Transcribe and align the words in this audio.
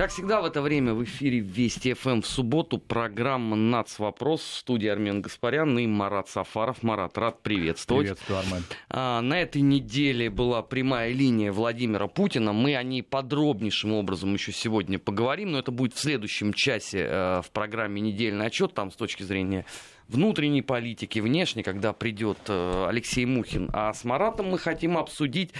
Как 0.00 0.08
всегда 0.12 0.40
в 0.40 0.46
это 0.46 0.62
время 0.62 0.94
в 0.94 1.04
эфире 1.04 1.40
Вести 1.40 1.92
ФМ 1.92 2.22
в 2.22 2.26
субботу 2.26 2.78
программа 2.78 3.54
«Нац. 3.54 3.98
Вопрос» 3.98 4.40
в 4.40 4.56
студии 4.56 4.88
Армен 4.88 5.20
Гаспарян 5.20 5.78
и 5.78 5.86
Марат 5.86 6.26
Сафаров. 6.30 6.82
Марат, 6.82 7.18
рад 7.18 7.42
приветствовать. 7.42 8.06
Приветствую, 8.06 8.38
Армен. 8.38 8.64
А, 8.88 9.20
на 9.20 9.42
этой 9.42 9.60
неделе 9.60 10.30
была 10.30 10.62
прямая 10.62 11.12
линия 11.12 11.52
Владимира 11.52 12.06
Путина. 12.06 12.54
Мы 12.54 12.76
о 12.76 12.82
ней 12.82 13.02
подробнейшим 13.02 13.92
образом 13.92 14.32
еще 14.32 14.52
сегодня 14.52 14.98
поговорим, 14.98 15.52
но 15.52 15.58
это 15.58 15.70
будет 15.70 15.92
в 15.92 15.98
следующем 15.98 16.54
часе 16.54 17.00
э, 17.00 17.42
в 17.42 17.50
программе 17.50 18.00
«Недельный 18.00 18.46
отчет». 18.46 18.72
Там 18.72 18.90
с 18.90 18.96
точки 18.96 19.22
зрения 19.22 19.66
внутренней 20.08 20.62
политики, 20.62 21.18
внешней, 21.18 21.62
когда 21.62 21.92
придет 21.92 22.38
э, 22.48 22.86
Алексей 22.88 23.26
Мухин. 23.26 23.68
А 23.74 23.92
с 23.92 24.04
Маратом 24.04 24.46
мы 24.46 24.58
хотим 24.58 24.96
обсудить 24.96 25.50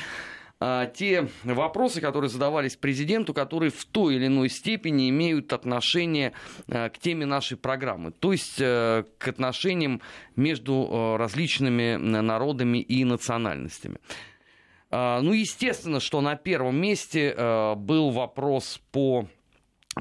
те 0.61 1.27
вопросы, 1.45 2.03
которые 2.03 2.29
задавались 2.29 2.77
президенту, 2.77 3.33
которые 3.33 3.71
в 3.71 3.83
той 3.87 4.17
или 4.17 4.27
иной 4.27 4.51
степени 4.51 5.09
имеют 5.09 5.55
отношение 5.55 6.35
а, 6.69 6.91
к 6.91 6.99
теме 6.99 7.25
нашей 7.25 7.57
программы, 7.57 8.11
то 8.13 8.33
есть 8.33 8.59
а, 8.61 9.05
к 9.17 9.29
отношениям 9.29 10.03
между 10.37 10.87
а, 10.91 11.17
различными 11.17 11.97
народами 11.97 12.79
и 12.79 13.05
национальностями. 13.05 13.99
Ну, 14.93 15.33
естественно, 15.33 16.01
что 16.01 16.21
на 16.21 16.35
первом 16.35 16.77
месте 16.77 17.33
был 17.77 18.11
вопрос 18.11 18.81
по 18.91 19.29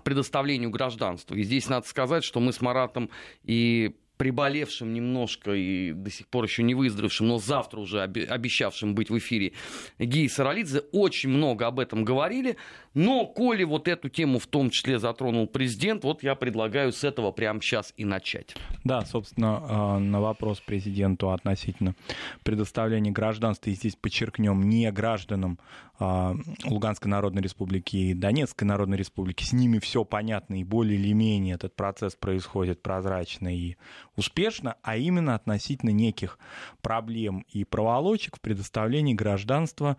предоставлению 0.03 0.71
гражданства. 0.71 1.35
И 1.35 1.43
здесь 1.43 1.69
надо 1.69 1.87
сказать, 1.87 2.23
что 2.23 2.39
мы 2.39 2.53
с 2.53 2.59
Маратом 2.59 3.11
и 3.43 3.95
приболевшим 4.19 4.93
немножко 4.93 5.53
и 5.53 5.93
до 5.93 6.11
сих 6.11 6.27
пор 6.27 6.43
еще 6.43 6.61
не 6.61 6.75
выздоровевшим, 6.75 7.29
но 7.29 7.37
завтра 7.37 7.79
уже 7.79 8.01
обещавшим 8.03 8.93
быть 8.93 9.09
в 9.09 9.17
эфире 9.17 9.53
Гии 9.97 10.27
Саралидзе, 10.27 10.81
очень 10.91 11.29
много 11.29 11.65
об 11.65 11.79
этом 11.79 12.03
говорили. 12.03 12.57
Но, 12.99 13.25
коли 13.25 13.63
вот 13.63 13.87
эту 13.87 14.09
тему 14.09 14.39
в 14.39 14.47
том 14.47 14.69
числе 14.69 14.99
затронул 14.99 15.47
президент, 15.47 16.03
вот 16.03 16.21
я 16.21 16.35
предлагаю 16.35 16.91
с 16.91 17.05
этого 17.05 17.31
прямо 17.31 17.61
сейчас 17.61 17.93
и 17.95 18.03
начать. 18.03 18.57
Да, 18.83 19.05
собственно, 19.05 19.63
а, 19.69 19.99
на 19.99 20.19
вопрос 20.19 20.59
президенту 20.59 21.31
относительно 21.31 21.95
предоставления 22.43 23.11
гражданства, 23.11 23.69
и 23.69 23.73
здесь 23.73 23.95
подчеркнем, 23.95 24.67
не 24.67 24.91
гражданам 24.91 25.59
а, 25.97 26.35
Луганской 26.65 27.09
Народной 27.09 27.41
Республики 27.41 27.95
и 27.95 28.13
Донецкой 28.13 28.67
Народной 28.67 28.97
Республики, 28.97 29.45
с 29.45 29.53
ними 29.53 29.79
все 29.79 30.03
понятно 30.03 30.59
и 30.59 30.65
более 30.65 30.99
или 30.99 31.13
менее 31.13 31.55
этот 31.55 31.77
процесс 31.77 32.15
происходит 32.15 32.81
прозрачно 32.81 33.55
и 33.55 33.77
успешно, 34.17 34.75
а 34.81 34.97
именно 34.97 35.35
относительно 35.35 35.91
неких 35.91 36.37
проблем 36.81 37.45
и 37.53 37.63
проволочек 37.63 38.35
в 38.35 38.41
предоставлении 38.41 39.13
гражданства 39.13 39.95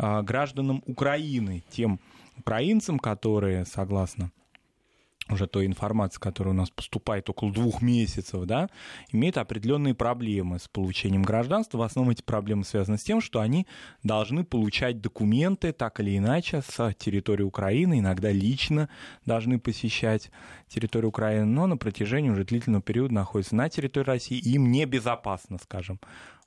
гражданам 0.00 0.82
Украины, 0.86 1.62
тем 1.70 2.00
украинцам, 2.36 2.98
которые, 2.98 3.64
согласно 3.66 4.32
уже 5.32 5.46
той 5.46 5.66
информации, 5.66 6.18
которая 6.18 6.54
у 6.54 6.56
нас 6.56 6.70
поступает 6.70 7.28
около 7.30 7.52
двух 7.52 7.82
месяцев, 7.82 8.44
да, 8.46 8.68
имеют 9.12 9.36
определенные 9.36 9.94
проблемы 9.94 10.58
с 10.58 10.68
получением 10.68 11.22
гражданства. 11.22 11.78
В 11.78 11.82
основном 11.82 12.12
эти 12.12 12.22
проблемы 12.22 12.64
связаны 12.64 12.98
с 12.98 13.02
тем, 13.02 13.20
что 13.20 13.40
они 13.40 13.66
должны 14.02 14.44
получать 14.44 15.00
документы 15.00 15.72
так 15.72 16.00
или 16.00 16.16
иначе 16.16 16.62
с 16.62 16.94
территории 16.94 17.44
Украины, 17.44 18.00
иногда 18.00 18.30
лично 18.30 18.88
должны 19.24 19.58
посещать 19.58 20.30
территорию 20.68 21.08
Украины, 21.08 21.46
но 21.46 21.66
на 21.66 21.76
протяжении 21.76 22.30
уже 22.30 22.44
длительного 22.44 22.82
периода 22.82 23.14
находятся 23.14 23.54
на 23.54 23.68
территории 23.68 24.06
России, 24.06 24.38
и 24.38 24.54
им 24.54 24.70
небезопасно, 24.70 25.58
скажем, 25.58 26.00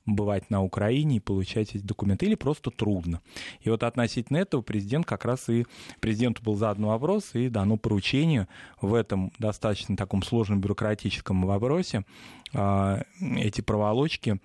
бывать 0.06 0.50
на 0.50 0.62
Украине 0.62 1.16
и 1.16 1.20
получать 1.20 1.74
эти 1.74 1.82
документы, 1.82 2.26
или 2.26 2.34
просто 2.34 2.70
трудно. 2.70 3.20
И 3.60 3.70
вот 3.70 3.82
относительно 3.82 4.38
этого 4.38 4.62
президент 4.62 5.06
как 5.06 5.24
раз 5.24 5.48
и 5.48 5.66
президенту 6.00 6.42
был 6.42 6.56
задан 6.56 6.86
вопрос 6.86 7.34
и 7.34 7.48
дано 7.48 7.76
поручение 7.76 8.48
в 8.80 8.94
этом 8.94 9.32
достаточно 9.38 9.96
таком 9.96 10.22
сложном 10.22 10.60
бюрократическом 10.60 11.42
вопросе 11.46 12.04
а, 12.52 13.02
эти 13.20 13.60
проволочки 13.60 14.38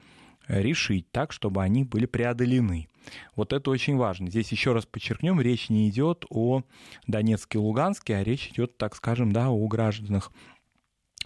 решить 0.47 1.09
так, 1.11 1.31
чтобы 1.31 1.61
они 1.61 1.83
были 1.83 2.05
преодолены. 2.05 2.87
Вот 3.35 3.53
это 3.53 3.69
очень 3.71 3.95
важно. 3.95 4.29
Здесь 4.29 4.51
еще 4.51 4.73
раз 4.73 4.85
подчеркнем, 4.85 5.39
речь 5.39 5.69
не 5.69 5.89
идет 5.89 6.25
о 6.29 6.63
Донецке 7.07 7.57
и 7.57 7.61
Луганске, 7.61 8.15
а 8.15 8.23
речь 8.23 8.49
идет, 8.49 8.77
так 8.77 8.95
скажем, 8.95 9.31
да, 9.31 9.49
о 9.49 9.67
гражданах 9.67 10.31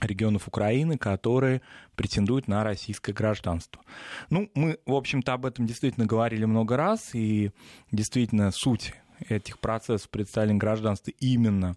регионов 0.05 0.47
Украины, 0.47 0.97
которые 0.97 1.61
претендуют 1.95 2.47
на 2.47 2.63
российское 2.63 3.13
гражданство. 3.13 3.81
Ну, 4.29 4.49
мы, 4.55 4.79
в 4.85 4.93
общем-то, 4.93 5.33
об 5.33 5.45
этом 5.45 5.65
действительно 5.65 6.05
говорили 6.05 6.45
много 6.45 6.77
раз, 6.77 7.11
и 7.13 7.51
действительно 7.91 8.51
суть 8.51 8.93
этих 9.29 9.59
процессов 9.59 10.09
представления 10.09 10.59
гражданства 10.59 11.11
именно 11.19 11.75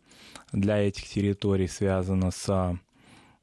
для 0.53 0.78
этих 0.78 1.09
территорий 1.09 1.69
связана 1.69 2.31
с 2.31 2.78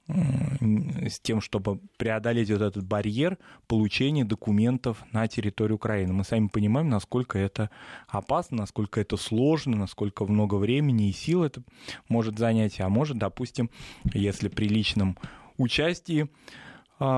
с 0.08 1.20
тем, 1.22 1.40
чтобы 1.40 1.80
преодолеть 1.98 2.52
вот 2.52 2.62
этот 2.62 2.86
барьер 2.86 3.38
получения 3.68 4.26
документов 4.26 5.04
на 5.12 5.28
территории 5.28 5.74
Украины. 5.74 6.14
Мы 6.14 6.24
сами 6.24 6.48
понимаем, 6.48 6.90
насколько 6.90 7.40
это 7.40 7.70
опасно, 8.08 8.58
насколько 8.58 9.00
это 9.00 9.16
сложно, 9.16 9.78
насколько 9.78 10.26
много 10.26 10.56
времени 10.56 11.10
и 11.10 11.14
сил 11.14 11.44
это 11.44 11.64
может 12.10 12.38
занять, 12.38 12.82
а 12.82 12.90
может, 12.90 13.18
допустим, 13.18 13.70
если 14.14 14.50
при 14.50 14.68
личном 14.68 15.18
участии 15.58 16.28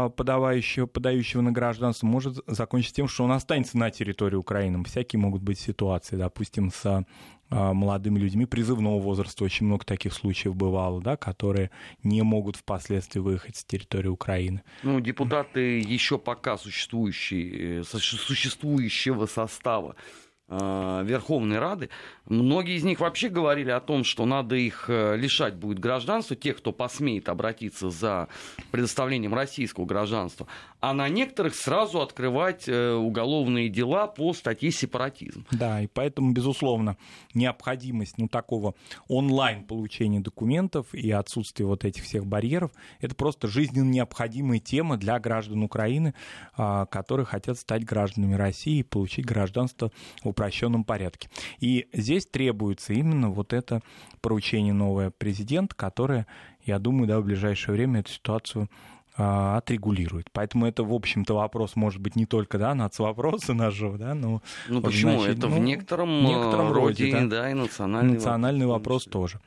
подавающего, 0.09 0.85
подающего 0.85 1.41
на 1.41 1.51
гражданство 1.51 2.07
может 2.07 2.39
закончиться 2.47 2.95
тем, 2.95 3.07
что 3.07 3.23
он 3.23 3.31
останется 3.31 3.77
на 3.77 3.91
территории 3.91 4.35
Украины. 4.35 4.83
Всякие 4.85 5.19
могут 5.19 5.41
быть 5.41 5.59
ситуации, 5.59 6.15
допустим, 6.15 6.71
с 6.71 7.05
а, 7.49 7.73
молодыми 7.73 8.17
людьми 8.17 8.45
призывного 8.45 8.99
возраста. 8.99 9.43
Очень 9.43 9.67
много 9.67 9.85
таких 9.85 10.13
случаев 10.13 10.55
бывало, 10.55 11.01
да, 11.01 11.15
которые 11.15 11.69
не 12.03 12.23
могут 12.23 12.55
впоследствии 12.55 13.19
выехать 13.19 13.57
с 13.57 13.63
территории 13.63 14.07
Украины. 14.07 14.63
Ну, 14.81 14.99
депутаты 14.99 15.79
еще 15.79 16.17
пока 16.17 16.57
существующие, 16.57 17.81
э, 17.81 17.83
существующего 17.83 19.27
состава 19.27 19.95
Верховной 20.47 21.57
Рады, 21.57 21.89
многие 22.25 22.75
из 22.75 22.83
них 22.83 22.99
вообще 22.99 23.29
говорили 23.29 23.71
о 23.71 23.79
том, 23.79 24.03
что 24.03 24.27
надо 24.27 24.55
их 24.55 24.85
э, 24.89 25.17
лишать 25.17 25.55
будет 25.55 25.79
гражданства, 25.79 26.35
тех, 26.35 26.57
кто 26.57 26.71
посмеет 26.71 27.29
обратиться 27.29 27.89
за 27.89 28.27
предоставлением 28.69 29.33
российского 29.33 29.85
гражданства, 29.85 30.45
а 30.87 30.93
на 30.93 31.09
некоторых 31.09 31.55
сразу 31.55 31.99
открывать 31.99 32.69
э, 32.69 32.93
уголовные 32.93 33.69
дела 33.69 34.05
по 34.05 34.33
статье 34.33 34.69
сепаратизм. 34.69 35.43
Да, 35.49 35.81
и 35.81 35.87
поэтому, 35.87 36.31
безусловно, 36.31 36.95
необходимость 37.33 38.19
ну, 38.19 38.27
такого 38.27 38.75
онлайн 39.07 39.63
получения 39.63 40.19
документов 40.19 40.93
и 40.93 41.09
отсутствие 41.09 41.65
вот 41.65 41.85
этих 41.85 42.03
всех 42.03 42.27
барьеров, 42.27 42.69
это 43.01 43.15
просто 43.15 43.47
жизненно 43.47 43.89
необходимая 43.89 44.59
тема 44.59 44.97
для 44.97 45.17
граждан 45.17 45.63
Украины, 45.63 46.13
а, 46.55 46.85
которые 46.85 47.25
хотят 47.25 47.57
стать 47.57 47.83
гражданами 47.83 48.35
России 48.35 48.77
и 48.77 48.83
получить 48.83 49.25
гражданство 49.25 49.91
в 50.23 50.29
упрощенном 50.29 50.83
порядке. 50.83 51.29
И 51.59 51.87
здесь 51.93 52.27
требуется 52.27 52.93
именно 52.93 53.31
вот 53.31 53.53
это 53.53 53.81
поручение 54.21 54.73
новое 54.73 55.09
президента, 55.09 55.75
которое, 55.75 56.27
я 56.63 56.77
думаю, 56.77 57.07
да, 57.07 57.19
в 57.21 57.25
ближайшее 57.25 57.73
время 57.73 58.01
эту 58.01 58.11
ситуацию 58.11 58.69
отрегулирует. 59.17 60.29
Поэтому 60.31 60.65
это, 60.65 60.83
в 60.83 60.93
общем-то, 60.93 61.35
вопрос 61.35 61.75
может 61.75 62.01
быть 62.01 62.15
не 62.15 62.25
только 62.25 62.57
да, 62.57 62.75
нацвопроса 62.75 63.53
нашего, 63.53 63.97
да, 63.97 64.13
но... 64.13 64.41
Ну 64.67 64.81
почему? 64.81 65.19
Значит, 65.19 65.37
это 65.37 65.47
ну, 65.47 65.55
в 65.55 65.59
некотором, 65.59 66.09
э, 66.09 66.27
некотором 66.29 66.71
роде, 66.71 67.05
роде 67.05 67.11
да, 67.11 67.41
да, 67.41 67.51
и 67.51 67.53
национальный, 67.53 68.13
национальный 68.15 68.65
вопрос. 68.65 69.05
вопрос 69.05 69.13
тоже. 69.13 69.39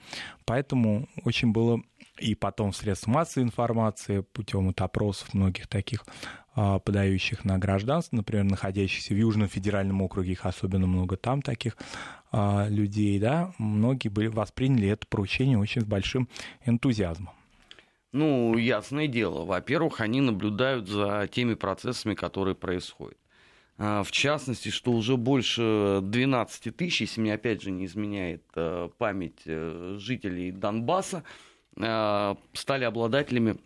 Поэтому 0.46 1.08
очень 1.24 1.52
было 1.52 1.82
и 2.18 2.34
потом 2.34 2.72
средств 2.72 3.06
массовой 3.06 3.44
информации 3.44 4.20
путем 4.20 4.66
вот 4.66 4.80
опросов 4.80 5.34
многих 5.34 5.66
таких 5.66 6.04
а, 6.54 6.80
подающих 6.80 7.44
на 7.44 7.56
гражданство, 7.58 8.16
например, 8.16 8.44
находящихся 8.44 9.14
в 9.14 9.16
Южном 9.16 9.48
федеральном 9.48 10.02
округе, 10.02 10.32
их 10.32 10.44
особенно 10.44 10.88
много 10.88 11.16
там 11.16 11.40
таких 11.40 11.76
а, 12.32 12.66
людей, 12.68 13.18
да, 13.20 13.52
многие 13.58 14.08
были, 14.08 14.26
восприняли 14.26 14.88
это 14.88 15.06
поручение 15.06 15.56
очень 15.56 15.82
с 15.82 15.84
большим 15.84 16.28
энтузиазмом. 16.64 17.37
Ну, 18.12 18.56
ясное 18.56 19.06
дело. 19.06 19.44
Во-первых, 19.44 20.00
они 20.00 20.20
наблюдают 20.20 20.88
за 20.88 21.28
теми 21.30 21.54
процессами, 21.54 22.14
которые 22.14 22.54
происходят. 22.54 23.18
А, 23.76 24.02
в 24.02 24.10
частности, 24.10 24.70
что 24.70 24.92
уже 24.92 25.16
больше 25.16 26.00
12 26.02 26.74
тысяч, 26.76 27.02
если 27.02 27.20
мне 27.20 27.34
опять 27.34 27.62
же 27.62 27.70
не 27.70 27.84
изменяет 27.84 28.42
память 28.98 29.42
э, 29.44 29.96
жителей 29.98 30.50
Донбасса, 30.50 31.22
Э, 31.80 32.34
стали 32.54 32.84
обладателями 32.84 33.58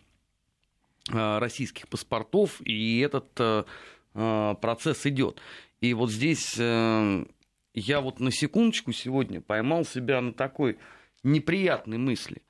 э, 1.11 1.37
российских 1.39 1.87
паспортов, 1.87 2.61
и 2.63 2.99
этот 2.99 3.27
э, 3.39 3.63
процесс 4.61 5.05
идет. 5.07 5.41
И 5.81 5.93
вот 5.95 6.11
здесь 6.11 6.55
я 6.55 8.01
вот 8.01 8.19
на 8.19 8.31
секундочку 8.31 8.91
сегодня 8.91 9.41
поймал 9.41 9.83
себя 9.83 10.21
на 10.21 10.31
такой 10.31 10.77
неприятной 11.23 11.97
мысли. 11.97 12.43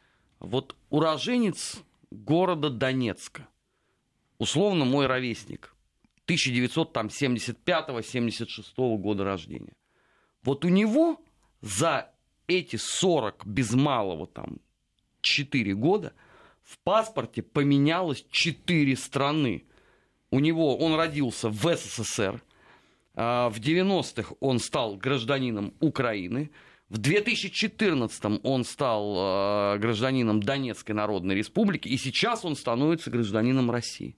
Вот 0.43 0.75
уроженец 0.89 1.81
города 2.11 2.69
Донецка, 2.69 3.47
условно 4.37 4.85
мой 4.85 5.07
ровесник, 5.07 5.73
1975-76 6.27 8.97
года 8.97 9.23
рождения. 9.23 9.73
Вот 10.43 10.65
у 10.65 10.67
него 10.67 11.19
за 11.61 12.11
эти 12.47 12.75
40 12.75 13.45
без 13.45 13.73
малого 13.73 14.27
там 14.27 14.57
4 15.21 15.73
года 15.75 16.11
в 16.61 16.77
паспорте 16.79 17.41
поменялось 17.41 18.25
4 18.29 18.97
страны. 18.97 19.63
У 20.29 20.39
него, 20.39 20.77
он 20.77 20.95
родился 20.95 21.47
в 21.49 21.73
СССР, 21.73 22.43
а, 23.15 23.49
в 23.49 23.59
90-х 23.59 24.35
он 24.41 24.59
стал 24.59 24.97
гражданином 24.97 25.73
Украины, 25.79 26.51
в 26.93 26.99
2014 26.99 28.39
он 28.43 28.63
стал 28.63 29.15
э, 29.17 29.79
гражданином 29.79 30.43
Донецкой 30.43 30.93
Народной 30.93 31.33
Республики, 31.33 31.87
и 31.87 31.97
сейчас 31.97 32.45
он 32.45 32.55
становится 32.55 33.09
гражданином 33.09 33.71
России. 33.71 34.15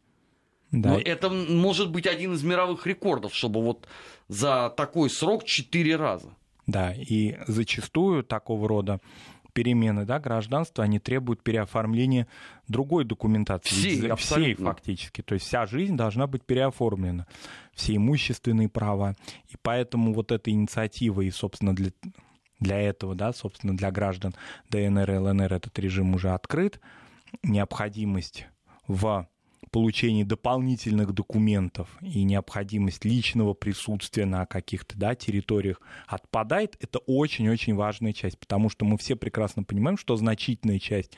Да. 0.72 0.90
Но 0.90 1.00
это 1.00 1.30
может 1.30 1.90
быть 1.90 2.06
один 2.06 2.34
из 2.34 2.44
мировых 2.44 2.86
рекордов, 2.86 3.34
чтобы 3.34 3.62
вот 3.64 3.88
за 4.28 4.74
такой 4.76 5.10
срок 5.10 5.46
четыре 5.46 5.96
раза. 5.96 6.36
Да, 6.68 6.94
и 6.94 7.38
зачастую 7.48 8.26
такого 8.26 8.68
рода 8.68 9.00
перемены 9.54 10.04
да, 10.04 10.20
гражданства, 10.20 10.84
они 10.84 11.00
требуют 11.00 11.44
переоформления 11.44 12.28
другой 12.68 13.06
документации. 13.06 13.70
Всей, 13.70 14.16
всей 14.18 14.54
фактически. 14.56 15.22
То 15.22 15.36
есть 15.36 15.46
вся 15.46 15.66
жизнь 15.66 15.96
должна 15.96 16.28
быть 16.28 16.44
переоформлена. 16.44 17.26
Все 17.74 17.96
имущественные 17.96 18.68
права. 18.68 19.16
И 19.48 19.56
поэтому 19.62 20.14
вот 20.14 20.34
эта 20.34 20.52
инициатива 20.52 21.22
и, 21.22 21.32
собственно, 21.32 21.74
для, 21.74 21.92
для 22.60 22.80
этого, 22.80 23.16
да, 23.16 23.34
собственно, 23.34 23.76
для 23.76 23.92
граждан 23.92 24.34
ДНР 24.70 25.12
и 25.12 25.18
ЛНР 25.18 25.54
этот 25.54 25.78
режим 25.80 26.14
уже 26.16 26.32
открыт. 26.32 26.80
Необходимость 27.44 28.48
в 28.88 29.28
получении 29.72 30.24
дополнительных 30.24 31.14
документов 31.14 31.90
и 32.00 32.24
необходимость 32.24 33.04
личного 33.04 33.54
присутствия 33.54 34.26
на 34.26 34.46
каких-то 34.46 34.98
да, 34.98 35.16
территориях 35.16 35.82
отпадает, 36.08 36.78
это 36.80 37.00
очень-очень 37.00 37.76
важная 37.76 38.14
часть, 38.14 38.40
потому 38.40 38.70
что 38.70 38.86
мы 38.86 38.98
все 38.98 39.18
прекрасно 39.18 39.64
понимаем, 39.64 39.98
что 39.98 40.16
значительная 40.16 40.80
часть 40.80 41.18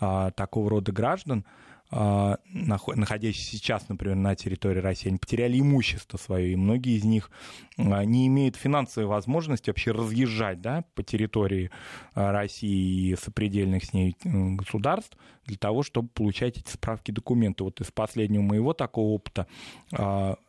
а, 0.00 0.30
такого 0.30 0.70
рода 0.70 0.90
граждан 0.90 1.44
находящиеся 1.90 3.56
сейчас, 3.56 3.88
например, 3.88 4.16
на 4.16 4.34
территории 4.34 4.80
России, 4.80 5.08
они 5.08 5.18
потеряли 5.18 5.58
имущество 5.58 6.18
свое, 6.18 6.52
и 6.52 6.56
многие 6.56 6.98
из 6.98 7.04
них 7.04 7.30
а, 7.78 8.04
не 8.04 8.26
имеют 8.26 8.56
финансовой 8.56 9.08
возможности 9.08 9.70
вообще 9.70 9.92
разъезжать 9.92 10.60
да, 10.60 10.84
по 10.94 11.02
территории 11.02 11.70
а, 12.14 12.30
России 12.32 13.12
и 13.12 13.16
сопредельных 13.16 13.84
с 13.84 13.94
ней 13.94 14.14
государств 14.22 15.16
для 15.46 15.56
того, 15.56 15.82
чтобы 15.82 16.08
получать 16.08 16.58
эти 16.58 16.70
справки 16.70 17.10
документы. 17.10 17.64
Вот 17.64 17.80
из 17.80 17.90
последнего 17.90 18.42
моего 18.42 18.74
такого 18.74 19.14
опыта 19.14 19.46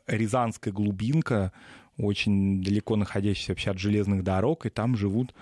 Рязанская 0.07 0.74
глубинка, 0.74 1.53
очень 1.97 2.62
далеко 2.62 2.97
находящаяся 2.97 3.53
вообще 3.53 3.71
от 3.71 3.77
железных 3.77 4.24
дорог, 4.24 4.65
и 4.65 4.69
там 4.69 4.97
живут 4.97 5.33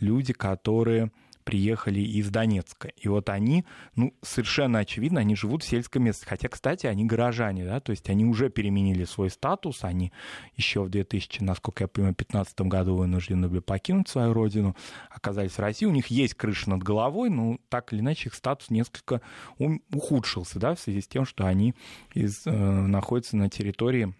люди, 0.00 0.32
которые 0.32 1.10
приехали 1.44 2.00
из 2.00 2.30
Донецка. 2.30 2.88
И 2.88 3.08
вот 3.08 3.28
они, 3.28 3.64
ну, 3.94 4.14
совершенно 4.22 4.80
очевидно, 4.80 5.20
они 5.20 5.36
живут 5.36 5.62
в 5.62 5.66
сельском 5.66 6.04
месте. 6.04 6.26
Хотя, 6.26 6.48
кстати, 6.48 6.86
они 6.86 7.04
горожане, 7.04 7.64
да, 7.64 7.80
то 7.80 7.90
есть 7.90 8.08
они 8.10 8.24
уже 8.24 8.50
переменили 8.50 9.04
свой 9.04 9.30
статус, 9.30 9.84
они 9.84 10.12
еще 10.56 10.82
в 10.82 10.88
2000, 10.88 11.42
насколько 11.42 11.84
я 11.84 11.88
понимаю, 11.88 12.14
2015 12.14 12.60
году 12.62 12.96
вынуждены 12.96 13.48
были 13.48 13.60
покинуть 13.60 14.08
свою 14.08 14.32
родину, 14.32 14.76
оказались 15.10 15.52
в 15.52 15.58
России, 15.58 15.86
у 15.86 15.92
них 15.92 16.08
есть 16.08 16.34
крыша 16.34 16.70
над 16.70 16.82
головой, 16.82 17.30
но 17.30 17.58
так 17.68 17.92
или 17.92 18.00
иначе 18.00 18.28
их 18.28 18.34
статус 18.34 18.70
несколько 18.70 19.20
ухудшился, 19.58 20.58
да, 20.58 20.74
в 20.74 20.80
связи 20.80 21.00
с 21.00 21.08
тем, 21.08 21.24
что 21.24 21.46
они 21.46 21.74
из, 22.14 22.46
э, 22.46 22.50
находятся 22.50 23.36
на 23.36 23.48
территории 23.48 24.14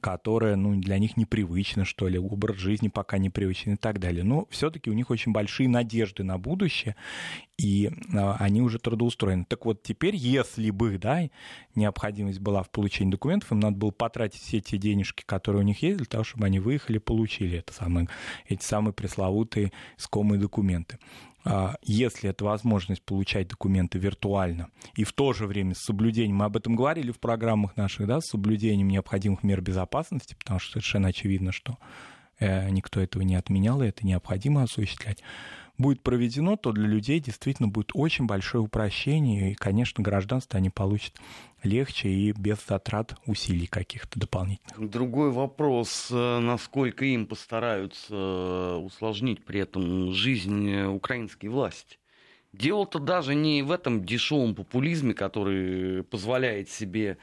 которая 0.00 0.56
ну, 0.56 0.74
для 0.80 0.98
них 0.98 1.16
непривычна, 1.16 1.84
что 1.84 2.08
ли, 2.08 2.18
образ 2.18 2.56
жизни 2.56 2.88
пока 2.88 3.18
непривычен 3.18 3.74
и 3.74 3.76
так 3.76 3.98
далее. 3.98 4.24
Но 4.24 4.46
все-таки 4.50 4.90
у 4.90 4.94
них 4.94 5.10
очень 5.10 5.32
большие 5.32 5.68
надежды 5.68 6.22
на 6.22 6.38
будущее, 6.38 6.96
и 7.58 7.90
а, 8.14 8.36
они 8.38 8.62
уже 8.62 8.78
трудоустроены. 8.78 9.44
Так 9.44 9.64
вот, 9.66 9.82
теперь, 9.82 10.16
если 10.16 10.70
бы 10.70 10.98
да, 10.98 11.28
необходимость 11.74 12.40
была 12.40 12.62
в 12.62 12.70
получении 12.70 13.10
документов, 13.10 13.52
им 13.52 13.60
надо 13.60 13.76
было 13.76 13.90
потратить 13.90 14.40
все 14.40 14.60
те 14.60 14.78
денежки, 14.78 15.22
которые 15.24 15.62
у 15.62 15.66
них 15.66 15.82
есть, 15.82 15.98
для 15.98 16.06
того, 16.06 16.24
чтобы 16.24 16.46
они 16.46 16.58
выехали, 16.58 16.98
получили 16.98 17.58
это 17.58 17.72
самое, 17.72 18.08
эти 18.48 18.64
самые 18.64 18.92
пресловутые 18.92 19.72
искомые 19.98 20.40
документы. 20.40 20.98
А, 21.44 21.74
если 21.82 22.30
это 22.30 22.44
возможность 22.44 23.02
получать 23.02 23.48
документы 23.48 23.98
виртуально 23.98 24.68
и 24.94 25.04
в 25.04 25.12
то 25.12 25.32
же 25.32 25.46
время 25.46 25.74
с 25.74 25.84
соблюдением, 25.84 26.36
мы 26.36 26.44
об 26.44 26.56
этом 26.56 26.76
говорили 26.76 27.10
в 27.10 27.18
программах 27.18 27.76
наших, 27.76 28.06
да, 28.06 28.20
с 28.20 28.26
соблюдением 28.26 28.88
необходимых 28.88 29.42
мер 29.42 29.60
безопасности, 29.60 30.36
потому 30.38 30.60
что 30.60 30.72
совершенно 30.72 31.08
очевидно, 31.08 31.50
что 31.50 31.78
э, 32.38 32.70
никто 32.70 33.00
этого 33.00 33.22
не 33.22 33.34
отменял, 33.34 33.82
и 33.82 33.88
это 33.88 34.06
необходимо 34.06 34.62
осуществлять, 34.62 35.22
будет 35.82 36.00
проведено, 36.00 36.56
то 36.56 36.72
для 36.72 36.88
людей 36.88 37.20
действительно 37.20 37.68
будет 37.68 37.90
очень 37.92 38.24
большое 38.24 38.64
упрощение, 38.64 39.52
и, 39.52 39.54
конечно, 39.54 40.02
гражданство 40.02 40.56
они 40.56 40.70
получат 40.70 41.12
легче 41.62 42.08
и 42.08 42.32
без 42.32 42.56
затрат 42.66 43.16
усилий 43.26 43.66
каких-то 43.66 44.18
дополнительных. 44.18 44.90
Другой 44.90 45.30
вопрос, 45.30 46.08
э, 46.10 46.38
насколько 46.38 47.04
им 47.04 47.26
постараются 47.26 48.14
э, 48.14 48.76
усложнить 48.76 49.44
при 49.44 49.60
этом 49.60 50.12
жизнь 50.12 50.84
украинской 50.84 51.48
власти. 51.48 51.98
Дело-то 52.52 52.98
даже 52.98 53.34
не 53.34 53.62
в 53.62 53.70
этом 53.70 54.02
дешевом 54.04 54.54
популизме, 54.54 55.12
который 55.14 56.04
позволяет 56.04 56.68
себе 56.70 57.16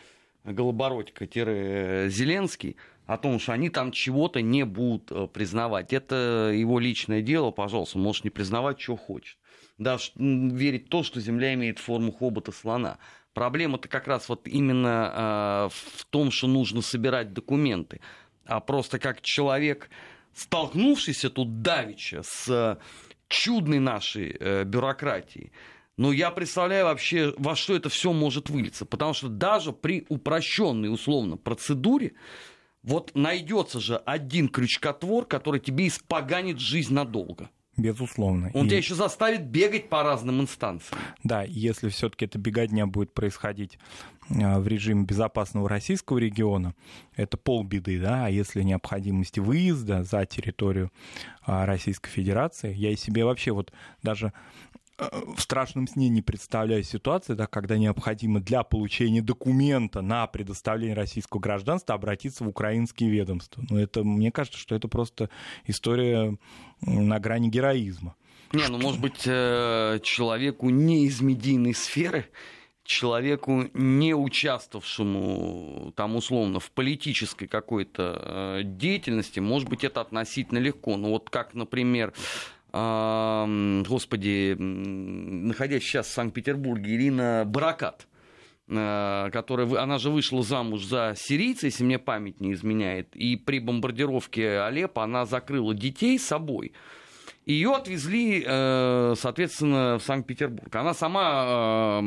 Голобородько-Зеленский, 0.44 2.75
о 3.09 3.17
том, 3.17 3.39
что 3.39 3.53
они 3.53 3.71
там 3.71 3.91
чего-то 3.91 4.39
не 4.39 4.63
будут 4.65 5.11
э, 5.11 5.25
признавать. 5.25 5.94
Это 5.94 6.51
его 6.53 6.77
личное 6.77 7.23
дело, 7.23 7.50
пожалуйста, 7.50 7.97
можешь 7.97 8.23
не 8.23 8.29
признавать, 8.29 8.79
что 8.79 8.95
хочет. 8.95 9.39
Даже 9.79 10.11
верить 10.15 10.85
в 10.85 10.89
то, 10.89 11.01
что 11.01 11.19
Земля 11.19 11.56
имеет 11.56 11.79
форму 11.79 12.11
хобота 12.11 12.51
слона. 12.51 13.00
Проблема-то 13.33 13.88
как 13.88 14.07
раз 14.07 14.29
вот 14.29 14.47
именно 14.47 15.11
э, 15.11 15.69
в 15.73 16.06
том, 16.11 16.29
что 16.29 16.45
нужно 16.45 16.83
собирать 16.83 17.33
документы. 17.33 18.00
А 18.45 18.59
просто 18.59 19.00
как 19.00 19.21
человек, 19.21 19.89
столкнувшийся 20.35 21.31
тут 21.31 21.63
давеча 21.63 22.21
с 22.21 22.77
чудной 23.27 23.79
нашей 23.79 24.38
э, 24.39 24.65
бюрократией, 24.65 25.51
но 25.97 26.11
я 26.11 26.29
представляю 26.29 26.85
вообще, 26.85 27.33
во 27.38 27.56
что 27.56 27.75
это 27.75 27.89
все 27.89 28.13
может 28.13 28.51
вылиться. 28.51 28.85
Потому 28.85 29.15
что 29.15 29.29
даже 29.29 29.73
при 29.73 30.06
упрощенной, 30.09 30.94
условно, 30.94 31.38
процедуре, 31.38 32.13
вот 32.83 33.11
найдется 33.15 33.79
же 33.79 33.97
один 33.97 34.49
крючкотвор, 34.49 35.25
который 35.25 35.59
тебе 35.59 35.87
испоганит 35.87 36.59
жизнь 36.59 36.93
надолго. 36.93 37.49
Безусловно. 37.79 38.51
Он 38.53 38.65
и... 38.65 38.69
тебя 38.69 38.77
еще 38.77 38.95
заставит 38.95 39.45
бегать 39.45 39.89
по 39.89 40.03
разным 40.03 40.41
инстанциям. 40.41 40.99
Да, 41.23 41.44
если 41.44 41.89
все-таки 41.89 42.25
эта 42.25 42.37
беготня 42.37 42.85
будет 42.87 43.13
происходить 43.13 43.80
а, 44.30 44.59
в 44.59 44.68
режиме 44.68 45.06
безопасного 45.06 45.69
российского 45.69 46.18
региона, 46.18 46.75
это 47.15 47.37
полбеды, 47.37 47.99
да, 47.99 48.25
а 48.25 48.30
если 48.30 48.63
необходимости 48.63 49.39
выезда 49.39 50.04
за 50.04 50.25
территорию 50.25 50.92
а, 51.45 51.65
Российской 51.65 52.09
Федерации, 52.09 52.73
я 52.73 52.92
и 52.92 52.97
себе 52.97 53.23
вообще 53.23 53.51
вот 53.51 53.71
даже 54.04 54.33
в 54.99 55.39
страшном 55.39 55.87
сне 55.87 56.09
не 56.09 56.21
представляю 56.21 56.83
ситуации, 56.83 57.33
да, 57.33 57.47
когда 57.47 57.77
необходимо 57.77 58.39
для 58.39 58.63
получения 58.63 59.21
документа 59.21 60.01
на 60.01 60.27
предоставление 60.27 60.95
российского 60.95 61.39
гражданства 61.39 61.95
обратиться 61.95 62.44
в 62.44 62.47
украинские 62.47 63.09
ведомства. 63.09 63.63
Но 63.69 63.79
это, 63.79 64.03
мне 64.03 64.31
кажется, 64.31 64.59
что 64.59 64.75
это 64.75 64.87
просто 64.87 65.29
история 65.65 66.37
на 66.81 67.19
грани 67.19 67.49
героизма. 67.49 68.15
Не, 68.51 68.68
ну, 68.68 68.79
может 68.79 68.99
быть, 68.99 69.23
э, 69.25 69.99
человеку 70.01 70.69
не 70.69 71.06
из 71.06 71.21
медийной 71.21 71.75
сферы, 71.75 72.25
человеку, 72.83 73.69
не 73.73 74.15
участвовавшему 74.15 75.94
там 75.95 76.15
условно 76.15 76.59
в 76.59 76.71
политической 76.71 77.45
какой-то 77.45 78.57
э, 78.59 78.63
деятельности, 78.63 79.39
может 79.39 79.69
быть, 79.69 79.83
это 79.83 80.01
относительно 80.01 80.57
легко. 80.57 80.97
Ну 80.97 81.09
вот 81.09 81.29
как, 81.29 81.53
например, 81.53 82.13
господи, 82.71 84.56
находясь 84.59 85.83
сейчас 85.83 86.07
в 86.07 86.11
Санкт-Петербурге, 86.11 86.95
Ирина 86.95 87.44
Баракат, 87.45 88.07
э, 88.68 89.30
которая, 89.31 89.81
она 89.81 89.97
же 89.97 90.09
вышла 90.11 90.44
замуж 90.44 90.85
за 90.85 91.16
сирийца, 91.18 91.66
если 91.66 91.83
мне 91.83 91.97
память 91.97 92.40
не 92.42 92.54
изменяет, 92.54 93.16
и 93.16 93.35
при 93.35 93.59
бомбардировке 93.59 94.59
Алеппо 94.59 95.04
она 95.04 95.26
закрыла 95.26 95.73
детей 95.73 96.19
собой. 96.19 96.73
Ее 97.45 97.73
отвезли, 97.73 98.44
э, 98.45 99.16
соответственно, 99.18 99.97
в 99.97 100.04
Санкт-Петербург. 100.04 100.76
Она 100.76 100.94
сама 100.94 101.99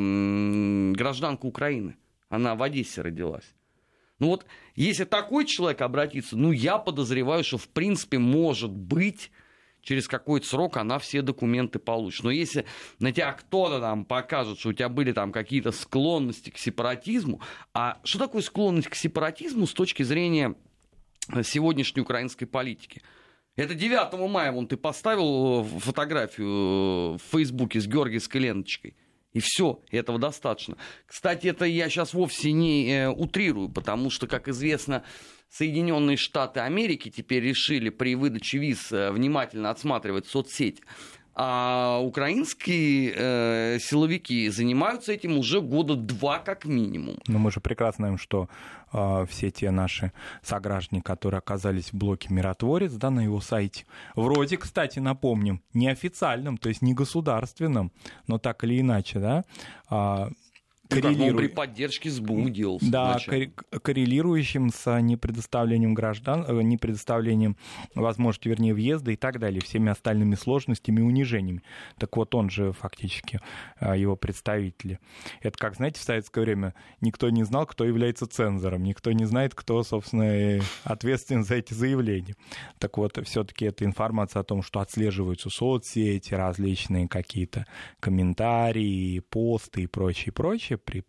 гражданка 0.94 1.46
Украины. 1.46 1.96
Она 2.28 2.54
в 2.54 2.62
Одессе 2.62 3.02
родилась. 3.02 3.54
Ну 4.20 4.28
вот, 4.28 4.46
если 4.76 5.04
такой 5.04 5.44
человек 5.44 5.80
обратится, 5.80 6.36
ну, 6.36 6.52
я 6.52 6.78
подозреваю, 6.78 7.42
что, 7.42 7.58
в 7.58 7.68
принципе, 7.68 8.18
может 8.18 8.70
быть, 8.70 9.32
через 9.82 10.08
какой-то 10.08 10.46
срок 10.46 10.76
она 10.76 10.98
все 10.98 11.22
документы 11.22 11.78
получит. 11.78 12.24
Но 12.24 12.30
если 12.30 12.64
на 12.98 13.12
тебя 13.12 13.32
кто-то 13.32 13.80
там 13.80 14.04
покажет, 14.04 14.58
что 14.58 14.70
у 14.70 14.72
тебя 14.72 14.88
были 14.88 15.12
там 15.12 15.32
какие-то 15.32 15.72
склонности 15.72 16.50
к 16.50 16.58
сепаратизму, 16.58 17.40
а 17.74 17.98
что 18.04 18.20
такое 18.20 18.42
склонность 18.42 18.88
к 18.88 18.94
сепаратизму 18.94 19.66
с 19.66 19.72
точки 19.72 20.02
зрения 20.02 20.54
сегодняшней 21.42 22.02
украинской 22.02 22.46
политики? 22.46 23.02
Это 23.54 23.74
9 23.74 24.30
мая, 24.30 24.50
вон 24.50 24.66
ты 24.66 24.78
поставил 24.78 25.64
фотографию 25.64 27.18
в 27.18 27.20
Фейсбуке 27.32 27.80
с 27.80 27.86
георгиевской 27.86 28.40
ленточкой. 28.40 28.96
И 29.34 29.40
все, 29.40 29.80
этого 29.90 30.18
достаточно. 30.18 30.76
Кстати, 31.06 31.46
это 31.46 31.64
я 31.64 31.88
сейчас 31.88 32.12
вовсе 32.12 32.52
не 32.52 32.90
э, 32.90 33.08
утрирую, 33.08 33.70
потому 33.70 34.10
что, 34.10 34.26
как 34.26 34.48
известно, 34.48 35.04
Соединенные 35.52 36.16
Штаты 36.16 36.60
Америки 36.60 37.10
теперь 37.10 37.42
решили 37.42 37.90
при 37.90 38.14
выдаче 38.14 38.58
виз 38.58 38.90
э, 38.90 39.10
внимательно 39.10 39.68
отсматривать 39.68 40.26
соцсеть. 40.26 40.80
А 41.34 41.98
украинские 42.02 43.14
э, 43.16 43.78
силовики 43.78 44.48
занимаются 44.50 45.12
этим 45.12 45.38
уже 45.38 45.60
года 45.60 45.94
два 45.94 46.38
как 46.38 46.64
минимум. 46.66 47.18
Но 47.26 47.38
мы 47.38 47.50
же 47.50 47.60
прекрасно 47.60 48.02
знаем, 48.02 48.18
что 48.18 48.48
э, 48.92 49.26
все 49.28 49.50
те 49.50 49.70
наши 49.70 50.12
сограждане, 50.42 51.00
которые 51.02 51.38
оказались 51.38 51.92
в 51.92 51.94
блоке 51.94 52.28
«Миротворец», 52.30 52.92
да, 52.92 53.10
на 53.10 53.20
его 53.20 53.40
сайте, 53.40 53.86
вроде, 54.14 54.58
кстати, 54.58 54.98
напомним, 54.98 55.62
неофициальном, 55.72 56.58
то 56.58 56.68
есть 56.68 56.82
не 56.82 56.92
государственном, 56.92 57.92
но 58.26 58.38
так 58.38 58.64
или 58.64 58.80
иначе, 58.80 59.18
да, 59.18 59.44
э, 59.90 60.30
коррелиру... 61.00 61.38
при 61.38 61.48
поддержке 61.48 62.10
СБУ 62.10 62.48
делался. 62.50 62.90
Да, 62.90 63.18
коррелирующим 63.82 64.70
с 64.70 65.00
непредоставлением 65.00 65.94
граждан, 65.94 66.44
э, 66.46 66.62
непредоставлением 66.62 67.56
возможности, 67.94 68.48
вернее, 68.48 68.74
въезда 68.74 69.12
и 69.12 69.16
так 69.16 69.38
далее, 69.38 69.60
всеми 69.60 69.90
остальными 69.90 70.34
сложностями 70.34 71.00
и 71.00 71.02
унижениями. 71.02 71.62
Так 71.98 72.16
вот, 72.16 72.34
он 72.34 72.50
же 72.50 72.72
фактически, 72.72 73.40
э, 73.80 73.98
его 73.98 74.16
представители. 74.16 74.98
Это 75.40 75.56
как, 75.58 75.76
знаете, 75.76 76.00
в 76.00 76.02
советское 76.02 76.42
время 76.42 76.74
никто 77.00 77.30
не 77.30 77.44
знал, 77.44 77.66
кто 77.66 77.84
является 77.84 78.26
цензором, 78.26 78.82
никто 78.82 79.12
не 79.12 79.24
знает, 79.24 79.54
кто, 79.54 79.82
собственно, 79.82 80.62
ответственен 80.84 81.44
за 81.44 81.56
эти 81.56 81.74
заявления. 81.74 82.34
Так 82.78 82.98
вот, 82.98 83.18
все-таки 83.24 83.66
эта 83.66 83.84
информация 83.84 84.40
о 84.40 84.44
том, 84.44 84.62
что 84.62 84.80
отслеживаются 84.80 85.50
соцсети, 85.50 86.34
различные 86.34 87.08
какие-то 87.08 87.66
комментарии, 88.00 89.20
посты 89.20 89.82
и 89.82 89.86
прочее, 89.86 90.32
прочее, 90.32 90.78
при 90.84 91.04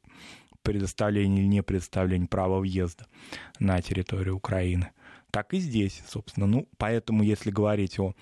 предоставлении 0.63 1.41
или 1.41 1.47
не 1.47 1.63
предоставлении 1.63 2.27
права 2.27 2.59
въезда 2.59 3.05
на 3.59 3.81
территорию 3.81 4.37
Украины. 4.37 4.91
Так 5.31 5.53
и 5.53 5.59
здесь, 5.59 6.01
собственно. 6.07 6.47
Ну, 6.47 6.69
поэтому, 6.77 7.23
если 7.23 7.51
говорить 7.51 7.99
о 7.99 8.13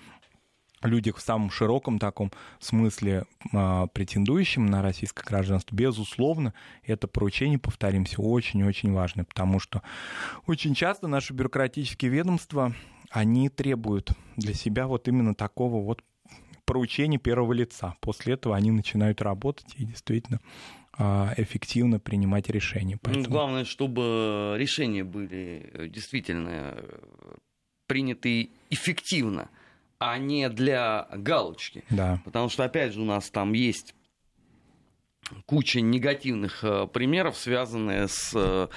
людях 0.82 1.18
в 1.18 1.22
самом 1.22 1.50
широком 1.50 1.98
таком 1.98 2.32
смысле, 2.58 3.24
э, 3.52 3.86
претендующим 3.92 4.66
на 4.66 4.82
российское 4.82 5.24
гражданство, 5.24 5.74
безусловно, 5.74 6.54
это 6.82 7.06
поручение, 7.06 7.58
повторимся, 7.58 8.20
очень-очень 8.20 8.92
важно, 8.92 9.24
потому 9.24 9.60
что 9.60 9.82
очень 10.46 10.74
часто 10.74 11.06
наши 11.06 11.32
бюрократические 11.32 12.10
ведомства, 12.10 12.74
они 13.10 13.48
требуют 13.48 14.12
для 14.36 14.54
себя 14.54 14.86
вот 14.86 15.06
именно 15.06 15.34
такого 15.34 15.84
вот 15.84 16.02
поручения 16.64 17.18
первого 17.18 17.52
лица. 17.52 17.94
После 18.00 18.34
этого 18.34 18.56
они 18.56 18.70
начинают 18.70 19.20
работать 19.20 19.74
и 19.76 19.84
действительно 19.84 20.40
эффективно 20.98 21.98
принимать 21.98 22.48
решения. 22.50 22.94
Ну, 22.94 23.00
Поэтому... 23.02 23.28
Главное, 23.28 23.64
чтобы 23.64 24.54
решения 24.58 25.04
были 25.04 25.70
э, 25.72 25.88
действительно 25.88 26.74
э, 26.76 27.34
приняты 27.86 28.50
эффективно, 28.70 29.48
а 29.98 30.18
не 30.18 30.48
для 30.50 31.08
галочки. 31.12 31.84
Да. 31.90 32.20
Потому 32.24 32.48
что, 32.50 32.64
опять 32.64 32.92
же, 32.92 33.00
у 33.00 33.04
нас 33.04 33.30
там 33.30 33.52
есть 33.54 33.94
куча 35.46 35.80
негативных 35.80 36.62
э, 36.62 36.86
примеров, 36.86 37.36
связанные 37.36 38.08
с 38.08 38.68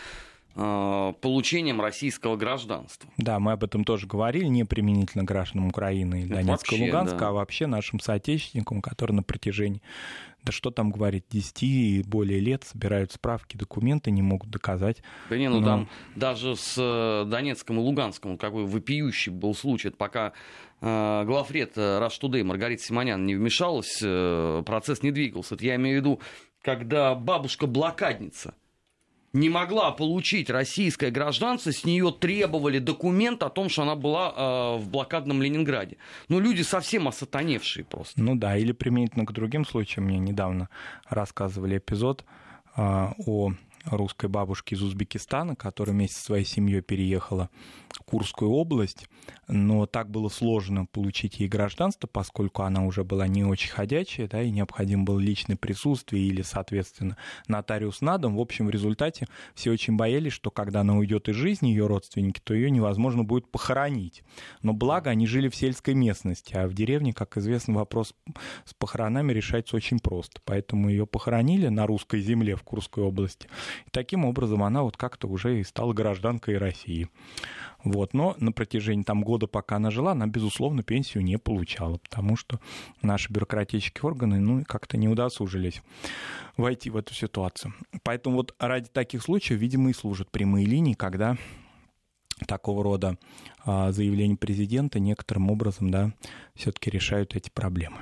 получением 0.53 1.81
российского 1.81 2.37
гражданства. 2.37 3.09
Да, 3.17 3.39
мы 3.39 3.51
об 3.51 3.65
этом 3.65 3.83
тоже 3.83 4.07
говорили, 4.07 4.45
не 4.45 4.63
применительно 4.63 5.25
гражданам 5.25 5.67
Украины 5.67 6.21
и 6.23 6.25
Донецка 6.25 6.75
и 6.75 6.81
Луганска, 6.81 7.17
да. 7.17 7.27
а 7.27 7.31
вообще 7.33 7.67
нашим 7.67 7.99
соотечественникам, 7.99 8.81
которые 8.81 9.17
на 9.17 9.23
протяжении 9.23 9.81
да 10.45 10.51
что 10.51 10.71
там 10.71 10.91
говорить, 10.91 11.25
10 11.29 11.63
и 11.63 12.03
более 12.05 12.39
лет 12.39 12.63
собирают 12.63 13.11
справки, 13.11 13.57
документы, 13.57 14.11
не 14.11 14.21
могут 14.21 14.49
доказать. 14.49 15.01
Да 15.29 15.37
не, 15.37 15.49
ну 15.49 15.59
но... 15.59 15.65
там 15.65 15.89
даже 16.15 16.55
с 16.55 16.75
э, 16.77 17.25
Донецком 17.29 17.77
и 17.77 17.79
Луганском 17.79 18.37
какой 18.37 18.65
вопиющий 18.65 19.31
был 19.31 19.55
случай, 19.55 19.87
это 19.89 19.97
пока 19.97 20.33
э, 20.81 21.23
главред 21.25 21.77
Rush 21.77 22.21
Today 22.21 22.43
Маргарита 22.43 22.83
Симонян 22.83 23.25
не 23.25 23.35
вмешалась, 23.35 23.99
э, 24.01 24.63
процесс 24.65 25.01
не 25.01 25.11
двигался. 25.11 25.55
Это 25.55 25.65
я 25.65 25.75
имею 25.75 25.97
в 25.97 26.01
виду, 26.01 26.21
когда 26.61 27.15
бабушка-блокадница– 27.15 28.53
не 29.35 29.49
могла 29.49 29.91
получить 29.91 30.49
российское 30.49 31.11
гражданство, 31.11 31.71
с 31.71 31.83
нее 31.83 32.11
требовали 32.17 32.79
документ 32.79 33.43
о 33.43 33.49
том, 33.49 33.69
что 33.69 33.81
она 33.81 33.95
была 33.95 34.33
э, 34.35 34.77
в 34.81 34.89
блокадном 34.89 35.41
Ленинграде. 35.41 35.97
Ну, 36.29 36.39
люди 36.39 36.61
совсем 36.61 37.07
осатаневшие 37.07 37.83
просто. 37.83 38.21
Ну 38.21 38.35
да, 38.35 38.57
или 38.57 38.71
применительно 38.71 39.25
к 39.25 39.33
другим 39.33 39.65
случаям. 39.65 40.05
Мне 40.05 40.19
недавно 40.19 40.69
рассказывали 41.09 41.77
эпизод 41.77 42.23
э, 42.77 43.07
о 43.25 43.51
русской 43.85 44.29
бабушки 44.29 44.73
из 44.73 44.81
Узбекистана, 44.81 45.55
которая 45.55 45.93
вместе 45.95 46.17
со 46.17 46.25
своей 46.25 46.45
семьей 46.45 46.81
переехала 46.81 47.49
в 47.89 48.03
Курскую 48.03 48.51
область, 48.51 49.07
но 49.47 49.85
так 49.85 50.09
было 50.09 50.29
сложно 50.29 50.85
получить 50.85 51.39
ей 51.39 51.47
гражданство, 51.47 52.07
поскольку 52.07 52.63
она 52.63 52.83
уже 52.85 53.03
была 53.03 53.27
не 53.27 53.43
очень 53.43 53.69
ходячая, 53.69 54.27
да, 54.27 54.41
и 54.41 54.51
необходимо 54.51 55.03
было 55.03 55.19
личное 55.19 55.55
присутствие 55.55 56.25
или, 56.25 56.41
соответственно, 56.41 57.17
нотариус 57.47 58.01
на 58.01 58.17
дом. 58.17 58.35
В 58.35 58.41
общем, 58.41 58.67
в 58.67 58.69
результате 58.69 59.27
все 59.53 59.71
очень 59.71 59.95
боялись, 59.95 60.33
что 60.33 60.51
когда 60.51 60.81
она 60.81 60.95
уйдет 60.95 61.29
из 61.29 61.35
жизни, 61.35 61.69
ее 61.69 61.87
родственники, 61.87 62.41
то 62.43 62.53
ее 62.53 62.69
невозможно 62.71 63.23
будет 63.23 63.49
похоронить. 63.49 64.23
Но 64.61 64.73
благо 64.73 65.09
они 65.09 65.27
жили 65.27 65.47
в 65.49 65.55
сельской 65.55 65.93
местности, 65.93 66.55
а 66.55 66.67
в 66.67 66.73
деревне, 66.73 67.13
как 67.13 67.37
известно, 67.37 67.75
вопрос 67.75 68.13
с 68.65 68.73
похоронами 68.73 69.31
решается 69.31 69.75
очень 69.75 69.99
просто. 69.99 70.41
Поэтому 70.43 70.89
ее 70.89 71.05
похоронили 71.05 71.67
на 71.67 71.85
русской 71.87 72.21
земле 72.21 72.55
в 72.55 72.63
Курской 72.63 73.03
области. 73.03 73.47
И 73.85 73.89
таким 73.91 74.25
образом 74.25 74.63
она 74.63 74.83
вот 74.83 74.97
как-то 74.97 75.27
уже 75.27 75.59
и 75.59 75.63
стала 75.63 75.93
гражданкой 75.93 76.57
России. 76.57 77.09
Вот. 77.83 78.13
Но 78.13 78.35
на 78.39 78.51
протяжении 78.51 79.03
там, 79.03 79.23
года, 79.23 79.47
пока 79.47 79.77
она 79.77 79.91
жила, 79.91 80.11
она, 80.11 80.27
безусловно, 80.27 80.83
пенсию 80.83 81.23
не 81.23 81.37
получала, 81.37 81.97
потому 81.97 82.35
что 82.35 82.59
наши 83.01 83.31
бюрократические 83.31 84.03
органы 84.03 84.39
ну, 84.39 84.63
как-то 84.65 84.97
не 84.97 85.07
удосужились 85.07 85.81
войти 86.57 86.89
в 86.89 86.97
эту 86.97 87.13
ситуацию. 87.13 87.73
Поэтому 88.03 88.37
вот 88.37 88.55
ради 88.59 88.89
таких 88.89 89.21
случаев, 89.21 89.59
видимо, 89.59 89.91
и 89.91 89.93
служат 89.93 90.31
прямые 90.31 90.65
линии, 90.65 90.93
когда 90.93 91.37
такого 92.47 92.83
рода 92.83 93.17
а, 93.63 93.91
заявления 93.91 94.35
президента 94.35 94.99
некоторым 94.99 95.49
образом 95.49 95.89
да, 95.89 96.11
все-таки 96.55 96.89
решают 96.89 97.35
эти 97.35 97.49
проблемы. 97.49 97.97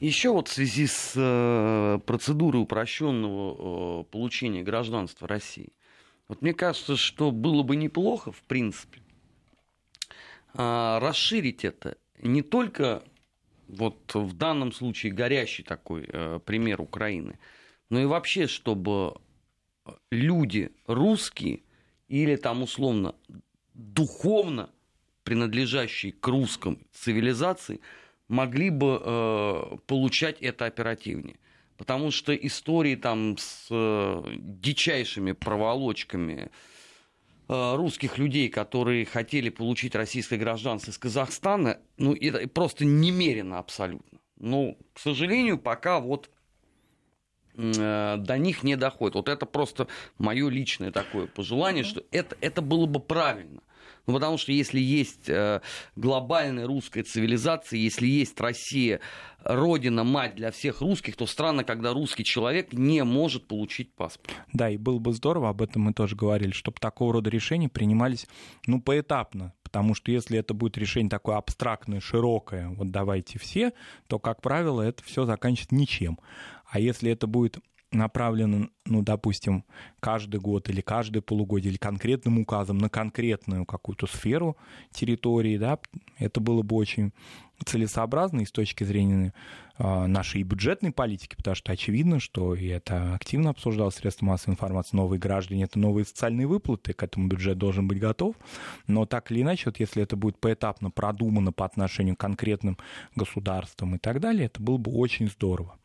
Еще 0.00 0.30
вот 0.30 0.46
в 0.46 0.52
связи 0.52 0.86
с 0.86 1.14
э, 1.16 1.98
процедурой 2.06 2.62
упрощенного 2.62 4.02
э, 4.02 4.04
получения 4.04 4.62
гражданства 4.62 5.26
России, 5.26 5.72
вот 6.28 6.40
мне 6.40 6.54
кажется, 6.54 6.96
что 6.96 7.32
было 7.32 7.64
бы 7.64 7.74
неплохо, 7.74 8.30
в 8.30 8.42
принципе, 8.42 9.00
э, 10.54 10.98
расширить 11.00 11.64
это 11.64 11.96
не 12.22 12.42
только 12.42 13.02
вот 13.66 14.14
в 14.14 14.34
данном 14.34 14.70
случае 14.70 15.12
горящий 15.12 15.64
такой 15.64 16.08
э, 16.08 16.38
пример 16.44 16.80
Украины, 16.80 17.36
но 17.90 18.00
и 18.00 18.04
вообще, 18.04 18.46
чтобы 18.46 19.16
люди 20.12 20.70
русские 20.86 21.62
или 22.06 22.36
там 22.36 22.62
условно 22.62 23.16
духовно 23.74 24.70
принадлежащие 25.24 26.12
к 26.12 26.24
русским 26.28 26.78
цивилизации– 26.92 27.80
могли 28.28 28.70
бы 28.70 29.00
э, 29.02 29.76
получать 29.86 30.40
это 30.40 30.66
оперативнее. 30.66 31.38
Потому 31.76 32.10
что 32.10 32.34
истории 32.34 32.96
там 32.96 33.36
с 33.38 33.68
э, 33.70 34.22
дичайшими 34.36 35.32
проволочками 35.32 36.50
э, 37.48 37.76
русских 37.76 38.18
людей, 38.18 38.48
которые 38.48 39.06
хотели 39.06 39.48
получить 39.48 39.94
российское 39.94 40.36
гражданство 40.36 40.90
из 40.90 40.98
Казахстана, 40.98 41.78
ну, 41.96 42.14
это 42.14 42.46
просто 42.48 42.84
немерено 42.84 43.58
абсолютно. 43.58 44.18
Но, 44.38 44.76
к 44.92 44.98
сожалению, 44.98 45.56
пока 45.56 46.00
вот 46.00 46.30
э, 47.54 48.16
до 48.18 48.38
них 48.38 48.64
не 48.64 48.76
доходит. 48.76 49.14
Вот 49.14 49.28
это 49.28 49.46
просто 49.46 49.86
мое 50.18 50.48
личное 50.48 50.90
такое 50.90 51.28
пожелание, 51.28 51.84
что 51.84 52.02
это, 52.10 52.36
это 52.40 52.60
было 52.60 52.86
бы 52.86 53.00
правильно. 53.00 53.62
Ну, 54.08 54.14
потому 54.14 54.38
что 54.38 54.52
если 54.52 54.80
есть 54.80 55.28
э, 55.28 55.60
глобальная 55.94 56.66
русская 56.66 57.02
цивилизация, 57.02 57.78
если 57.78 58.06
есть 58.06 58.40
Россия, 58.40 59.00
родина, 59.44 60.02
мать 60.02 60.34
для 60.34 60.50
всех 60.50 60.80
русских, 60.80 61.14
то 61.14 61.26
странно, 61.26 61.62
когда 61.62 61.92
русский 61.92 62.24
человек 62.24 62.72
не 62.72 63.04
может 63.04 63.46
получить 63.46 63.94
паспорт. 63.94 64.34
Да, 64.54 64.70
и 64.70 64.78
было 64.78 64.98
бы 64.98 65.12
здорово, 65.12 65.50
об 65.50 65.60
этом 65.60 65.82
мы 65.82 65.92
тоже 65.92 66.16
говорили, 66.16 66.52
чтобы 66.52 66.78
такого 66.80 67.12
рода 67.12 67.28
решения 67.28 67.68
принимались, 67.68 68.26
ну, 68.66 68.80
поэтапно, 68.80 69.52
потому 69.62 69.94
что 69.94 70.10
если 70.10 70.38
это 70.38 70.54
будет 70.54 70.78
решение 70.78 71.10
такое 71.10 71.36
абстрактное, 71.36 72.00
широкое, 72.00 72.70
вот 72.70 72.90
давайте 72.90 73.38
все, 73.38 73.72
то, 74.06 74.18
как 74.18 74.40
правило, 74.40 74.80
это 74.80 75.04
все 75.04 75.26
заканчивается 75.26 75.74
ничем. 75.74 76.18
А 76.64 76.80
если 76.80 77.10
это 77.10 77.26
будет 77.26 77.58
направлены, 77.90 78.68
ну, 78.84 79.02
допустим, 79.02 79.64
каждый 80.00 80.40
год 80.40 80.68
или 80.68 80.80
каждое 80.80 81.20
полугодие 81.22 81.70
или 81.70 81.78
конкретным 81.78 82.38
указом 82.38 82.78
на 82.78 82.88
конкретную 82.88 83.64
какую-то 83.64 84.06
сферу 84.06 84.56
территории, 84.92 85.56
да, 85.56 85.78
это 86.18 86.40
было 86.40 86.62
бы 86.62 86.76
очень 86.76 87.12
целесообразно 87.64 88.40
и 88.40 88.44
с 88.44 88.52
точки 88.52 88.84
зрения 88.84 89.32
э, 89.78 90.06
нашей 90.06 90.42
бюджетной 90.42 90.92
политики, 90.92 91.34
потому 91.34 91.54
что 91.56 91.72
очевидно, 91.72 92.20
что 92.20 92.54
и 92.54 92.66
это 92.66 93.14
активно 93.14 93.50
обсуждалось 93.50 93.96
средства 93.96 94.26
массовой 94.26 94.54
информации, 94.54 94.96
новые 94.96 95.18
граждане, 95.18 95.64
это 95.64 95.78
новые 95.78 96.04
социальные 96.04 96.46
выплаты, 96.46 96.92
к 96.92 97.02
этому 97.02 97.26
бюджет 97.26 97.58
должен 97.58 97.88
быть 97.88 97.98
готов, 97.98 98.36
но 98.86 99.06
так 99.06 99.32
или 99.32 99.42
иначе, 99.42 99.64
вот 99.66 99.80
если 99.80 100.02
это 100.02 100.16
будет 100.16 100.38
поэтапно 100.38 100.90
продумано 100.90 101.52
по 101.52 101.64
отношению 101.64 102.16
к 102.16 102.20
конкретным 102.20 102.78
государствам 103.16 103.96
и 103.96 103.98
так 103.98 104.20
далее, 104.20 104.46
это 104.46 104.62
было 104.62 104.76
бы 104.76 104.92
очень 104.92 105.28
здорово. 105.28 105.78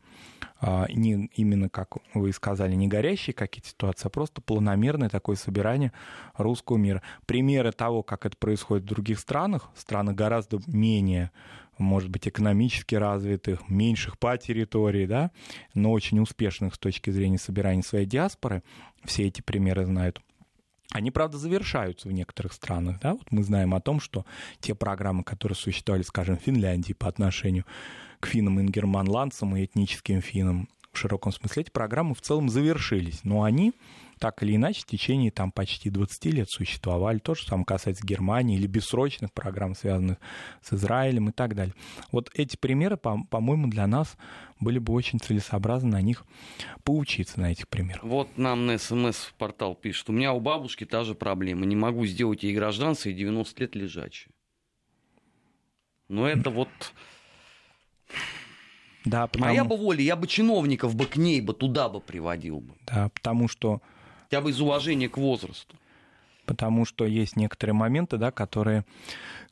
А, 0.60 0.86
не 0.88 1.30
именно, 1.34 1.68
как 1.68 1.96
вы 2.14 2.32
сказали, 2.32 2.74
не 2.74 2.88
горящие 2.88 3.34
какие-то 3.34 3.68
ситуации, 3.68 4.06
а 4.06 4.10
просто 4.10 4.40
планомерное 4.40 5.08
такое 5.08 5.36
собирание 5.36 5.92
русского 6.36 6.76
мира. 6.76 7.02
Примеры 7.26 7.72
того, 7.72 8.02
как 8.02 8.24
это 8.24 8.36
происходит 8.36 8.84
в 8.84 8.88
других 8.88 9.18
странах, 9.18 9.70
странах 9.76 10.14
гораздо 10.14 10.60
менее 10.66 11.30
может 11.76 12.08
быть, 12.08 12.28
экономически 12.28 12.94
развитых, 12.94 13.68
меньших 13.68 14.16
по 14.18 14.38
территории, 14.38 15.06
да, 15.06 15.32
но 15.74 15.90
очень 15.90 16.20
успешных 16.20 16.76
с 16.76 16.78
точки 16.78 17.10
зрения 17.10 17.38
собирания 17.38 17.82
своей 17.82 18.06
диаспоры, 18.06 18.62
все 19.04 19.26
эти 19.26 19.42
примеры 19.42 19.84
знают, 19.84 20.22
они, 20.92 21.10
правда, 21.10 21.38
завершаются 21.38 22.08
в 22.08 22.12
некоторых 22.12 22.52
странах. 22.52 23.00
Да? 23.00 23.14
Вот 23.14 23.32
мы 23.32 23.42
знаем 23.42 23.74
о 23.74 23.80
том, 23.80 23.98
что 23.98 24.24
те 24.60 24.76
программы, 24.76 25.24
которые 25.24 25.56
существовали, 25.56 26.02
скажем, 26.02 26.38
в 26.38 26.42
Финляндии 26.42 26.92
по 26.92 27.08
отношению 27.08 27.64
финнам 28.26 28.60
и 28.60 28.64
германландцам 28.64 29.56
и 29.56 29.64
этническим 29.64 30.20
финнам, 30.20 30.68
в 30.92 30.98
широком 30.98 31.32
смысле 31.32 31.62
эти 31.62 31.70
программы 31.70 32.14
в 32.14 32.20
целом 32.20 32.48
завершились. 32.48 33.24
Но 33.24 33.42
они 33.42 33.72
так 34.20 34.44
или 34.44 34.54
иначе 34.54 34.82
в 34.82 34.86
течение 34.86 35.32
там 35.32 35.50
почти 35.50 35.90
20 35.90 36.24
лет 36.26 36.48
существовали. 36.48 37.18
То 37.18 37.34
же 37.34 37.44
самое 37.44 37.66
касается 37.66 38.06
Германии 38.06 38.56
или 38.56 38.68
бессрочных 38.68 39.32
программ, 39.32 39.74
связанных 39.74 40.18
с 40.62 40.72
Израилем 40.72 41.30
и 41.30 41.32
так 41.32 41.56
далее. 41.56 41.74
Вот 42.12 42.30
эти 42.34 42.56
примеры, 42.56 42.96
по-моему, 42.96 43.66
для 43.66 43.88
нас 43.88 44.16
были 44.60 44.78
бы 44.78 44.92
очень 44.92 45.18
целесообразны 45.18 45.90
на 45.90 46.00
них 46.00 46.24
поучиться, 46.84 47.40
на 47.40 47.50
этих 47.50 47.68
примерах. 47.68 48.04
Вот 48.04 48.38
нам 48.38 48.66
на 48.66 48.78
СМС-портал 48.78 49.74
пишет, 49.74 50.08
у 50.08 50.12
меня 50.12 50.32
у 50.32 50.38
бабушки 50.38 50.84
та 50.86 51.02
же 51.02 51.16
проблема, 51.16 51.66
не 51.66 51.76
могу 51.76 52.06
сделать 52.06 52.44
ей 52.44 52.54
гражданство 52.54 53.08
и 53.08 53.14
90 53.14 53.60
лет 53.60 53.74
лежачие. 53.74 54.30
Но 56.08 56.28
это 56.28 56.50
вот... 56.50 56.68
Да, 59.04 59.26
потому... 59.26 59.46
Моя 59.46 59.64
бы 59.64 59.76
воля, 59.76 60.00
я 60.00 60.16
бы 60.16 60.26
чиновников 60.26 60.94
бы 60.94 61.06
к 61.06 61.16
ней 61.16 61.40
бы 61.40 61.52
туда 61.52 61.88
бы 61.88 62.00
приводил 62.00 62.60
бы. 62.60 62.74
Да, 62.86 63.10
потому 63.10 63.48
что 63.48 63.82
хотя 64.24 64.40
бы 64.40 64.50
из 64.50 64.60
уважения 64.60 65.08
к 65.08 65.18
возрасту. 65.18 65.76
Потому 66.46 66.84
что 66.84 67.06
есть 67.06 67.36
некоторые 67.36 67.74
моменты, 67.74 68.16
да, 68.16 68.30
которые 68.30 68.84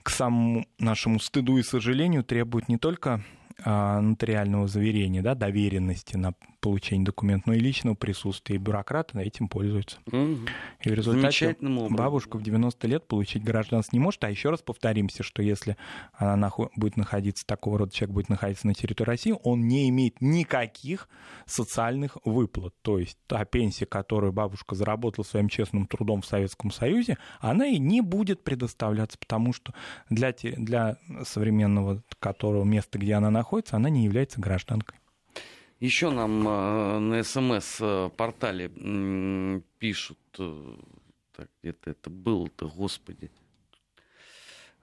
к 0.02 0.10
самому 0.10 0.66
нашему 0.78 1.20
стыду 1.20 1.58
и 1.58 1.62
сожалению 1.62 2.24
требуют 2.24 2.68
не 2.68 2.76
только 2.76 3.24
а, 3.64 4.00
нотариального 4.00 4.68
заверения, 4.68 5.22
да, 5.22 5.34
доверенности 5.34 6.16
на 6.16 6.34
получения 6.62 7.04
документов, 7.04 7.48
но 7.48 7.54
и 7.54 7.58
личного 7.58 7.94
присутствия. 7.94 8.56
И 8.56 8.58
бюрократы 8.58 9.18
этим 9.18 9.48
пользуются. 9.48 9.98
Угу. 10.06 10.38
И 10.84 10.88
в 10.88 10.94
результате 10.94 11.56
бабушка 11.60 12.38
в 12.38 12.42
90 12.42 12.86
лет 12.86 13.06
получить 13.06 13.42
гражданство 13.42 13.94
не 13.94 14.00
может. 14.00 14.22
А 14.24 14.30
еще 14.30 14.48
раз 14.48 14.62
повторимся, 14.62 15.22
что 15.22 15.42
если 15.42 15.76
она 16.14 16.48
нахо- 16.48 16.70
будет 16.76 16.96
находиться, 16.96 17.44
такого 17.44 17.78
рода 17.78 17.92
человек 17.92 18.14
будет 18.14 18.28
находиться 18.28 18.66
на 18.66 18.74
территории 18.74 19.08
России, 19.08 19.34
он 19.42 19.66
не 19.66 19.88
имеет 19.88 20.20
никаких 20.20 21.08
социальных 21.44 22.16
выплат. 22.24 22.74
То 22.82 22.98
есть 22.98 23.18
та 23.26 23.44
пенсия, 23.44 23.84
которую 23.84 24.32
бабушка 24.32 24.76
заработала 24.76 25.24
своим 25.24 25.48
честным 25.48 25.86
трудом 25.86 26.22
в 26.22 26.26
Советском 26.26 26.70
Союзе, 26.70 27.18
она 27.40 27.66
и 27.66 27.78
не 27.78 28.00
будет 28.00 28.44
предоставляться, 28.44 29.18
потому 29.18 29.52
что 29.52 29.74
для, 30.08 30.32
для 30.40 30.96
современного 31.24 32.02
которого 32.20 32.62
места, 32.62 32.98
где 32.98 33.14
она 33.14 33.30
находится, 33.30 33.76
она 33.76 33.90
не 33.90 34.04
является 34.04 34.40
гражданкой. 34.40 35.01
Еще 35.82 36.10
нам 36.10 36.46
э, 36.46 36.98
на 37.00 37.24
СМС-портале 37.24 38.70
э, 38.72 39.60
пишут, 39.80 40.18
э, 40.38 40.76
так, 41.36 41.48
где-то 41.60 41.90
это 41.90 42.08
было-то, 42.08 42.68
господи, 42.68 43.32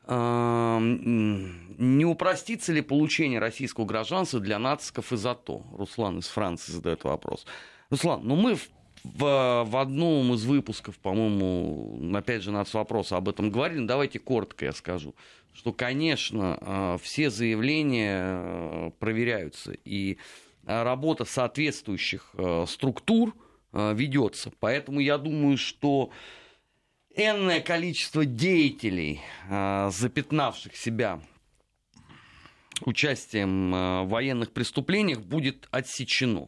не 0.10 2.04
упростится 2.04 2.74
ли 2.74 2.82
получение 2.82 3.40
российского 3.40 3.86
гражданства 3.86 4.42
для 4.42 4.60
нациков 4.60 5.14
из 5.14 5.26
АТО? 5.26 5.64
Руслан 5.72 6.20
из 6.20 6.28
Франции 6.28 6.74
задает 6.74 7.06
вопрос. 7.06 7.46
Руслан, 7.92 8.22
ну 8.24 8.36
мы 8.36 8.56
в, 8.56 8.70
в, 9.04 9.66
в 9.70 9.78
одном 9.78 10.34
из 10.34 10.44
выпусков, 10.44 10.98
по-моему, 10.98 12.14
опять 12.14 12.42
же, 12.42 12.52
нас 12.52 12.74
вопрос 12.74 13.14
об 13.14 13.30
этом 13.30 13.52
говорили. 13.52 13.86
Давайте 13.86 14.20
коротко 14.20 14.66
я 14.66 14.74
скажу, 14.74 15.16
что, 15.54 15.72
конечно, 15.72 16.98
все 17.04 17.30
заявления 17.30 18.92
проверяются. 19.00 19.74
И 19.86 20.18
работа 20.66 21.26
соответствующих 21.26 22.30
э, 22.34 22.66
структур 22.68 23.36
э, 23.72 23.94
ведется. 23.96 24.52
Поэтому 24.60 25.00
я 25.00 25.18
думаю, 25.18 25.58
что 25.58 26.12
энное 27.16 27.60
количество 27.60 28.24
деятелей, 28.24 29.20
запятнавших 29.50 30.76
себя 30.76 31.20
участием 32.86 33.72
в 33.72 34.06
военных 34.06 34.52
преступлениях, 34.52 35.20
будет 35.20 35.68
отсечено. 35.72 36.48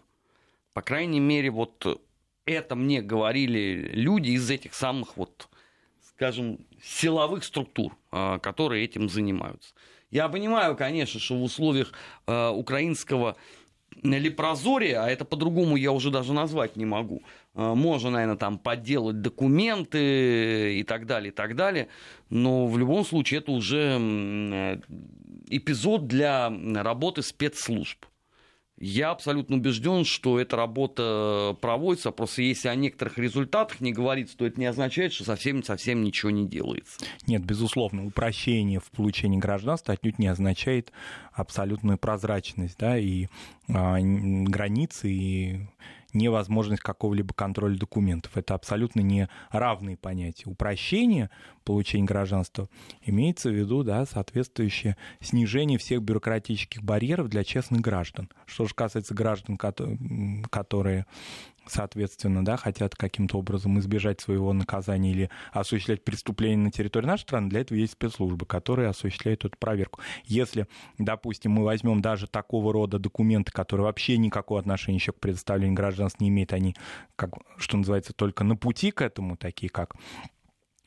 По 0.74 0.82
крайней 0.82 1.19
мере, 1.19 1.50
вот 1.50 2.02
это 2.45 2.76
мне 2.76 3.02
говорили 3.02 3.89
люди 3.93 4.32
из 4.32 4.50
этих 4.50 4.74
самых 4.74 5.17
вот, 5.17 5.50
скажем, 6.02 6.65
силовых 6.82 7.43
структур, 7.43 7.97
которые 8.10 8.86
этим 8.86 9.10
занимаются. 9.10 9.74
Я 10.10 10.30
понимаю, 10.30 10.78
конечно, 10.78 11.19
что 11.19 11.36
в 11.36 11.43
условиях 11.43 11.91
украинского 12.28 13.36
лепрозорие, 14.04 14.97
а 14.97 15.10
это 15.10 15.25
по-другому 15.25 15.75
я 15.77 15.91
уже 15.91 16.12
даже 16.12 16.34
назвать 16.34 16.75
не 16.75 16.86
могу. 16.86 17.23
А, 17.54 17.75
можно, 17.75 18.10
наверное, 18.10 18.38
там 18.38 18.58
подделать 18.58 19.21
документы 19.21 20.80
и 20.80 20.84
так 20.84 21.06
далее, 21.06 21.32
и 21.32 21.36
так 21.36 21.56
далее. 21.56 21.88
Но 22.30 22.67
в 22.67 22.77
любом 22.77 23.06
случае 23.06 23.39
это 23.39 23.51
уже 23.51 23.97
э, 23.99 24.80
эпизод 25.49 26.08
для 26.08 26.51
работы 26.75 27.21
спецслужб. 27.21 28.06
Я 28.84 29.12
абсолютно 29.12 29.58
убежден, 29.58 30.06
что 30.06 30.39
эта 30.39 30.56
работа 30.56 31.56
проводится, 31.62 32.10
просто 32.10 32.41
если 32.41 32.67
о 32.67 32.74
некоторых 32.74 33.20
результатах 33.20 33.80
не 33.80 33.94
говорится, 33.94 34.36
то 34.36 34.46
это 34.48 34.60
не 34.60 34.65
означает, 34.65 35.13
что 35.13 35.24
совсем-совсем 35.24 36.04
ничего 36.04 36.32
не 36.32 36.48
делается. 36.48 36.98
Нет, 37.28 37.46
безусловно, 37.46 38.08
упрощение 38.08 38.80
в 38.80 38.89
получении 38.89 39.38
гражданства 39.38 39.94
отнюдь 39.94 40.17
не 40.17 40.28
означает 40.28 40.91
абсолютную 41.32 42.00
прозрачность, 42.00 42.80
да, 42.80 42.98
и 42.98 43.28
а, 43.70 43.98
границы, 44.00 45.12
и 45.12 45.60
невозможность 46.13 46.82
какого-либо 46.82 47.34
контроля 47.34 47.78
документов. 47.78 48.36
Это 48.36 48.54
абсолютно 48.54 49.02
не 49.02 49.30
равные 49.50 49.97
понятия. 49.97 50.50
Упрощение 50.50 51.30
получения 51.63 52.06
гражданства 52.06 52.69
имеется 53.04 53.50
в 53.50 53.54
виду 53.54 53.84
да, 53.84 54.06
соответствующее 54.06 54.97
снижение 55.19 55.78
всех 55.78 56.02
бюрократических 56.02 56.84
барьеров 56.84 57.30
для 57.30 57.43
честных 57.43 57.82
граждан. 57.82 58.30
Что 58.45 58.65
же 58.65 58.74
касается 58.74 59.13
граждан, 59.13 59.58
которые 59.58 61.06
соответственно, 61.72 62.44
да, 62.44 62.58
хотят 62.58 62.96
каким-то 62.96 63.38
образом 63.38 63.80
избежать 63.80 64.20
своего 64.22 64.54
наказания 64.54 65.12
или 65.12 65.30
осуществлять 65.52 66.04
преступление 66.04 66.58
на 66.58 66.72
территории 66.72 67.06
нашей 67.06 67.24
страны, 67.24 67.50
для 67.50 67.62
этого 67.62 67.78
есть 67.78 67.94
спецслужбы, 67.94 68.46
которые 68.46 68.90
осуществляют 68.90 69.46
эту 69.46 69.58
проверку. 69.58 70.02
Если, 70.26 70.68
допустим, 70.98 71.52
мы 71.52 71.64
возьмем 71.64 72.02
даже 72.02 72.28
такого 72.28 72.74
рода 72.74 73.00
документы, 73.00 73.52
которые 73.52 73.86
вообще 73.86 74.18
никакого 74.18 74.60
отношения 74.60 74.98
еще 74.98 75.14
к 75.14 75.20
предоставлению 75.20 75.76
гражданства 75.76 76.24
не 76.24 76.30
имеют, 76.30 76.54
они, 76.54 76.76
как, 77.16 77.32
что 77.58 77.78
называется, 77.78 78.14
только 78.14 78.44
на 78.44 78.56
пути 78.56 78.92
к 78.92 79.02
этому, 79.02 79.38
такие 79.38 79.70
как 79.70 79.96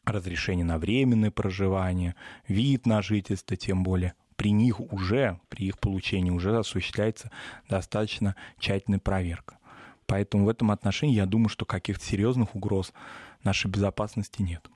разрешение 0.05 0.66
на 0.66 0.79
временное 0.79 1.31
проживание, 1.31 2.14
вид 2.47 2.87
на 2.87 3.01
жительство, 3.01 3.57
тем 3.57 3.83
более 3.83 4.14
при 4.37 4.51
них 4.51 4.81
уже, 4.81 5.40
при 5.49 5.66
их 5.66 5.79
получении 5.79 6.31
уже 6.31 6.57
осуществляется 6.57 7.31
достаточно 7.68 8.37
тщательная 8.59 8.99
проверка. 8.99 9.59
Поэтому 10.06 10.44
в 10.44 10.48
этом 10.48 10.70
отношении 10.70 11.14
я 11.14 11.26
думаю, 11.26 11.48
что 11.48 11.64
каких-то 11.64 12.04
серьезных 12.04 12.54
угроз 12.54 12.92
нашей 13.42 13.70
безопасности 13.70 14.42
нет. 14.42 14.68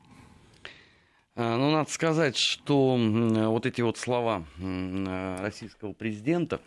А, 1.35 1.57
ну, 1.57 1.71
надо 1.71 1.91
сказать, 1.91 2.37
что 2.37 2.97
вот 2.97 3.67
эти 3.67 3.81
вот 3.81 3.97
слова 3.99 4.45
российского 4.59 5.93
президента 5.93 6.61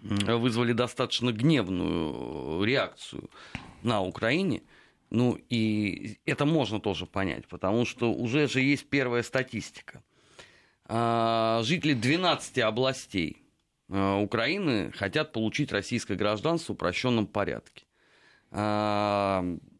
вызвали 0.00 0.72
достаточно 0.72 1.32
гневную 1.32 2.62
реакцию 2.64 3.30
на 3.82 4.02
Украине. 4.02 4.62
Ну, 5.10 5.38
и 5.48 6.18
это 6.26 6.44
можно 6.44 6.80
тоже 6.80 7.06
понять, 7.06 7.46
потому 7.46 7.84
что 7.84 8.12
уже 8.12 8.48
же 8.48 8.60
есть 8.60 8.88
первая 8.88 9.22
статистика. 9.22 10.02
А, 10.86 11.62
жители 11.64 11.94
12 11.94 12.58
областей 12.58 13.43
Украины 13.88 14.92
хотят 14.92 15.32
получить 15.32 15.72
российское 15.72 16.14
гражданство 16.14 16.72
в 16.72 16.76
упрощенном 16.76 17.26
порядке. 17.26 17.84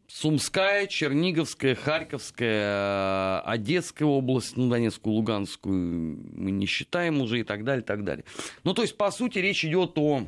Сумская, 0.07 0.85
Черниговская, 0.87 1.73
Харьковская, 1.73 3.41
Одесская 3.41 4.07
область, 4.07 4.55
ну, 4.55 4.69
Донецкую, 4.69 5.15
Луганскую 5.15 6.19
мы 6.35 6.51
не 6.51 6.67
считаем 6.67 7.21
уже 7.21 7.39
и 7.39 7.43
так 7.43 7.63
далее, 7.63 7.81
и 7.81 7.85
так 7.85 8.03
далее. 8.03 8.23
Ну, 8.63 8.73
то 8.73 8.83
есть, 8.83 8.95
по 8.97 9.09
сути, 9.11 9.39
речь 9.39 9.65
идет 9.65 9.97
о 9.97 10.27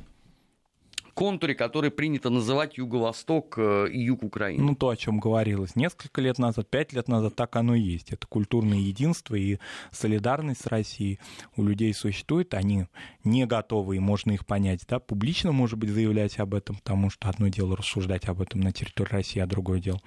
контуре, 1.17 1.55
который 1.55 1.89
принято 1.89 2.29
называть 2.29 2.77
Юго-Восток 2.77 3.55
э, 3.57 3.87
и 3.91 4.03
Юг 4.03 4.21
Украины. 4.21 4.63
Ну, 4.63 4.75
то, 4.75 4.89
о 4.89 4.95
чем 4.95 5.19
говорилось 5.19 5.75
несколько 5.75 6.21
лет 6.21 6.37
назад, 6.37 6.69
пять 6.69 6.93
лет 6.93 7.07
назад, 7.07 7.35
так 7.35 7.55
оно 7.55 7.73
и 7.73 7.81
есть. 7.81 8.11
Это 8.11 8.27
культурное 8.27 8.77
единство 8.77 9.33
и 9.33 9.57
солидарность 9.91 10.61
с 10.61 10.67
Россией 10.67 11.19
у 11.55 11.63
людей 11.63 11.91
существует, 11.95 12.53
они 12.53 12.85
не 13.23 13.47
готовы, 13.47 13.95
и 13.95 13.99
можно 13.99 14.31
их 14.31 14.45
понять, 14.45 14.85
да, 14.87 14.99
публично, 14.99 15.51
может 15.51 15.79
быть, 15.79 15.89
заявлять 15.89 16.37
об 16.37 16.53
этом, 16.53 16.75
потому 16.75 17.09
что 17.09 17.29
одно 17.29 17.47
дело 17.47 17.75
рассуждать 17.75 18.27
об 18.27 18.39
этом 18.39 18.61
на 18.61 18.71
территории 18.71 19.09
России, 19.09 19.39
а 19.39 19.47
другое 19.47 19.79
дело 19.79 19.99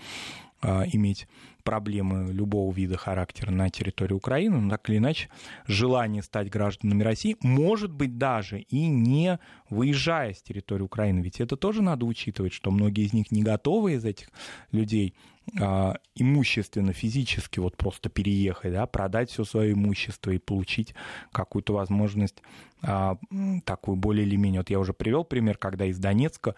а, 0.62 0.84
иметь 0.92 1.26
проблемы 1.62 2.32
любого 2.32 2.72
вида 2.72 2.96
характера 2.96 3.50
на 3.50 3.70
территории 3.70 4.14
Украины, 4.14 4.60
но 4.60 4.70
так 4.70 4.88
или 4.88 4.98
иначе 4.98 5.28
желание 5.66 6.22
стать 6.22 6.50
гражданами 6.50 7.02
России 7.02 7.36
может 7.40 7.92
быть 7.92 8.18
даже 8.18 8.60
и 8.60 8.86
не 8.86 9.38
выезжая 9.68 10.34
с 10.34 10.42
территории 10.42 10.82
Украины. 10.82 11.20
Ведь 11.20 11.40
это 11.40 11.56
тоже 11.56 11.82
надо 11.82 12.06
учитывать, 12.06 12.52
что 12.52 12.70
многие 12.70 13.04
из 13.04 13.12
них 13.12 13.30
не 13.30 13.42
готовы 13.42 13.94
из 13.94 14.04
этих 14.04 14.30
людей 14.72 15.14
а, 15.58 15.96
имущественно, 16.14 16.92
физически 16.92 17.58
вот 17.58 17.76
просто 17.76 18.08
переехать, 18.08 18.72
да, 18.72 18.86
продать 18.86 19.30
все 19.30 19.44
свое 19.44 19.72
имущество 19.72 20.30
и 20.30 20.38
получить 20.38 20.94
какую-то 21.32 21.72
возможность 21.72 22.42
а, 22.82 23.16
такую 23.64 23.96
более 23.96 24.26
или 24.26 24.36
менее. 24.36 24.60
Вот 24.60 24.70
я 24.70 24.78
уже 24.78 24.92
привел 24.92 25.24
пример, 25.24 25.56
когда 25.56 25.86
из 25.86 25.98
Донецка, 25.98 26.54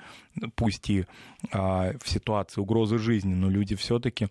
пусть 0.57 0.91
и 0.91 1.07
а, 1.53 1.93
в 2.03 2.09
ситуации 2.09 2.61
угрозы 2.61 2.99
жизни, 2.99 3.35
но 3.35 3.49
люди 3.49 3.77
все-таки 3.77 4.29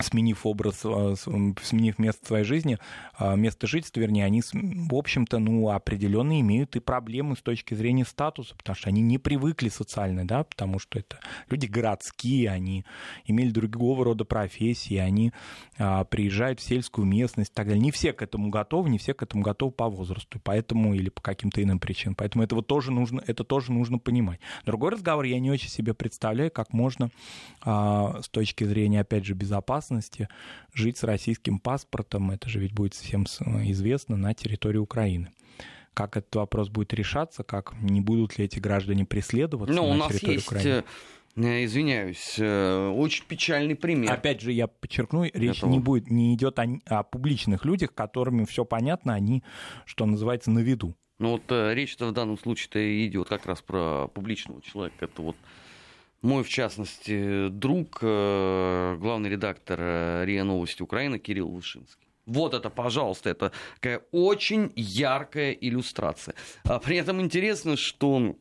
сменив 0.00 0.46
образ, 0.46 0.80
а, 0.84 1.14
сменив 1.16 1.98
место 1.98 2.26
своей 2.26 2.44
жизни, 2.44 2.78
а, 3.14 3.36
место 3.36 3.66
жительства, 3.66 4.00
вернее, 4.00 4.24
они, 4.24 4.42
в 4.42 4.94
общем-то, 4.94 5.38
ну, 5.38 5.70
определенно 5.70 6.40
имеют 6.40 6.76
и 6.76 6.80
проблемы 6.80 7.36
с 7.36 7.42
точки 7.42 7.74
зрения 7.74 8.04
статуса, 8.04 8.54
потому 8.56 8.76
что 8.76 8.88
они 8.88 9.00
не 9.00 9.18
привыкли 9.18 9.68
социально, 9.68 10.26
да, 10.26 10.44
потому 10.44 10.78
что 10.78 10.98
это 10.98 11.18
люди 11.50 11.66
городские, 11.66 12.50
они 12.50 12.84
имели 13.26 13.50
другого 13.50 14.04
рода 14.04 14.24
профессии, 14.24 14.96
они 14.96 15.32
а, 15.78 16.04
приезжают 16.04 16.60
в 16.60 16.62
сельскую 16.62 17.06
местность 17.06 17.52
и 17.52 17.54
так 17.54 17.66
далее. 17.66 17.82
Не 17.82 17.90
все 17.90 18.12
к 18.12 18.22
этому 18.22 18.50
готовы, 18.50 18.90
не 18.90 18.98
все 18.98 19.14
к 19.14 19.22
этому 19.22 19.42
готовы 19.42 19.72
по 19.72 19.88
возрасту, 19.88 20.40
поэтому 20.42 20.94
или 20.94 21.10
по 21.10 21.22
каким-то 21.22 21.62
иным 21.62 21.78
причинам. 21.78 22.14
Поэтому 22.14 22.44
этого 22.44 22.62
тоже 22.62 22.90
нужно, 22.92 23.22
это 23.26 23.44
тоже 23.44 23.72
нужно 23.72 23.98
понимать. 23.98 24.40
Другой 24.64 24.90
разговор 24.90 25.24
я 25.24 25.38
не 25.38 25.50
очень 25.50 25.68
себе 25.68 25.94
представляю, 25.94 26.50
как 26.50 26.72
можно 26.72 27.10
а, 27.60 28.20
с 28.22 28.28
точки 28.28 28.64
зрения, 28.64 29.00
опять 29.00 29.24
же, 29.24 29.34
безопасности 29.34 29.81
безопасности 29.82 30.28
жить 30.72 30.98
с 30.98 31.04
российским 31.04 31.58
паспортом, 31.58 32.30
это 32.30 32.48
же 32.48 32.58
ведь 32.58 32.72
будет 32.72 32.94
всем 32.94 33.24
известно, 33.24 34.16
на 34.16 34.34
территории 34.34 34.78
Украины 34.78 35.30
как 35.94 36.16
этот 36.16 36.34
вопрос 36.36 36.70
будет 36.70 36.94
решаться, 36.94 37.44
как 37.44 37.74
не 37.82 38.00
будут 38.00 38.38
ли 38.38 38.46
эти 38.46 38.58
граждане 38.58 39.04
преследоваться 39.04 39.74
ну, 39.74 39.88
на 39.88 39.94
у 39.94 39.94
нас 39.94 40.08
территории 40.08 40.34
есть... 40.36 40.46
Украины. 40.46 40.84
Э, 41.36 41.64
извиняюсь, 41.66 42.36
э, 42.38 42.88
очень 42.88 43.26
печальный 43.26 43.74
пример. 43.74 44.10
Опять 44.10 44.40
же, 44.40 44.52
я 44.52 44.68
подчеркну, 44.68 45.24
речь 45.24 45.58
этого. 45.58 45.70
не 45.70 45.80
будет, 45.80 46.10
не 46.10 46.34
идет 46.34 46.58
о, 46.58 46.66
о 46.86 47.02
публичных 47.02 47.66
людях, 47.66 47.92
которыми 47.92 48.46
все 48.46 48.64
понятно, 48.64 49.12
они, 49.12 49.42
что 49.84 50.06
называется, 50.06 50.50
на 50.50 50.60
виду. 50.60 50.94
Ну 51.18 51.32
вот 51.32 51.42
э, 51.50 51.74
речь-то 51.74 52.06
в 52.06 52.12
данном 52.12 52.38
случае 52.38 53.06
идет 53.06 53.28
как 53.28 53.44
раз 53.44 53.60
про 53.60 54.08
публичного 54.08 54.62
человека. 54.62 55.04
Это 55.04 55.20
вот 55.20 55.36
мой, 56.22 56.44
в 56.44 56.48
частности, 56.48 57.48
друг, 57.48 57.98
э, 58.00 58.96
главный 59.00 59.28
редактор 59.28 59.78
э, 59.80 60.24
РИА 60.24 60.44
Новости 60.44 60.80
Украины 60.82 61.18
Кирилл 61.18 61.48
Вышинский. 61.48 62.06
Вот 62.26 62.54
это, 62.54 62.70
пожалуйста, 62.70 63.30
это 63.30 63.52
такая 63.74 64.02
очень 64.12 64.72
яркая 64.76 65.50
иллюстрация. 65.50 66.36
А 66.64 66.78
при 66.78 66.96
этом 66.96 67.20
интересно, 67.20 67.76
что 67.76 68.36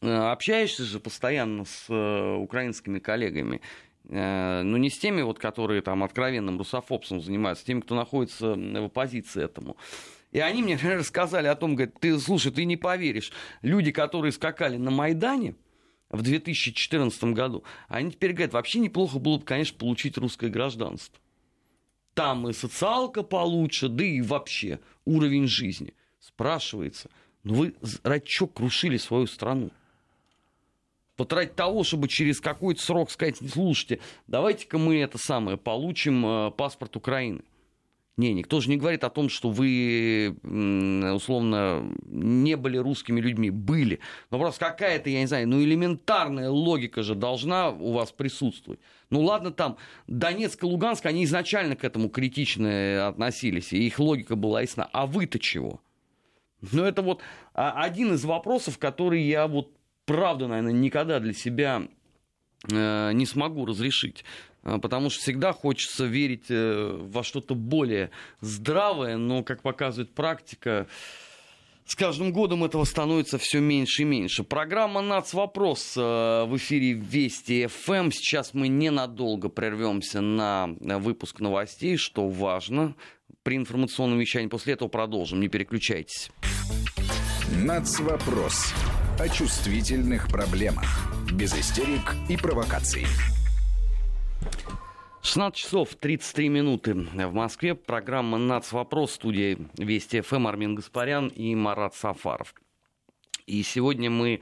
э, 0.00 0.10
общаешься 0.10 0.84
же 0.84 0.98
постоянно 0.98 1.66
с 1.66 1.92
украинскими 2.38 2.98
коллегами, 2.98 3.60
ну 4.08 4.76
не 4.76 4.88
с 4.88 4.98
теми, 4.98 5.22
вот, 5.22 5.40
которые 5.40 5.82
там 5.82 6.04
откровенным 6.04 6.58
русофобством 6.58 7.20
занимаются, 7.20 7.64
с 7.64 7.66
теми, 7.66 7.80
кто 7.80 7.96
находится 7.96 8.54
в 8.54 8.84
оппозиции 8.84 9.42
этому. 9.42 9.76
И 10.30 10.38
они 10.38 10.62
мне 10.62 10.76
рассказали 10.76 11.46
о 11.48 11.56
том, 11.56 11.74
говорят, 11.74 11.98
ты, 11.98 12.16
слушай, 12.20 12.52
ты 12.52 12.64
не 12.66 12.76
поверишь, 12.76 13.32
люди, 13.62 13.90
которые 13.90 14.30
скакали 14.30 14.76
на 14.76 14.92
Майдане, 14.92 15.56
в 16.10 16.22
2014 16.22 17.24
году, 17.24 17.64
они 17.88 18.12
теперь 18.12 18.32
говорят, 18.32 18.52
вообще 18.52 18.78
неплохо 18.78 19.18
было 19.18 19.38
бы, 19.38 19.44
конечно, 19.44 19.76
получить 19.76 20.16
русское 20.18 20.48
гражданство. 20.48 21.18
Там 22.14 22.48
и 22.48 22.52
социалка 22.52 23.22
получше, 23.22 23.88
да 23.88 24.04
и 24.04 24.22
вообще 24.22 24.80
уровень 25.04 25.46
жизни. 25.46 25.94
Спрашивается, 26.20 27.10
ну 27.42 27.54
вы 27.54 27.74
ради 28.02 28.24
чего 28.24 28.48
крушили 28.48 28.96
свою 28.96 29.26
страну? 29.26 29.70
Потратить 31.16 31.56
того, 31.56 31.82
чтобы 31.82 32.08
через 32.08 32.40
какой-то 32.40 32.82
срок 32.82 33.10
сказать, 33.10 33.38
слушайте, 33.50 34.00
давайте-ка 34.26 34.78
мы 34.78 34.98
это 34.98 35.18
самое, 35.18 35.56
получим 35.56 36.26
э, 36.26 36.50
паспорт 36.50 36.94
Украины. 36.96 37.40
Не, 38.16 38.32
никто 38.32 38.60
же 38.60 38.70
не 38.70 38.78
говорит 38.78 39.04
о 39.04 39.10
том, 39.10 39.28
что 39.28 39.50
вы, 39.50 40.36
условно, 40.42 41.84
не 42.06 42.56
были 42.56 42.78
русскими 42.78 43.20
людьми. 43.20 43.50
Были. 43.50 44.00
Но 44.30 44.38
просто 44.38 44.66
какая-то, 44.66 45.10
я 45.10 45.20
не 45.20 45.26
знаю, 45.26 45.46
ну 45.46 45.62
элементарная 45.62 46.48
логика 46.48 47.02
же 47.02 47.14
должна 47.14 47.70
у 47.70 47.92
вас 47.92 48.12
присутствовать. 48.12 48.80
Ну 49.10 49.20
ладно, 49.20 49.50
там 49.50 49.76
Донецк 50.06 50.62
и 50.62 50.66
Луганск, 50.66 51.04
они 51.04 51.24
изначально 51.24 51.76
к 51.76 51.84
этому 51.84 52.08
критично 52.08 53.08
относились, 53.08 53.74
и 53.74 53.86
их 53.86 53.98
логика 53.98 54.34
была 54.34 54.62
ясна. 54.62 54.88
А 54.92 55.06
вы-то 55.06 55.38
чего? 55.38 55.80
Ну 56.72 56.84
это 56.84 57.02
вот 57.02 57.20
а, 57.52 57.82
один 57.82 58.14
из 58.14 58.24
вопросов, 58.24 58.78
который 58.78 59.22
я 59.22 59.46
вот 59.46 59.76
правда, 60.06 60.48
наверное, 60.48 60.72
никогда 60.72 61.20
для 61.20 61.34
себя 61.34 61.82
э, 62.70 63.12
не 63.12 63.26
смогу 63.26 63.66
разрешить. 63.66 64.24
А, 64.66 64.78
потому 64.78 65.10
что 65.10 65.22
всегда 65.22 65.52
хочется 65.52 66.06
верить 66.06 66.46
э, 66.48 66.98
во 67.00 67.22
что-то 67.22 67.54
более 67.54 68.10
здравое, 68.40 69.16
но, 69.16 69.44
как 69.44 69.62
показывает 69.62 70.12
практика, 70.12 70.88
с 71.84 71.94
каждым 71.94 72.32
годом 72.32 72.64
этого 72.64 72.82
становится 72.82 73.38
все 73.38 73.60
меньше 73.60 74.02
и 74.02 74.04
меньше. 74.04 74.42
Программа 74.42 75.02
«Нац. 75.02 75.34
Вопрос» 75.34 75.94
э, 75.96 76.00
в 76.00 76.56
эфире 76.56 76.94
Вести 76.94 77.68
ФМ. 77.68 77.92
Эм. 77.92 78.12
Сейчас 78.12 78.54
мы 78.54 78.66
ненадолго 78.66 79.48
прервемся 79.48 80.20
на 80.20 80.66
выпуск 80.80 81.38
новостей, 81.38 81.96
что 81.96 82.28
важно 82.28 82.96
при 83.44 83.56
информационном 83.56 84.18
вещании. 84.18 84.48
После 84.48 84.72
этого 84.72 84.88
продолжим. 84.88 85.38
Не 85.38 85.46
переключайтесь. 85.46 86.32
«Нац. 87.62 88.00
Вопрос» 88.00 88.74
о 89.20 89.28
чувствительных 89.28 90.26
проблемах. 90.26 91.08
Без 91.32 91.54
истерик 91.54 92.16
и 92.28 92.36
провокаций. 92.36 93.06
16 95.26 95.58
часов 95.58 95.96
33 95.96 96.48
минуты 96.48 96.94
в 96.94 97.34
Москве. 97.34 97.74
Программа 97.74 98.38
«Нац. 98.38 98.70
Вопрос» 98.70 99.14
студии 99.14 99.58
Вести 99.76 100.20
ФМ 100.20 100.46
Армин 100.46 100.76
Гаспарян 100.76 101.26
и 101.26 101.52
Марат 101.56 101.96
Сафаров. 101.96 102.54
И 103.44 103.64
сегодня 103.64 104.08
мы, 104.08 104.40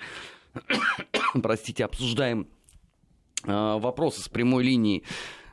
простите, 1.43 1.87
обсуждаем 1.87 2.47
э, 3.45 3.51
вопросы 3.51 4.21
с 4.21 4.29
прямой 4.29 4.63
линии 4.63 5.05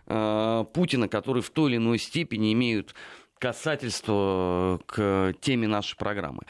э, 0.07 0.65
Путина, 0.73 1.07
которые 1.07 1.43
в 1.43 1.49
той 1.49 1.69
или 1.69 1.77
иной 1.77 1.97
степени 1.97 2.51
имеют 2.51 2.93
касательство 3.41 4.79
к 4.85 5.33
теме 5.41 5.67
нашей 5.67 5.97
программы. 5.97 6.43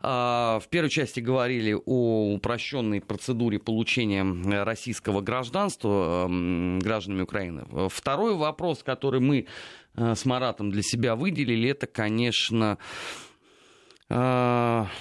А, 0.00 0.60
в 0.62 0.68
первой 0.68 0.90
части 0.90 1.18
говорили 1.20 1.72
о 1.72 2.34
упрощенной 2.34 3.00
процедуре 3.00 3.58
получения 3.58 4.22
российского 4.62 5.22
гражданства 5.22 6.28
гражданами 6.28 7.22
Украины. 7.22 7.64
Второй 7.88 8.36
вопрос, 8.36 8.82
который 8.82 9.20
мы 9.20 9.46
э, 9.94 10.14
с 10.14 10.26
Маратом 10.26 10.70
для 10.70 10.82
себя 10.82 11.16
выделили, 11.16 11.70
это, 11.70 11.86
конечно, 11.86 12.76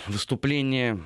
выступление 0.08 1.04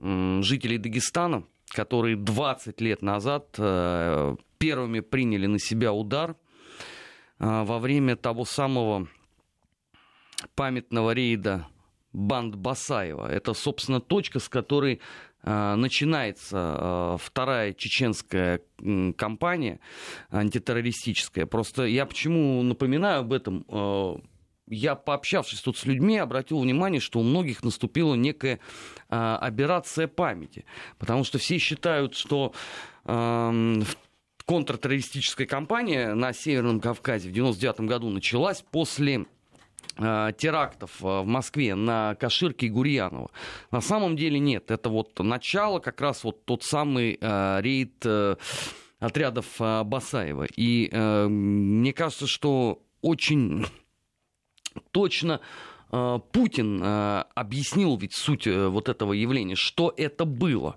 жителей 0.00 0.78
Дагестана, 0.78 1.44
которые 1.68 2.16
20 2.16 2.80
лет 2.80 3.02
назад 3.02 3.48
э, 3.58 4.36
первыми 4.56 5.00
приняли 5.00 5.46
на 5.46 5.58
себя 5.58 5.92
удар 5.92 6.36
во 7.38 7.78
время 7.78 8.16
того 8.16 8.46
самого 8.46 9.08
памятного 10.50 11.12
рейда 11.12 11.66
банд 12.12 12.54
Басаева. 12.54 13.26
Это, 13.30 13.54
собственно, 13.54 14.00
точка, 14.00 14.38
с 14.38 14.48
которой 14.48 15.00
э, 15.42 15.74
начинается 15.74 16.56
э, 16.56 17.16
вторая 17.20 17.72
чеченская 17.72 18.60
кампания 19.16 19.80
антитеррористическая. 20.30 21.46
Просто 21.46 21.84
я 21.84 22.06
почему 22.06 22.62
напоминаю 22.62 23.20
об 23.20 23.32
этом? 23.32 23.64
Э, 23.68 24.16
я, 24.66 24.94
пообщавшись 24.94 25.60
тут 25.60 25.76
с 25.76 25.84
людьми, 25.84 26.16
обратил 26.16 26.60
внимание, 26.60 27.00
что 27.00 27.18
у 27.18 27.22
многих 27.22 27.62
наступила 27.62 28.14
некая 28.14 28.60
аберрация 29.08 30.08
памяти. 30.08 30.64
Потому 30.98 31.22
что 31.24 31.36
все 31.36 31.58
считают, 31.58 32.14
что 32.14 32.54
э, 33.04 33.82
контртеррористическая 34.46 35.46
кампания 35.46 36.14
на 36.14 36.32
Северном 36.32 36.80
Кавказе 36.80 37.28
в 37.28 37.32
1999 37.32 37.88
году 37.88 38.10
началась 38.10 38.62
после 38.62 39.26
терактов 39.96 40.90
э, 41.02 41.20
в 41.20 41.26
Москве 41.26 41.74
на 41.74 42.14
Каширке 42.16 42.66
и 42.66 42.70
Гурьянова. 42.70 43.30
На 43.70 43.80
самом 43.80 44.16
деле 44.16 44.38
нет. 44.38 44.70
Это 44.70 44.88
вот 44.88 45.18
начало, 45.20 45.78
как 45.78 46.00
раз 46.00 46.24
вот 46.24 46.44
тот 46.44 46.62
самый 46.62 47.18
э, 47.20 47.60
рейд 47.60 47.94
э, 48.04 48.36
отрядов 48.98 49.46
э, 49.60 49.84
Басаева. 49.84 50.46
И 50.56 50.88
э, 50.90 51.26
мне 51.28 51.92
кажется, 51.92 52.26
что 52.26 52.82
очень 53.02 53.66
точно 54.90 55.40
э, 55.92 56.18
Путин 56.32 56.82
э, 56.82 57.24
объяснил 57.34 57.96
ведь 57.96 58.14
суть 58.14 58.46
э, 58.46 58.68
вот 58.68 58.88
этого 58.88 59.12
явления, 59.12 59.54
что 59.56 59.92
это 59.96 60.24
было. 60.24 60.76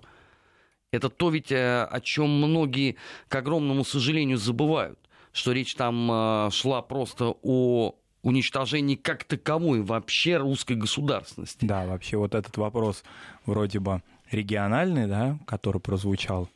Это 0.90 1.10
то 1.10 1.28
ведь, 1.28 1.52
о 1.52 2.00
чем 2.02 2.30
многие, 2.30 2.96
к 3.28 3.34
огромному 3.34 3.84
сожалению, 3.84 4.38
забывают, 4.38 4.98
что 5.32 5.52
речь 5.52 5.74
там 5.74 6.50
шла 6.50 6.80
просто 6.80 7.34
о 7.42 7.94
уничтожении 8.22 8.96
как 8.96 9.24
таковой 9.24 9.82
вообще 9.82 10.36
русской 10.36 10.76
государственности. 10.76 11.64
Да, 11.64 11.86
вообще 11.86 12.16
вот 12.16 12.34
этот 12.34 12.56
вопрос 12.56 13.04
вроде 13.46 13.80
бы 13.80 14.02
региональный, 14.30 15.06
да, 15.06 15.38
который 15.46 15.80
прозвучал 15.80 16.48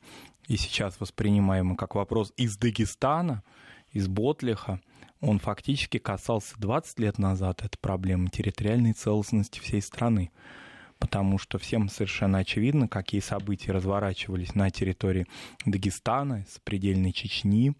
и 0.48 0.56
сейчас 0.56 1.00
воспринимаемый 1.00 1.76
как 1.76 1.94
вопрос 1.94 2.32
из 2.36 2.56
Дагестана, 2.56 3.42
из 3.92 4.08
Ботлиха, 4.08 4.80
он 5.20 5.38
фактически 5.38 5.98
касался 5.98 6.54
20 6.58 6.98
лет 6.98 7.18
назад, 7.18 7.62
это 7.64 7.78
проблема 7.78 8.28
территориальной 8.28 8.92
целостности 8.92 9.60
всей 9.60 9.80
страны. 9.80 10.30
Потому 10.98 11.38
что 11.38 11.58
всем 11.58 11.88
совершенно 11.88 12.38
очевидно, 12.38 12.86
какие 12.86 13.20
события 13.20 13.72
разворачивались 13.72 14.54
на 14.54 14.70
территории 14.70 15.26
Дагестана, 15.64 16.44
сопредельной 16.48 17.12
Чечни, 17.12 17.74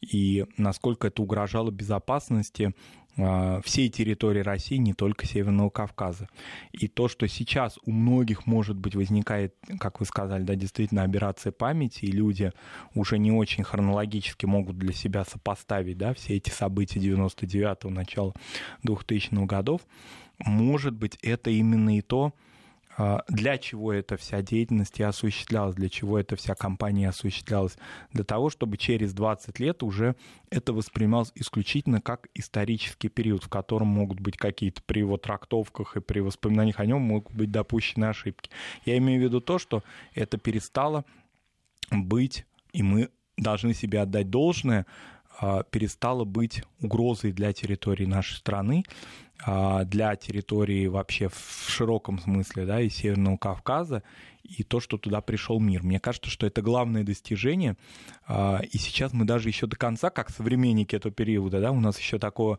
и 0.00 0.44
насколько 0.56 1.08
это 1.08 1.22
угрожало 1.22 1.70
безопасности 1.70 2.74
всей 3.16 3.88
территории 3.88 4.40
России, 4.40 4.76
не 4.76 4.92
только 4.92 5.26
Северного 5.26 5.70
Кавказа. 5.70 6.28
И 6.72 6.88
то, 6.88 7.08
что 7.08 7.28
сейчас 7.28 7.78
у 7.84 7.92
многих, 7.92 8.46
может 8.46 8.76
быть, 8.76 8.96
возникает, 8.96 9.54
как 9.78 10.00
вы 10.00 10.06
сказали, 10.06 10.42
да, 10.42 10.54
действительно 10.54 11.04
операция 11.04 11.52
памяти, 11.52 12.06
и 12.06 12.10
люди 12.10 12.52
уже 12.94 13.18
не 13.18 13.30
очень 13.30 13.62
хронологически 13.62 14.46
могут 14.46 14.78
для 14.78 14.92
себя 14.92 15.24
сопоставить 15.24 15.98
да, 15.98 16.14
все 16.14 16.36
эти 16.36 16.50
события 16.50 16.98
99-го, 16.98 17.90
начала 17.90 18.34
2000-х 18.84 19.46
годов, 19.46 19.82
может 20.38 20.94
быть, 20.94 21.16
это 21.22 21.50
именно 21.50 21.96
и 21.96 22.00
то, 22.00 22.34
а, 22.34 22.53
для 23.28 23.58
чего 23.58 23.92
эта 23.92 24.16
вся 24.16 24.42
деятельность 24.42 25.00
и 25.00 25.02
осуществлялась, 25.02 25.74
для 25.74 25.88
чего 25.88 26.18
эта 26.18 26.36
вся 26.36 26.54
компания 26.54 27.08
осуществлялась. 27.08 27.76
Для 28.12 28.24
того, 28.24 28.50
чтобы 28.50 28.76
через 28.76 29.12
20 29.12 29.58
лет 29.58 29.82
уже 29.82 30.14
это 30.50 30.72
воспринималось 30.72 31.32
исключительно 31.34 32.00
как 32.00 32.28
исторический 32.34 33.08
период, 33.08 33.44
в 33.44 33.48
котором 33.48 33.88
могут 33.88 34.20
быть 34.20 34.36
какие-то 34.36 34.82
при 34.82 35.00
его 35.00 35.16
трактовках 35.16 35.96
и 35.96 36.00
при 36.00 36.20
воспоминаниях 36.20 36.78
о 36.80 36.86
нем 36.86 37.02
могут 37.02 37.34
быть 37.34 37.50
допущены 37.50 38.06
ошибки. 38.06 38.50
Я 38.84 38.96
имею 38.98 39.20
в 39.20 39.24
виду 39.24 39.40
то, 39.40 39.58
что 39.58 39.82
это 40.14 40.38
перестало 40.38 41.04
быть, 41.90 42.46
и 42.72 42.82
мы 42.82 43.10
должны 43.36 43.74
себе 43.74 44.00
отдать 44.00 44.30
должное, 44.30 44.86
а, 44.86 45.13
перестало 45.70 46.24
быть 46.24 46.62
угрозой 46.80 47.32
для 47.32 47.52
территории 47.52 48.06
нашей 48.06 48.34
страны, 48.34 48.84
а, 49.46 49.84
для 49.84 50.14
территории 50.16 50.86
вообще 50.86 51.28
в 51.28 51.66
широком 51.68 52.18
смысле, 52.18 52.64
да, 52.64 52.80
и 52.80 52.88
Северного 52.88 53.36
Кавказа, 53.36 54.02
и 54.42 54.62
то, 54.62 54.78
что 54.78 54.96
туда 54.96 55.20
пришел 55.20 55.58
мир. 55.58 55.82
Мне 55.82 55.98
кажется, 55.98 56.30
что 56.30 56.46
это 56.46 56.62
главное 56.62 57.02
достижение, 57.02 57.76
а, 58.26 58.60
и 58.62 58.78
сейчас 58.78 59.12
мы 59.12 59.24
даже 59.24 59.48
еще 59.48 59.66
до 59.66 59.76
конца, 59.76 60.10
как 60.10 60.30
современники 60.30 60.94
этого 60.94 61.12
периода, 61.12 61.60
да, 61.60 61.72
у 61.72 61.80
нас 61.80 61.98
еще 61.98 62.18
такого 62.18 62.58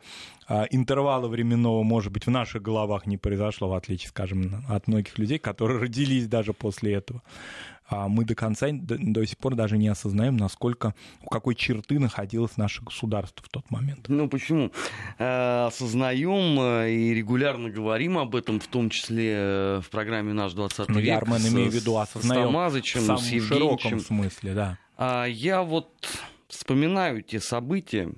интервала 0.70 1.28
временного, 1.28 1.82
может 1.82 2.12
быть, 2.12 2.28
в 2.28 2.30
наших 2.30 2.62
головах 2.62 3.08
не 3.08 3.18
произошло, 3.18 3.70
в 3.70 3.74
отличие, 3.74 4.10
скажем, 4.10 4.64
от 4.70 4.88
многих 4.88 5.18
людей, 5.18 5.40
которые 5.40 5.80
родились 5.80 6.28
даже 6.28 6.54
после 6.54 6.94
этого 6.94 7.24
а 7.24 7.75
мы 7.89 8.26
до 8.26 8.34
конца, 8.34 8.67
до, 8.71 8.98
до 8.98 9.26
сих 9.26 9.38
пор 9.38 9.56
даже 9.56 9.78
не 9.78 9.88
осознаем, 9.88 10.38
насколько, 10.38 10.95
у 11.21 11.28
какой 11.28 11.56
черты 11.56 12.00
находилось 12.00 12.58
наше 12.58 12.84
государство 12.84 13.45
в 13.45 13.50
тот 13.50 13.69
момент. 13.69 14.06
Ну 14.08 14.28
почему? 14.28 14.71
Э, 15.19 15.67
осознаем 15.67 16.60
э, 16.60 16.91
и 16.91 17.13
регулярно 17.13 17.69
говорим 17.69 18.17
об 18.17 18.36
этом, 18.36 18.60
в 18.60 18.67
том 18.67 18.89
числе 18.89 19.34
э, 19.36 19.82
в 19.84 19.89
программе 19.91 20.34
«Наш 20.34 20.54
20 20.54 20.89
ну, 20.89 20.95
век». 20.95 21.06
Я, 21.06 21.17
Армен, 21.17 21.48
имею 21.48 21.69
в 21.69 21.74
виду, 21.74 21.98
осознаем 21.98 22.48
в 22.48 22.88
самом 22.88 23.17
с 23.19 23.30
широком 23.30 24.00
смысле, 24.00 24.54
да. 24.54 24.78
А 24.98 25.26
я 25.26 25.62
вот 25.62 25.89
вспоминаю 26.48 27.21
те 27.21 27.39
события 27.39 28.12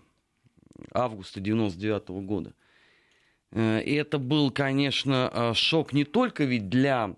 августа 0.94 1.42
99 1.42 2.04
-го 2.04 2.22
года. 2.22 2.54
И 3.54 3.94
это 3.98 4.18
был, 4.18 4.52
конечно, 4.52 5.54
шок 5.56 5.94
не 5.94 6.04
только 6.04 6.44
ведь 6.44 6.70
для 6.70 7.16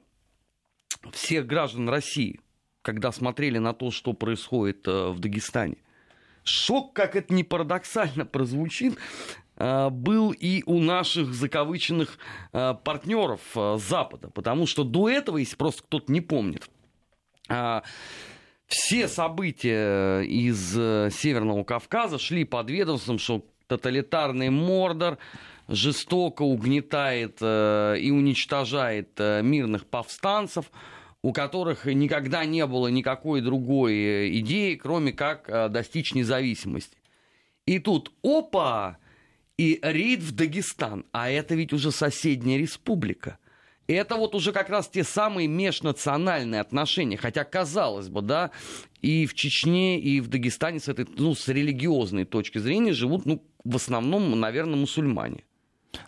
всех 1.12 1.46
граждан 1.48 1.90
России, 1.90 2.40
когда 2.82 3.12
смотрели 3.12 3.58
на 3.58 3.74
то, 3.74 3.92
что 3.92 4.14
происходит 4.14 4.88
э, 4.88 5.10
в 5.10 5.20
Дагестане. 5.20 5.78
Шок, 6.44 6.94
как 6.94 7.16
это 7.16 7.34
не 7.34 7.44
парадоксально 7.44 8.26
прозвучит, 8.26 8.98
э, 9.58 9.90
был 9.90 10.32
и 10.32 10.64
у 10.66 10.80
наших 10.80 11.34
закавыченных 11.34 12.18
э, 12.54 12.76
партнеров 12.84 13.42
Запада, 13.76 14.30
потому 14.30 14.68
что 14.68 14.84
до 14.84 15.10
этого, 15.10 15.38
если 15.38 15.56
просто 15.56 15.84
кто-то 15.84 16.12
не 16.12 16.22
помнит, 16.22 16.70
все 18.68 19.08
события 19.08 20.22
из 20.22 20.74
Северного 21.16 21.64
Кавказа 21.64 22.20
шли 22.20 22.44
под 22.44 22.70
ведомством, 22.70 23.18
что 23.18 23.44
тоталитарный 23.66 24.52
Мордор 24.52 25.18
жестоко 25.70 26.42
угнетает 26.42 27.38
э, 27.42 27.98
и 28.00 28.10
уничтожает 28.12 29.12
э, 29.18 29.42
мирных 29.44 29.86
повстанцев, 29.86 30.72
у 31.22 31.32
которых 31.32 31.86
никогда 31.86 32.44
не 32.46 32.66
было 32.66 32.88
никакой 32.88 33.42
другой 33.42 33.94
э, 33.94 34.30
идеи, 34.40 34.76
кроме 34.76 35.14
как 35.14 35.72
достичь 35.72 36.14
независимости. 36.14 36.98
И 37.66 37.78
тут 37.78 38.12
опа, 38.24 38.98
и 39.58 39.80
рейд 39.84 40.22
в 40.22 40.34
Дагестан, 40.34 41.06
а 41.12 41.30
это 41.30 41.54
ведь 41.54 41.72
уже 41.72 41.92
соседняя 41.92 42.58
республика. 42.58 43.38
Это 43.86 44.16
вот 44.16 44.36
уже 44.36 44.52
как 44.52 44.70
раз 44.70 44.88
те 44.88 45.04
самые 45.04 45.48
межнациональные 45.48 46.62
отношения. 46.62 47.18
Хотя, 47.18 47.44
казалось 47.44 48.08
бы, 48.08 48.22
да, 48.22 48.52
и 49.02 49.26
в 49.26 49.34
Чечне, 49.34 50.00
и 50.00 50.20
в 50.20 50.28
Дагестане 50.28 50.80
с 50.80 50.88
этой, 50.88 51.08
ну, 51.18 51.34
с 51.34 51.48
религиозной 51.48 52.26
точки 52.26 52.60
зрения 52.60 52.94
живут, 52.94 53.26
ну, 53.26 53.44
в 53.64 53.76
основном, 53.76 54.40
наверное, 54.40 54.76
мусульмане. 54.76 55.44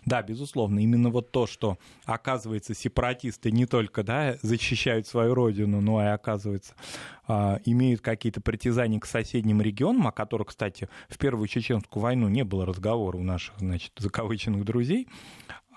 Да, 0.04 0.22
безусловно. 0.22 0.80
Именно 0.80 1.10
вот 1.10 1.32
то, 1.32 1.46
что, 1.46 1.78
оказывается, 2.04 2.74
сепаратисты 2.74 3.50
не 3.50 3.66
только 3.66 4.02
да, 4.02 4.36
защищают 4.42 5.06
свою 5.06 5.34
родину, 5.34 5.80
но 5.80 6.02
и, 6.02 6.06
оказывается, 6.06 6.74
а, 7.26 7.60
имеют 7.64 8.00
какие-то 8.00 8.40
притязания 8.40 9.00
к 9.00 9.06
соседним 9.06 9.60
регионам, 9.60 10.06
о 10.06 10.12
которых, 10.12 10.48
кстати, 10.48 10.88
в 11.08 11.18
Первую 11.18 11.48
Чеченскую 11.48 12.02
войну 12.02 12.28
не 12.28 12.44
было 12.44 12.66
разговора 12.66 13.16
у 13.16 13.22
наших, 13.22 13.58
значит, 13.58 13.92
закавыченных 13.98 14.64
друзей. 14.64 15.08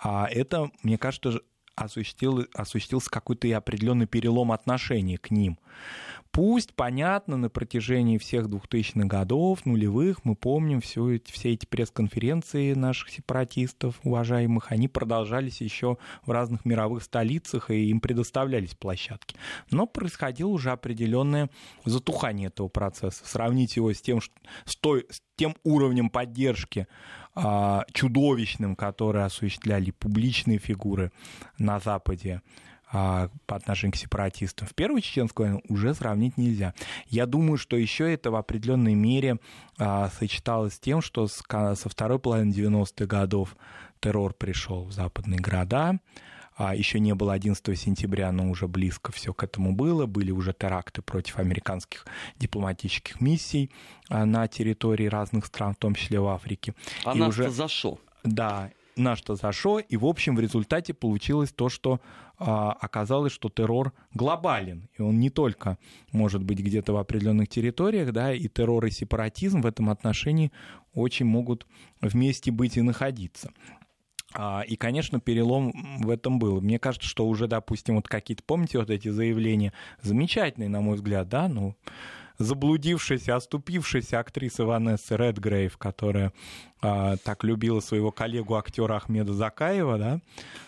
А 0.02 0.28
это, 0.30 0.70
мне 0.84 0.98
кажется, 0.98 1.40
осуществил, 1.76 2.46
осуществился 2.54 3.10
какой-то 3.10 3.48
и 3.48 3.52
определенный 3.52 4.08
перелом 4.08 4.52
отношений 4.52 5.18
к 5.18 5.32
ним. 5.32 5.60
Пусть, 6.36 6.74
понятно, 6.74 7.38
на 7.38 7.50
протяжении 7.50 8.18
всех 8.18 8.48
2000-х 8.48 9.08
годов, 9.08 9.66
нулевых, 9.66 10.26
мы 10.26 10.36
помним 10.36 10.82
все, 10.82 11.18
все 11.24 11.54
эти 11.54 11.66
пресс-конференции 11.66 12.74
наших 12.74 13.10
сепаратистов, 13.10 14.02
уважаемых, 14.04 14.70
они 14.74 14.90
продолжались 14.90 15.62
еще 15.62 15.98
в 16.26 16.32
разных 16.32 16.66
мировых 16.66 17.04
столицах, 17.04 17.72
и 17.72 17.90
им 17.90 18.02
предоставлялись 18.02 18.76
площадки. 18.76 19.38
Но 19.72 19.86
происходило 19.86 20.50
уже 20.50 20.72
определенное 20.72 21.50
затухание 21.86 22.48
этого 22.48 22.68
процесса. 22.68 23.26
Сравнить 23.26 23.78
его 23.78 23.94
с 23.94 24.02
тем, 24.02 24.20
с, 24.20 24.76
той, 24.76 25.06
с 25.10 25.22
тем 25.38 25.56
уровнем 25.64 26.10
поддержки 26.10 26.88
а, 27.34 27.86
чудовищным, 27.94 28.76
который 28.76 29.24
осуществляли 29.24 29.92
публичные 29.92 30.58
фигуры 30.58 31.14
на 31.58 31.80
Западе, 31.80 32.42
по 32.96 33.56
отношению 33.56 33.94
к 33.94 33.98
сепаратистам. 33.98 34.68
В 34.68 34.74
Первую 34.74 35.02
Чеченскую 35.02 35.48
войну 35.48 35.62
уже 35.68 35.94
сравнить 35.94 36.38
нельзя. 36.38 36.74
Я 37.08 37.26
думаю, 37.26 37.58
что 37.58 37.76
еще 37.76 38.12
это 38.14 38.32
в 38.32 38.36
определенной 38.36 38.94
мере 38.94 39.38
а, 39.78 40.10
сочеталось 40.18 40.76
с 40.76 40.80
тем, 40.80 41.02
что 41.02 41.28
со 41.28 41.76
второй 41.76 42.20
половины 42.20 42.52
90-х 42.52 43.06
годов 43.06 43.58
террор 44.00 44.34
пришел 44.34 44.86
в 44.86 44.94
западные 44.94 45.40
города, 45.40 46.00
а 46.56 46.74
еще 46.74 47.02
не 47.02 47.14
было 47.14 47.34
11 47.34 47.78
сентября, 47.78 48.32
но 48.32 48.50
уже 48.50 48.68
близко 48.68 49.12
все 49.12 49.34
к 49.34 49.44
этому 49.44 49.74
было. 49.74 50.06
Были 50.06 50.32
уже 50.32 50.54
теракты 50.54 51.02
против 51.02 51.38
американских 51.40 52.06
дипломатических 52.40 53.20
миссий 53.20 53.72
а, 54.08 54.26
на 54.26 54.48
территории 54.48 55.08
разных 55.08 55.48
стран, 55.48 55.74
в 55.74 55.78
том 55.78 55.96
числе 55.96 56.22
в 56.22 56.28
Африке. 56.28 56.74
А 57.04 57.14
нас 57.14 57.30
уже... 57.30 57.50
зашел. 57.50 58.00
Да, 58.24 58.72
на 58.96 59.16
что 59.16 59.36
зашло, 59.36 59.80
и, 59.80 59.98
в 59.98 60.06
общем, 60.06 60.36
в 60.36 60.40
результате 60.40 60.94
получилось 60.94 61.52
то, 61.52 61.70
что 61.70 62.00
а, 62.38 62.72
оказалось, 62.72 63.32
что 63.32 63.50
террор 63.50 63.94
глобален, 64.14 64.90
и 64.98 65.02
он 65.02 65.20
не 65.20 65.30
только 65.30 65.78
может 66.12 66.44
быть 66.44 66.60
где-то 66.60 66.94
в 66.94 66.98
определенных 66.98 67.50
территориях, 67.50 68.12
да, 68.12 68.34
и 68.34 68.48
террор 68.48 68.86
и 68.86 68.92
сепаратизм 68.92 69.62
в 69.62 69.66
этом 69.66 69.90
отношении 69.90 70.52
очень 70.94 71.26
могут 71.26 71.68
вместе 72.02 72.52
быть 72.52 72.78
и 72.78 72.82
находиться. 72.82 73.52
А, 74.34 74.62
и, 74.68 74.76
конечно, 74.76 75.20
перелом 75.20 75.74
в 76.02 76.10
этом 76.10 76.40
был. 76.40 76.60
Мне 76.60 76.78
кажется, 76.78 77.08
что 77.08 77.28
уже, 77.28 77.48
допустим, 77.48 77.96
вот 77.96 78.08
какие-то, 78.08 78.44
помните, 78.44 78.80
вот 78.80 78.90
эти 78.90 79.08
заявления, 79.08 79.72
замечательные, 80.02 80.70
на 80.70 80.82
мой 80.82 80.96
взгляд, 80.96 81.30
да, 81.30 81.48
ну, 81.48 81.76
заблудившаяся, 82.38 83.36
оступившаяся 83.36 84.20
актриса 84.20 84.66
Ванесса 84.66 85.16
Редгрейв, 85.16 85.78
которая 85.78 86.34
а, 86.82 87.18
так 87.18 87.44
любила 87.44 87.80
своего 87.80 88.12
коллегу 88.12 88.56
актера 88.56 88.96
Ахмеда 88.96 89.34
Закаева, 89.34 89.98
да, 89.98 90.22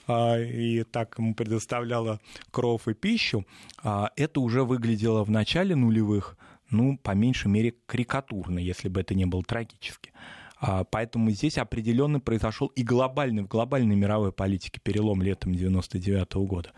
а, 0.07 0.39
и 0.39 0.83
так 0.83 1.17
ему 1.17 1.35
предоставляла 1.35 2.19
кров 2.51 2.87
и 2.87 2.93
пищу, 2.93 3.45
а, 3.83 4.11
это 4.15 4.39
уже 4.39 4.63
выглядело 4.63 5.23
в 5.23 5.29
начале 5.29 5.75
нулевых, 5.75 6.37
ну, 6.69 6.97
по 6.97 7.11
меньшей 7.11 7.47
мере, 7.47 7.75
карикатурно, 7.85 8.59
если 8.59 8.89
бы 8.89 9.01
это 9.01 9.15
не 9.15 9.25
было 9.25 9.43
трагически. 9.43 10.11
А, 10.59 10.83
поэтому 10.83 11.29
здесь 11.31 11.57
определенно 11.57 12.19
произошел 12.19 12.67
и 12.67 12.83
глобальный, 12.83 13.43
в 13.43 13.47
глобальной 13.47 13.95
мировой 13.95 14.31
политике 14.31 14.79
перелом 14.81 15.21
летом 15.21 15.53
99 15.53 16.33
года. 16.47 16.71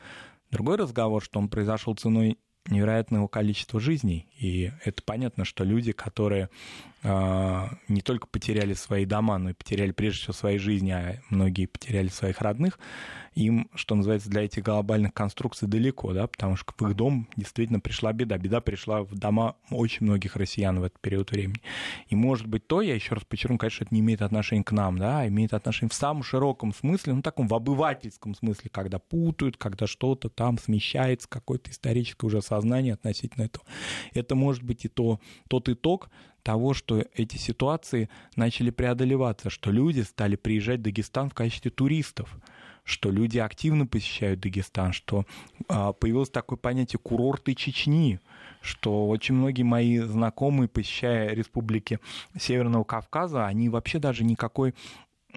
Другой 0.52 0.78
разговор, 0.78 1.24
что 1.24 1.40
он 1.40 1.48
произошел 1.48 1.96
ценой 1.96 2.38
невероятного 2.68 3.28
количества 3.28 3.80
жизней. 3.80 4.28
И 4.38 4.72
это 4.84 5.02
понятно, 5.04 5.46
что 5.46 5.64
люди, 5.64 5.92
которые 5.92 6.50
не 7.02 8.02
только 8.02 8.28
потеряли 8.28 8.74
свои 8.74 9.06
дома, 9.06 9.38
но 9.38 9.52
и 9.52 9.54
потеряли 9.54 9.92
прежде 9.92 10.20
всего 10.22 10.34
свои 10.34 10.58
жизни, 10.58 10.92
а 10.92 11.22
многие 11.30 11.66
потеряли 11.66 12.10
своих 12.10 12.42
родных, 12.42 12.78
им, 13.36 13.70
что 13.74 13.96
называется, 13.96 14.30
для 14.30 14.44
этих 14.44 14.64
глобальных 14.64 15.14
конструкций 15.14 15.68
далеко, 15.68 16.14
да, 16.14 16.28
потому 16.28 16.58
что 16.58 16.74
в 16.78 16.90
их 16.90 16.96
дом 16.96 17.30
действительно 17.38 17.80
пришла 17.80 18.12
беда. 18.12 18.38
Беда 18.38 18.60
пришла 18.60 19.04
в 19.04 19.16
дома 19.16 19.56
очень 19.70 20.06
многих 20.06 20.36
россиян 20.36 20.78
в 20.80 20.84
этот 20.84 21.00
период 21.00 21.32
времени. 21.32 21.62
И 22.08 22.16
может 22.16 22.48
быть 22.48 22.68
то, 22.68 22.82
я 22.82 22.96
еще 22.96 23.16
раз 23.16 23.24
подчеркну, 23.24 23.58
конечно, 23.58 23.86
это 23.86 23.94
не 23.94 24.02
имеет 24.02 24.22
отношения 24.22 24.64
к 24.64 24.72
нам, 24.72 24.98
да, 24.98 25.22
а 25.22 25.28
имеет 25.28 25.54
отношение 25.54 25.90
в 25.90 25.94
самом 25.94 26.24
широком 26.24 26.74
смысле, 26.74 27.14
ну, 27.14 27.22
таком 27.22 27.48
в 27.48 27.54
обывательском 27.54 28.36
смысле, 28.36 28.70
когда 28.70 29.00
путают, 29.00 29.56
когда 29.56 29.88
что-то 29.88 30.28
там 30.30 30.58
смещается, 30.58 31.30
какое-то 31.30 31.72
историческое 31.72 32.28
уже 32.28 32.42
сознание 32.42 32.96
относительно 32.96 33.46
этого. 33.46 33.66
Это 34.14 34.36
может 34.36 34.64
быть 34.64 34.84
и 34.84 34.90
то, 34.90 35.22
тот 35.48 35.70
итог, 35.70 36.10
того, 36.44 36.74
что 36.74 37.06
эти 37.14 37.38
ситуации 37.38 38.10
начали 38.36 38.70
преодолеваться, 38.70 39.50
что 39.50 39.72
люди 39.72 40.02
стали 40.02 40.36
приезжать 40.36 40.80
в 40.80 40.84
Дагестан 40.84 41.30
в 41.30 41.34
качестве 41.34 41.72
туристов 41.72 42.38
что 42.90 43.12
люди 43.12 43.38
активно 43.38 43.86
посещают 43.86 44.40
Дагестан, 44.40 44.94
что 44.94 45.26
а, 45.68 45.94
появилось 45.94 46.32
такое 46.32 46.58
понятие 46.58 47.00
курорты 47.00 47.54
Чечни, 47.54 48.20
что 48.62 49.08
очень 49.08 49.36
многие 49.36 49.62
мои 49.62 50.00
знакомые, 50.00 50.68
посещая 50.68 51.34
республики 51.36 52.00
Северного 52.38 52.84
Кавказа, 52.84 53.46
они 53.46 53.70
вообще 53.70 54.00
даже 54.00 54.24
никакой, 54.24 54.74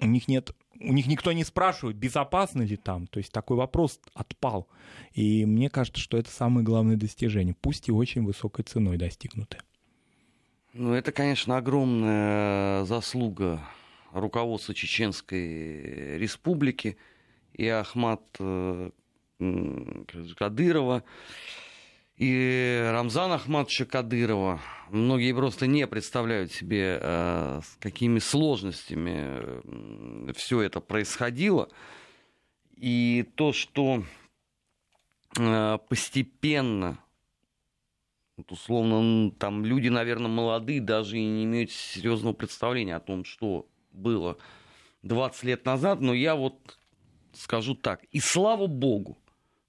у 0.01 0.07
них 0.07 0.27
нет 0.27 0.55
у 0.79 0.91
них 0.91 1.07
никто 1.07 1.31
не 1.31 1.43
спрашивает, 1.43 1.95
безопасно 1.95 2.63
ли 2.63 2.75
там. 2.75 3.07
То 3.07 3.19
есть 3.19 3.31
такой 3.31 3.55
вопрос 3.55 3.99
отпал. 4.15 4.67
И 5.13 5.45
мне 5.45 5.69
кажется, 5.69 6.01
что 6.01 6.17
это 6.17 6.29
самое 6.29 6.65
главное 6.65 6.97
достижение, 6.97 7.55
пусть 7.61 7.87
и 7.87 7.91
очень 7.91 8.25
высокой 8.25 8.63
ценой 8.63 8.97
достигнутое. 8.97 9.61
Ну, 10.73 10.93
это, 10.93 11.11
конечно, 11.11 11.57
огромная 11.57 12.83
заслуга 12.85 13.61
руководства 14.11 14.73
Чеченской 14.73 16.17
республики– 16.17 16.97
и 17.53 17.67
Ахмат 17.67 18.21
э, 18.39 18.89
Кадырова, 20.37 21.03
и 22.17 22.89
Рамзана 22.91 23.35
Ахматовича 23.35 23.85
Кадырова. 23.85 24.59
Многие 24.89 25.33
просто 25.33 25.67
не 25.67 25.87
представляют 25.87 26.51
себе, 26.51 26.99
э, 27.01 27.61
с 27.63 27.77
какими 27.79 28.19
сложностями 28.19 30.31
все 30.33 30.61
это 30.61 30.79
происходило. 30.79 31.69
И 32.75 33.27
то, 33.35 33.53
что 33.53 34.03
э, 35.37 35.77
постепенно, 35.89 36.97
вот 38.37 38.51
условно, 38.51 39.31
там 39.31 39.65
люди, 39.65 39.89
наверное, 39.89 40.29
молодые, 40.29 40.81
даже 40.81 41.17
и 41.17 41.25
не 41.25 41.43
имеют 41.43 41.71
серьезного 41.71 42.33
представления 42.33 42.95
о 42.95 42.99
том, 42.99 43.25
что 43.25 43.67
было 43.91 44.37
20 45.03 45.43
лет 45.43 45.65
назад, 45.65 46.01
но 46.01 46.13
я 46.13 46.35
вот 46.35 46.77
скажу 47.33 47.75
так. 47.75 48.03
И 48.11 48.19
слава 48.19 48.67
богу, 48.67 49.17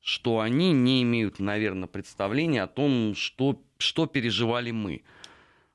что 0.01 0.41
они 0.41 0.73
не 0.73 1.03
имеют, 1.03 1.41
наверное, 1.41 1.89
представления 1.89 2.63
о 2.63 2.67
том, 2.67 3.15
что, 3.15 3.61
что 3.79 4.07
переживали 4.07 4.71
мы 4.71 5.03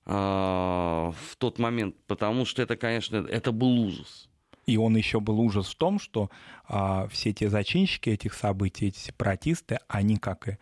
э, 0.06 0.12
в 0.12 1.36
тот 1.38 1.60
момент, 1.60 1.95
потому 2.08 2.45
что 2.45 2.62
это, 2.62 2.75
конечно, 2.75 3.17
это 3.17 3.52
был 3.52 3.80
ужас. 3.80 4.30
И 4.65 4.78
он 4.78 4.95
еще 4.95 5.19
был 5.19 5.39
ужас 5.39 5.67
в 5.67 5.75
том, 5.75 5.99
что 5.99 6.30
а, 6.67 7.08
все 7.08 7.34
те 7.34 7.49
зачинщики 7.49 8.12
этих 8.12 8.36
событий, 8.36 8.89
эти 8.89 8.99
сепаратисты, 8.99 9.80
они 9.88 10.17
как 10.17 10.47
и 10.47 10.58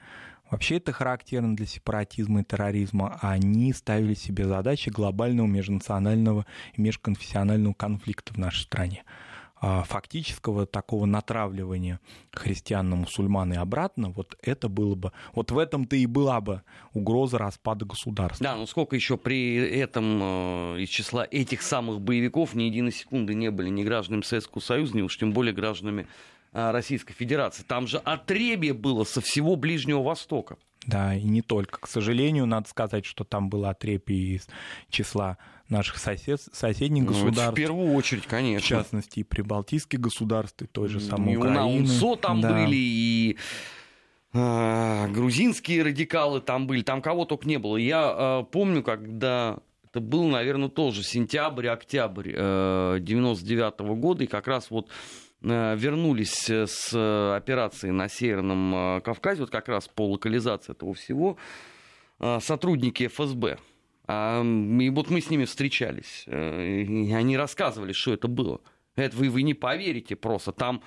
Вообще 0.50 0.78
это 0.78 0.92
характерно 0.92 1.56
для 1.56 1.66
сепаратизма 1.66 2.42
и 2.42 2.44
терроризма. 2.44 3.20
Они 3.22 3.74
ставили 3.74 4.14
себе 4.14 4.46
задачи 4.46 4.90
глобального 4.90 5.48
межнационального 5.48 6.46
и 6.74 6.82
межконфессионального 6.82 7.74
конфликта 7.74 8.34
в 8.34 8.38
нашей 8.38 8.64
стране. 8.64 9.04
А, 9.60 9.84
фактического 9.84 10.68
такого 10.68 11.06
натравливания 11.06 12.00
христиан 12.32 12.90
на 12.92 12.96
мусульман 12.96 13.54
и 13.54 13.56
обратно, 13.56 14.12
вот 14.12 14.38
это 14.44 14.70
было 14.70 14.94
бы, 14.94 15.12
вот 15.34 15.50
в 15.50 15.58
этом-то 15.58 15.96
и 15.96 16.06
была 16.06 16.42
бы 16.42 16.62
угроза 16.94 17.40
распада 17.40 17.84
государства. 17.84 18.44
Да, 18.44 18.56
но 18.56 18.68
сколько 18.68 18.96
еще 18.96 19.18
при 19.18 19.56
этом 19.56 20.20
э, 20.22 20.82
из 20.82 20.90
числа 20.90 21.28
этих 21.30 21.64
самых 21.64 22.02
боевиков 22.02 22.54
ни 22.54 22.64
единой 22.64 22.92
секунды 22.92 23.34
не 23.34 23.50
были 23.50 23.70
ни 23.70 23.84
гражданами 23.84 24.22
Советского 24.22 24.62
Союза, 24.62 24.96
ни 24.96 25.02
уж 25.02 25.18
тем 25.18 25.34
более 25.34 25.56
гражданами 25.56 26.06
Российской 26.58 27.14
Федерации. 27.14 27.64
Там 27.64 27.88
же 27.88 27.98
отребие 28.00 28.74
было 28.74 29.04
со 29.04 29.22
всего 29.22 29.56
Ближнего 29.56 30.02
Востока. 30.02 30.58
Да, 30.88 31.14
и 31.14 31.24
не 31.24 31.42
только. 31.42 31.80
К 31.82 31.88
сожалению, 31.88 32.46
надо 32.46 32.68
сказать, 32.70 33.06
что 33.06 33.24
там 33.24 33.50
было 33.50 33.70
отрепье 33.70 34.18
из 34.18 34.48
числа 34.90 35.38
наших 35.70 35.98
сосед, 35.98 36.42
соседних 36.54 37.04
ну, 37.04 37.10
государств. 37.10 37.52
В 37.52 37.56
первую 37.56 37.94
очередь, 37.94 38.26
конечно. 38.26 38.66
В 38.66 38.70
частности, 38.70 39.20
и 39.20 39.24
прибалтийских 39.24 40.00
государств, 40.00 40.62
и 40.62 40.66
той 40.66 40.88
же 40.88 41.00
самой 41.00 41.34
и 41.34 41.38
Украины. 41.38 41.86
И 41.86 42.04
у 42.04 42.16
там 42.16 42.40
да. 42.40 42.54
были, 42.54 42.78
и 42.78 43.38
э, 44.34 45.08
грузинские 45.10 45.84
радикалы 45.84 46.40
там 46.40 46.68
были, 46.68 46.82
там 46.84 47.02
кого 47.02 47.26
только 47.26 47.48
не 47.48 47.58
было. 47.58 47.76
Я 47.76 48.16
э, 48.18 48.44
помню, 48.50 48.82
когда 48.82 49.58
это 49.84 50.00
был, 50.00 50.24
наверное, 50.30 50.70
тоже 50.70 51.04
сентябрь-октябрь 51.04 52.32
э, 52.34 52.98
99 53.02 53.74
-го 53.74 53.96
года, 53.96 54.24
и 54.24 54.28
как 54.28 54.48
раз 54.48 54.72
вот 54.72 54.90
Э, 54.90 55.27
вернулись 55.48 56.50
э, 56.50 56.66
с 56.68 57.36
операции 57.36 57.92
на 57.92 58.10
Северном 58.10 58.76
э, 58.76 59.02
Кавказе, 59.02 59.42
вот 59.42 59.50
как 59.50 59.68
раз 59.68 59.88
по 59.88 60.08
локализации 60.10 60.72
этого 60.72 60.94
всего, 60.94 61.38
сотрудники 62.20 63.08
ФСБ. 63.08 63.58
А, 64.08 64.42
и 64.42 64.90
вот 64.90 65.10
мы 65.12 65.22
с 65.22 65.30
ними 65.30 65.46
встречались. 65.46 66.26
И 66.28 67.14
они 67.14 67.38
рассказывали, 67.38 67.92
что 67.92 68.14
это 68.14 68.28
было. 68.28 68.60
Это 68.96 69.16
вы, 69.16 69.30
вы 69.30 69.44
не 69.44 69.54
поверите 69.54 70.16
просто. 70.16 70.52
Там, 70.52 70.82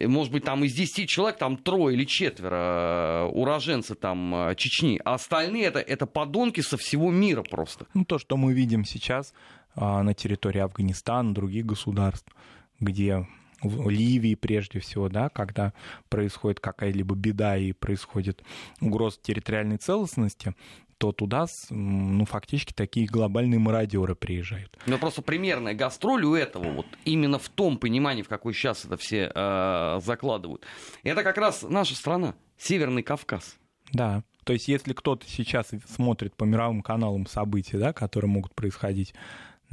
может 0.00 0.32
быть, 0.32 0.42
там 0.42 0.64
из 0.64 0.74
10 0.74 1.08
человек, 1.08 1.38
там 1.38 1.56
трое 1.58 1.96
или 1.96 2.04
четверо 2.04 3.28
уроженцы 3.32 3.94
там 3.94 4.56
Чечни. 4.56 5.00
А 5.04 5.14
остальные 5.14 5.66
это, 5.66 5.78
это 5.78 6.06
подонки 6.06 6.60
со 6.60 6.76
всего 6.76 7.12
мира 7.12 7.42
просто. 7.42 7.86
Ну, 7.94 8.04
то, 8.04 8.18
что 8.18 8.36
мы 8.36 8.52
видим 8.52 8.84
сейчас 8.84 9.32
а, 9.76 10.02
на 10.02 10.14
территории 10.14 10.60
Афганистана, 10.60 11.32
других 11.34 11.66
государств, 11.66 12.34
где 12.80 13.28
в 13.62 13.88
Ливии 13.88 14.34
прежде 14.34 14.80
всего, 14.80 15.08
да, 15.08 15.28
когда 15.28 15.72
происходит 16.08 16.60
какая-либо 16.60 17.14
беда 17.14 17.56
и 17.56 17.72
происходит 17.72 18.42
угроза 18.80 19.18
территориальной 19.22 19.78
целостности, 19.78 20.54
то 20.98 21.12
туда, 21.12 21.46
ну, 21.70 22.24
фактически 22.24 22.72
такие 22.72 23.06
глобальные 23.06 23.58
мародеры 23.58 24.14
приезжают. 24.14 24.78
Ну, 24.86 24.98
просто 24.98 25.22
примерная 25.22 25.74
гастроль 25.74 26.24
у 26.24 26.34
этого, 26.34 26.70
вот 26.72 26.86
именно 27.04 27.38
в 27.38 27.48
том 27.48 27.78
понимании, 27.78 28.22
в 28.22 28.28
какой 28.28 28.54
сейчас 28.54 28.84
это 28.84 28.96
все 28.96 29.30
э, 29.34 30.00
закладывают. 30.02 30.64
Это 31.02 31.22
как 31.22 31.36
раз 31.36 31.62
наша 31.62 31.94
страна, 31.94 32.34
Северный 32.56 33.02
Кавказ. 33.02 33.56
Да. 33.92 34.22
То 34.44 34.52
есть, 34.52 34.68
если 34.68 34.92
кто-то 34.92 35.26
сейчас 35.26 35.70
смотрит 35.88 36.36
по 36.36 36.44
мировым 36.44 36.82
каналам 36.82 37.26
события, 37.26 37.78
да, 37.78 37.92
которые 37.92 38.30
могут 38.30 38.54
происходить 38.54 39.14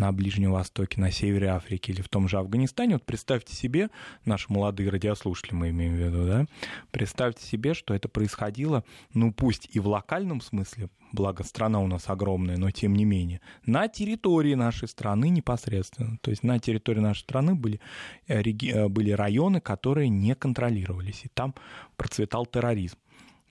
на 0.01 0.11
Ближнем 0.11 0.51
Востоке, 0.51 0.99
на 0.99 1.11
севере 1.11 1.49
Африки 1.49 1.91
или 1.91 2.01
в 2.01 2.09
том 2.09 2.27
же 2.27 2.39
Афганистане, 2.39 2.95
вот 2.95 3.05
представьте 3.05 3.55
себе, 3.55 3.89
наши 4.25 4.51
молодые 4.51 4.89
радиослушатели 4.89 5.53
мы 5.53 5.69
имеем 5.69 5.93
в 5.93 5.99
виду, 5.99 6.25
да, 6.25 6.45
представьте 6.89 7.45
себе, 7.45 7.75
что 7.75 7.93
это 7.93 8.09
происходило, 8.09 8.83
ну 9.13 9.31
пусть 9.31 9.69
и 9.71 9.79
в 9.79 9.87
локальном 9.87 10.41
смысле, 10.41 10.89
благо 11.11 11.43
страна 11.43 11.79
у 11.81 11.87
нас 11.87 12.09
огромная, 12.09 12.57
но 12.57 12.71
тем 12.71 12.95
не 12.95 13.05
менее, 13.05 13.41
на 13.67 13.87
территории 13.87 14.55
нашей 14.55 14.87
страны 14.87 15.29
непосредственно. 15.29 16.17
То 16.21 16.31
есть 16.31 16.41
на 16.41 16.57
территории 16.57 16.99
нашей 16.99 17.21
страны 17.21 17.53
были, 17.53 17.79
э, 18.27 18.41
э, 18.41 18.87
были 18.87 19.11
районы, 19.11 19.61
которые 19.61 20.09
не 20.09 20.33
контролировались, 20.33 21.25
и 21.25 21.27
там 21.27 21.53
процветал 21.95 22.47
терроризм 22.47 22.97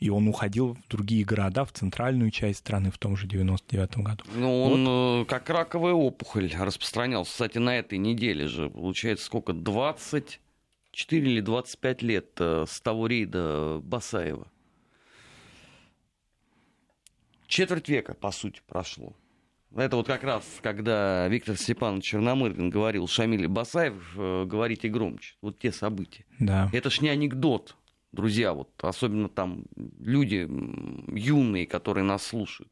и 0.00 0.08
он 0.08 0.26
уходил 0.28 0.74
в 0.74 0.88
другие 0.88 1.24
города, 1.24 1.64
в 1.64 1.72
центральную 1.72 2.30
часть 2.30 2.60
страны 2.60 2.90
в 2.90 2.96
том 2.96 3.16
же 3.16 3.26
99-м 3.26 4.02
году. 4.02 4.24
Ну, 4.34 4.62
он 4.62 4.86
вот. 4.86 5.22
Э, 5.22 5.24
как 5.26 5.50
раковая 5.50 5.92
опухоль 5.92 6.50
распространялся. 6.58 7.30
Кстати, 7.30 7.58
на 7.58 7.78
этой 7.78 7.98
неделе 7.98 8.46
же, 8.46 8.70
получается, 8.70 9.26
сколько, 9.26 9.52
24 9.52 11.30
или 11.30 11.40
25 11.40 12.02
лет 12.02 12.30
э, 12.38 12.64
с 12.66 12.80
того 12.80 13.06
рейда 13.06 13.80
Басаева. 13.82 14.48
Четверть 17.46 17.88
века, 17.88 18.14
по 18.14 18.30
сути, 18.30 18.62
прошло. 18.66 19.14
Это 19.76 19.96
вот 19.96 20.06
как 20.06 20.24
раз, 20.24 20.44
когда 20.62 21.28
Виктор 21.28 21.56
Степанович 21.56 22.04
Черномырдин 22.04 22.70
говорил 22.70 23.06
Шамиле 23.06 23.48
Басаев, 23.48 24.14
э, 24.16 24.44
говорите 24.46 24.88
громче. 24.88 25.34
Вот 25.42 25.58
те 25.58 25.72
события. 25.72 26.24
Да. 26.38 26.70
Это 26.72 26.88
ж 26.88 27.02
не 27.02 27.10
анекдот 27.10 27.76
друзья, 28.12 28.52
вот 28.52 28.70
особенно 28.82 29.28
там 29.28 29.64
люди 29.98 30.48
юные, 31.08 31.66
которые 31.66 32.04
нас 32.04 32.24
слушают. 32.24 32.70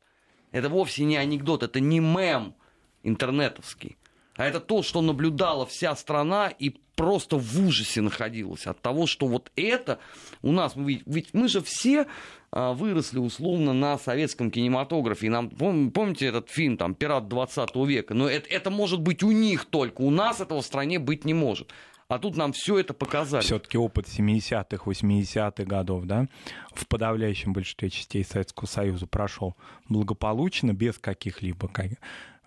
Это 0.52 0.68
вовсе 0.68 1.04
не 1.04 1.16
анекдот, 1.16 1.62
это 1.62 1.80
не 1.80 2.00
мем 2.00 2.54
интернетовский. 3.02 3.98
А 4.36 4.46
это 4.46 4.60
то, 4.60 4.82
что 4.82 5.02
наблюдала 5.02 5.66
вся 5.66 5.96
страна 5.96 6.48
и 6.48 6.70
просто 6.94 7.36
в 7.36 7.60
ужасе 7.60 8.00
находилась 8.00 8.66
от 8.66 8.80
того, 8.80 9.06
что 9.06 9.26
вот 9.26 9.50
это 9.56 9.98
у 10.42 10.52
нас, 10.52 10.74
ведь, 10.76 11.34
мы 11.34 11.48
же 11.48 11.60
все 11.60 12.06
а, 12.52 12.72
выросли 12.72 13.18
условно 13.18 13.72
на 13.72 13.98
советском 13.98 14.52
кинематографе. 14.52 15.26
И 15.26 15.30
нам, 15.30 15.50
пом, 15.50 15.90
помните 15.90 16.26
этот 16.26 16.50
фильм, 16.50 16.76
там, 16.76 16.94
«Пират 16.94 17.28
20 17.28 17.74
века»? 17.86 18.14
Но 18.14 18.28
это, 18.28 18.48
это 18.48 18.70
может 18.70 19.00
быть 19.00 19.24
у 19.24 19.32
них 19.32 19.64
только, 19.64 20.02
у 20.02 20.10
нас 20.10 20.40
этого 20.40 20.62
в 20.62 20.66
стране 20.66 21.00
быть 21.00 21.24
не 21.24 21.34
может. 21.34 21.72
А 22.08 22.18
тут 22.18 22.36
нам 22.36 22.52
все 22.52 22.78
это 22.78 22.94
показали. 22.94 23.42
Все-таки 23.42 23.76
опыт 23.76 24.06
70-х, 24.06 24.90
80-х 24.90 25.64
годов, 25.64 26.04
да, 26.04 26.26
в 26.72 26.86
подавляющем 26.86 27.52
большинстве 27.52 27.90
частей 27.90 28.24
Советского 28.24 28.66
Союза 28.66 29.06
прошел 29.06 29.56
благополучно, 29.90 30.72
без 30.72 30.96
каких-либо 30.96 31.70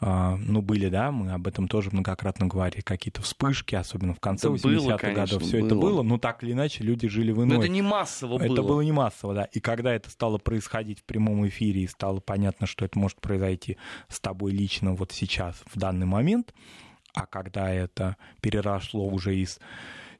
а, 0.03 0.35
ну, 0.35 0.63
были, 0.63 0.89
да, 0.89 1.11
мы 1.11 1.31
об 1.31 1.45
этом 1.45 1.67
тоже 1.67 1.91
многократно 1.91 2.47
говорили, 2.47 2.81
какие-то 2.81 3.21
вспышки, 3.21 3.75
особенно 3.75 4.15
в 4.15 4.19
конце 4.19 4.47
80-х 4.47 5.11
годов, 5.11 5.43
все 5.43 5.63
это 5.63 5.75
было, 5.75 6.01
но 6.01 6.17
так 6.17 6.43
или 6.43 6.53
иначе 6.53 6.83
люди 6.83 7.07
жили 7.07 7.31
в 7.31 7.43
иной. 7.43 7.57
Но 7.57 7.63
это 7.63 7.67
не 7.67 7.83
массово 7.83 8.39
было. 8.39 8.53
Это 8.53 8.63
было 8.63 8.81
не 8.81 8.91
массово, 8.91 9.35
да. 9.35 9.43
И 9.43 9.59
когда 9.59 9.93
это 9.93 10.09
стало 10.09 10.39
происходить 10.39 11.01
в 11.01 11.03
прямом 11.03 11.47
эфире, 11.47 11.81
и 11.81 11.87
стало 11.87 12.19
понятно, 12.19 12.65
что 12.65 12.83
это 12.83 12.97
может 12.97 13.21
произойти 13.21 13.77
с 14.07 14.19
тобой 14.19 14.53
лично 14.53 14.95
вот 14.95 15.11
сейчас, 15.11 15.61
в 15.71 15.77
данный 15.77 16.07
момент, 16.07 16.51
а 17.13 17.25
когда 17.25 17.71
это 17.71 18.17
переросло 18.41 19.07
уже 19.07 19.35
из 19.35 19.59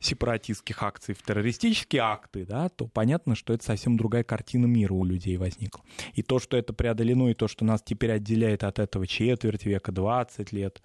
сепаратистских 0.01 0.81
акций 0.81 1.13
в 1.13 1.21
террористические 1.21 2.01
акты, 2.01 2.45
да, 2.45 2.69
то 2.69 2.87
понятно, 2.87 3.35
что 3.35 3.53
это 3.53 3.63
совсем 3.63 3.97
другая 3.97 4.23
картина 4.23 4.65
мира 4.65 4.93
у 4.93 5.03
людей 5.03 5.37
возникла. 5.37 5.83
И 6.13 6.23
то, 6.23 6.39
что 6.39 6.57
это 6.57 6.73
преодолено, 6.73 7.29
и 7.29 7.35
то, 7.35 7.47
что 7.47 7.63
нас 7.63 7.81
теперь 7.83 8.11
отделяет 8.11 8.63
от 8.63 8.79
этого 8.79 9.05
четверть 9.05 9.65
века, 9.65 9.91
20 9.91 10.51
лет, 10.51 10.81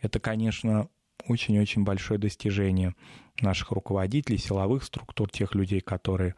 это, 0.00 0.20
конечно, 0.20 0.88
очень-очень 1.26 1.84
большое 1.84 2.20
достижение 2.20 2.94
наших 3.40 3.70
руководителей, 3.70 4.38
силовых 4.38 4.84
структур, 4.84 5.30
тех 5.30 5.54
людей, 5.54 5.80
которые... 5.80 6.34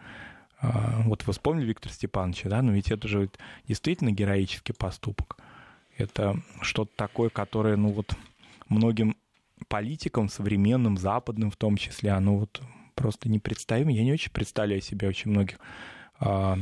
А, 0.61 1.03
вот 1.05 1.27
вы 1.27 1.33
вспомнили 1.33 1.67
Виктора 1.67 1.93
Степановича, 1.93 2.49
да, 2.49 2.63
но 2.63 2.73
ведь 2.73 2.91
это 2.91 3.09
же 3.09 3.31
действительно 3.67 4.13
героический 4.13 4.73
поступок. 4.73 5.39
Это 5.97 6.37
что-то 6.63 6.93
такое, 6.97 7.29
которое, 7.29 7.77
ну 7.77 7.91
вот, 7.91 8.15
многим 8.71 9.17
политикам, 9.69 10.29
современным, 10.29 10.97
западным 10.97 11.51
в 11.51 11.57
том 11.57 11.77
числе, 11.77 12.13
оно 12.13 12.39
вот 12.39 12.63
просто 12.95 13.29
непредставимо. 13.29 13.93
Я 13.93 14.05
не 14.05 14.13
очень 14.13 14.33
представляю 14.33 14.81
себе 14.81 15.09
очень 15.09 15.31
многих 15.31 15.59
э, 16.21 16.57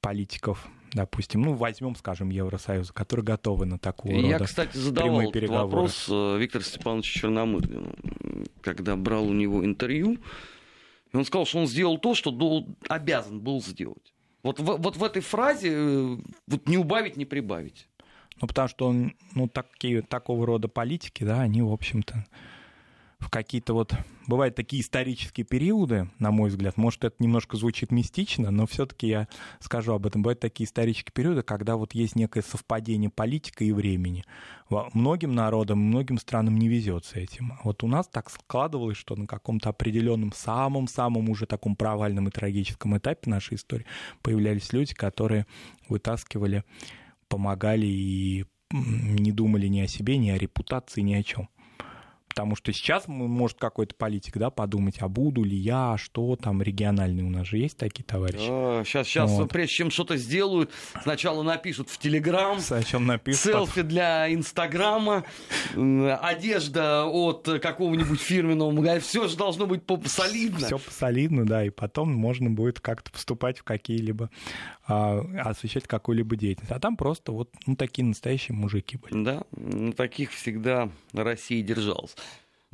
политиков, 0.00 0.68
допустим, 0.92 1.42
ну, 1.42 1.54
возьмем, 1.54 1.96
скажем, 1.96 2.30
Евросоюза, 2.30 2.92
которые 2.92 3.24
готовы 3.24 3.66
на 3.66 3.78
такую 3.78 4.26
Я, 4.26 4.38
кстати, 4.38 4.76
задавал 4.76 5.20
этот 5.22 5.48
вопрос 5.48 6.06
э, 6.10 6.38
Виктору 6.38 6.64
Степановичу 6.64 7.20
Черномырдину, 7.20 7.92
когда 8.60 8.96
брал 8.96 9.24
у 9.24 9.32
него 9.32 9.64
интервью, 9.64 10.18
и 11.12 11.16
он 11.16 11.24
сказал, 11.24 11.46
что 11.46 11.58
он 11.58 11.66
сделал 11.66 11.98
то, 11.98 12.14
что 12.14 12.32
был, 12.32 12.76
обязан 12.88 13.40
был 13.40 13.62
сделать. 13.62 14.14
Вот 14.42 14.60
в, 14.60 14.64
вот 14.64 14.96
в 14.96 15.04
этой 15.04 15.22
фразе 15.22 15.70
э, 15.72 16.18
вот 16.46 16.68
не 16.68 16.76
убавить, 16.76 17.16
не 17.16 17.24
прибавить. 17.24 17.88
Ну, 18.40 18.48
потому 18.48 18.68
что 18.68 18.92
ну, 19.34 19.48
такие, 19.48 20.02
такого 20.02 20.46
рода 20.46 20.68
политики, 20.68 21.24
да, 21.24 21.40
они, 21.40 21.62
в 21.62 21.72
общем-то, 21.72 22.24
в 23.18 23.30
какие-то 23.30 23.74
вот... 23.74 23.94
Бывают 24.26 24.54
такие 24.54 24.82
исторические 24.82 25.44
периоды, 25.44 26.08
на 26.18 26.30
мой 26.30 26.48
взгляд, 26.48 26.78
может, 26.78 27.04
это 27.04 27.16
немножко 27.18 27.58
звучит 27.58 27.92
мистично, 27.92 28.50
но 28.50 28.66
все-таки 28.66 29.06
я 29.06 29.28
скажу 29.60 29.92
об 29.92 30.06
этом. 30.06 30.22
Бывают 30.22 30.40
такие 30.40 30.66
исторические 30.66 31.12
периоды, 31.12 31.42
когда 31.42 31.76
вот 31.76 31.92
есть 31.92 32.16
некое 32.16 32.42
совпадение 32.42 33.10
политика 33.10 33.64
и 33.64 33.72
времени. 33.72 34.24
Многим 34.94 35.34
народам, 35.34 35.78
многим 35.78 36.16
странам 36.16 36.56
не 36.56 36.68
везет 36.68 37.04
с 37.04 37.12
этим. 37.12 37.58
Вот 37.64 37.84
у 37.84 37.86
нас 37.86 38.08
так 38.08 38.30
складывалось, 38.30 38.96
что 38.96 39.14
на 39.14 39.26
каком-то 39.26 39.68
определенном 39.68 40.32
самом-самом 40.32 41.28
уже 41.28 41.44
таком 41.44 41.76
провальном 41.76 42.28
и 42.28 42.30
трагическом 42.30 42.96
этапе 42.96 43.28
нашей 43.28 43.56
истории 43.56 43.84
появлялись 44.22 44.72
люди, 44.72 44.94
которые 44.94 45.46
вытаскивали 45.90 46.64
помогали 47.34 47.86
и 47.86 48.44
не 48.70 49.32
думали 49.32 49.66
ни 49.66 49.80
о 49.80 49.88
себе, 49.88 50.18
ни 50.18 50.30
о 50.30 50.38
репутации, 50.38 51.00
ни 51.00 51.14
о 51.14 51.22
чем. 51.24 51.48
Потому 52.28 52.56
что 52.56 52.72
сейчас 52.72 53.06
может 53.06 53.58
какой-то 53.58 53.94
политик 53.94 54.38
да, 54.38 54.50
подумать, 54.50 54.96
а 54.98 55.06
буду 55.06 55.44
ли 55.44 55.56
я, 55.56 55.92
а 55.92 55.98
что 55.98 56.34
там 56.34 56.62
региональные 56.62 57.24
у 57.24 57.30
нас 57.30 57.46
же 57.46 57.58
есть 57.58 57.76
такие 57.76 58.02
товарищи. 58.02 58.48
А, 58.50 58.82
сейчас, 58.84 59.06
сейчас, 59.06 59.30
вот. 59.30 59.50
прежде 59.50 59.74
чем 59.74 59.90
что-то 59.92 60.16
сделают, 60.16 60.72
сначала 61.04 61.44
напишут 61.44 61.90
в 61.90 61.98
Телеграм, 61.98 62.58
напишут, 63.06 63.40
селфи 63.40 63.82
для 63.82 64.32
Инстаграма, 64.34 65.22
одежда 65.76 67.04
от 67.04 67.48
какого-нибудь 67.62 68.20
фирменного 68.20 68.72
магазина. 68.72 69.00
Все 69.00 69.28
же 69.28 69.36
должно 69.36 69.66
быть 69.66 69.82
солидно. 70.06 70.66
Все 70.66 70.80
солидно, 70.90 71.46
да, 71.46 71.64
и 71.64 71.70
потом 71.70 72.12
можно 72.12 72.50
будет 72.50 72.80
как-то 72.80 73.12
поступать 73.12 73.58
в 73.58 73.62
какие-либо, 73.62 74.28
а, 74.83 74.83
освещать 74.86 75.86
какую-либо 75.86 76.36
деятельность. 76.36 76.72
А 76.72 76.78
там 76.78 76.96
просто 76.96 77.32
вот 77.32 77.50
ну, 77.66 77.76
такие 77.76 78.04
настоящие 78.04 78.56
мужики 78.56 78.96
были. 78.96 79.24
Да, 79.24 79.44
на 79.52 79.92
таких 79.92 80.32
всегда 80.32 80.90
Россия 81.12 81.62
держалась. 81.62 82.16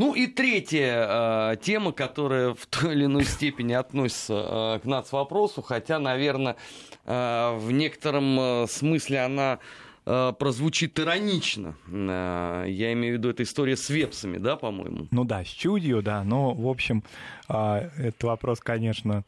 Ну 0.00 0.14
и 0.14 0.26
третья 0.28 1.52
э, 1.52 1.56
тема, 1.60 1.92
которая 1.92 2.54
в 2.54 2.64
той 2.64 2.94
или 2.94 3.04
иной 3.04 3.24
степени 3.24 3.74
относится 3.74 4.78
э, 4.78 4.80
к 4.80 4.86
нацвопросу, 4.86 5.60
хотя, 5.60 5.98
наверное, 5.98 6.56
э, 7.04 7.56
в 7.58 7.70
некотором 7.70 8.40
э, 8.40 8.66
смысле 8.66 9.20
она 9.20 9.58
э, 10.06 10.32
прозвучит 10.38 10.98
иронично. 10.98 11.74
Э, 11.86 12.64
я 12.66 12.94
имею 12.94 13.16
в 13.16 13.18
виду 13.18 13.28
эту 13.28 13.42
историю 13.42 13.76
с 13.76 13.90
вепсами, 13.90 14.38
да, 14.38 14.56
по-моему? 14.56 15.06
Ну 15.10 15.24
да, 15.24 15.44
с 15.44 15.48
чудью, 15.48 16.00
да, 16.00 16.24
но, 16.24 16.54
в 16.54 16.66
общем, 16.66 17.04
э, 17.50 17.90
этот 17.98 18.22
вопрос, 18.22 18.60
конечно, 18.60 19.24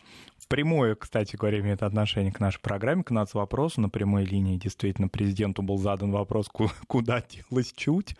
Прямое, 0.52 0.96
кстати 0.96 1.34
говоря, 1.34 1.60
имеет 1.60 1.82
отношение 1.82 2.30
к 2.30 2.38
нашей 2.38 2.60
программе, 2.60 3.02
к 3.02 3.10
нас 3.10 3.32
вопросу 3.32 3.80
на 3.80 3.88
прямой 3.88 4.26
линии. 4.26 4.58
Действительно, 4.58 5.08
президенту 5.08 5.62
был 5.62 5.78
задан 5.78 6.10
вопрос, 6.10 6.50
куда 6.86 7.22
делась 7.22 7.72
чуть, 7.74 8.16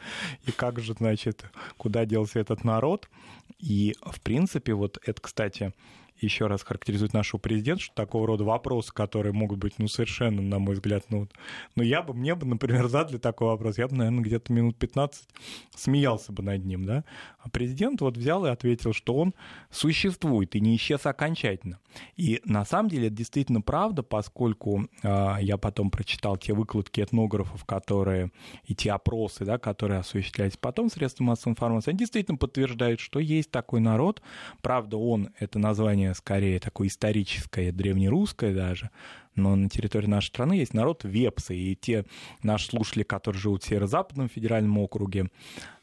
и 0.47 0.51
как 0.51 0.81
же, 0.81 0.95
значит, 0.95 1.45
куда 1.77 2.07
делся 2.07 2.41
этот 2.41 2.65
народ. 2.65 3.11
И, 3.59 3.95
в 4.01 4.19
принципе, 4.23 4.73
вот 4.73 4.99
это, 5.05 5.21
кстати, 5.21 5.75
еще 6.23 6.47
раз 6.47 6.63
характеризует 6.63 7.13
нашего 7.13 7.39
президента, 7.39 7.83
что 7.83 7.95
такого 7.95 8.27
рода 8.27 8.45
вопросы, 8.45 8.95
которые 8.95 9.35
могут 9.35 9.59
быть, 9.59 9.75
ну, 9.79 9.89
совершенно, 9.89 10.41
на 10.41 10.59
мой 10.59 10.77
взгляд, 10.77 11.05
ну, 11.11 11.29
ну 11.77 11.83
я 11.83 12.01
бы, 12.01 12.15
мне 12.15 12.35
бы, 12.35 12.47
например, 12.47 12.89
задали 12.89 13.19
такой 13.19 13.49
вопрос, 13.49 13.77
я 13.77 13.89
бы, 13.89 13.97
наверное, 13.97 14.23
где-то 14.23 14.53
минут 14.53 14.79
15 14.79 15.29
смеялся 15.77 16.33
бы 16.33 16.43
над 16.43 16.65
ним, 16.65 16.87
да, 16.87 17.05
а 17.43 17.49
президент 17.49 18.01
вот 18.01 18.17
взял 18.17 18.47
и 18.47 18.51
ответил, 18.51 18.93
что 18.93 19.15
он 19.15 19.35
существует 19.71 20.55
и 20.55 20.61
не 20.61 20.77
исчез 20.77 21.07
окончательно. 21.07 21.81
И 22.17 22.41
на 22.45 22.65
самом 22.65 22.89
деле 22.89 23.09
это 23.09 23.17
действительно 23.17 23.61
правда, 23.61 24.03
поскольку 24.03 24.89
э, 25.03 25.37
я 25.41 25.59
потом 25.59 25.91
прочитал 25.91 26.37
те 26.37 26.55
выкладки 26.55 27.01
этнографов, 27.01 27.65
которые, 27.65 28.31
и 28.65 28.75
те 28.75 28.93
опросы, 28.93 29.45
да, 29.45 29.59
которые 29.59 30.01
осуществлялись 30.01 30.57
потом 30.57 30.89
средством 30.89 31.27
массовой 31.27 31.53
информации, 31.53 31.91
они 31.91 31.99
действительно 31.99 32.39
подтверждают, 32.39 33.01
что 33.01 33.19
есть 33.19 33.51
такой 33.51 33.81
народ, 33.81 34.23
правда, 34.63 34.97
он 34.97 35.31
это 35.39 35.59
название 35.59 36.15
скорее 36.15 36.61
такое 36.61 36.89
историческое, 36.89 37.73
древнерусское 37.73 38.55
даже, 38.55 38.91
но 39.35 39.57
на 39.57 39.69
территории 39.69 40.07
нашей 40.07 40.29
страны 40.29 40.55
есть 40.55 40.75
народ 40.75 41.05
вепсы, 41.05 41.57
и 41.57 41.75
те 41.75 42.05
наши 42.43 42.67
слушатели, 42.67 43.03
которые 43.03 43.41
живут 43.41 43.65
в 43.65 43.67
Северо-Западном 43.67 44.29
федеральном 44.29 44.79
округе, 44.79 45.31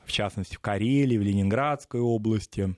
в 0.09 0.11
частности 0.11 0.55
в 0.55 0.59
Карелии, 0.59 1.17
в 1.17 1.21
Ленинградской 1.21 2.01
области, 2.01 2.75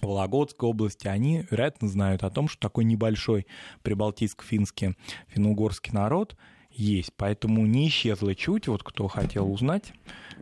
в 0.00 0.06
Вологодской 0.06 0.68
области, 0.68 1.08
они, 1.08 1.44
вероятно, 1.50 1.88
знают 1.88 2.22
о 2.22 2.30
том, 2.30 2.46
что 2.48 2.60
такой 2.60 2.84
небольшой 2.84 3.46
прибалтийско-финский 3.82 4.96
финно-угорский 5.26 5.92
народ 5.92 6.36
есть. 6.70 7.12
Поэтому 7.16 7.66
не 7.66 7.88
исчезла 7.88 8.36
чуть, 8.36 8.68
вот 8.68 8.84
кто 8.84 9.08
хотел 9.08 9.52
узнать. 9.52 9.92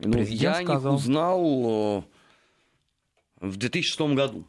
Ну, 0.05 0.19
я 0.19 0.55
сказал... 0.57 0.93
них 0.93 1.01
узнал 1.01 2.05
э, 3.41 3.47
в 3.47 3.57
2006 3.57 4.01
году. 4.15 4.45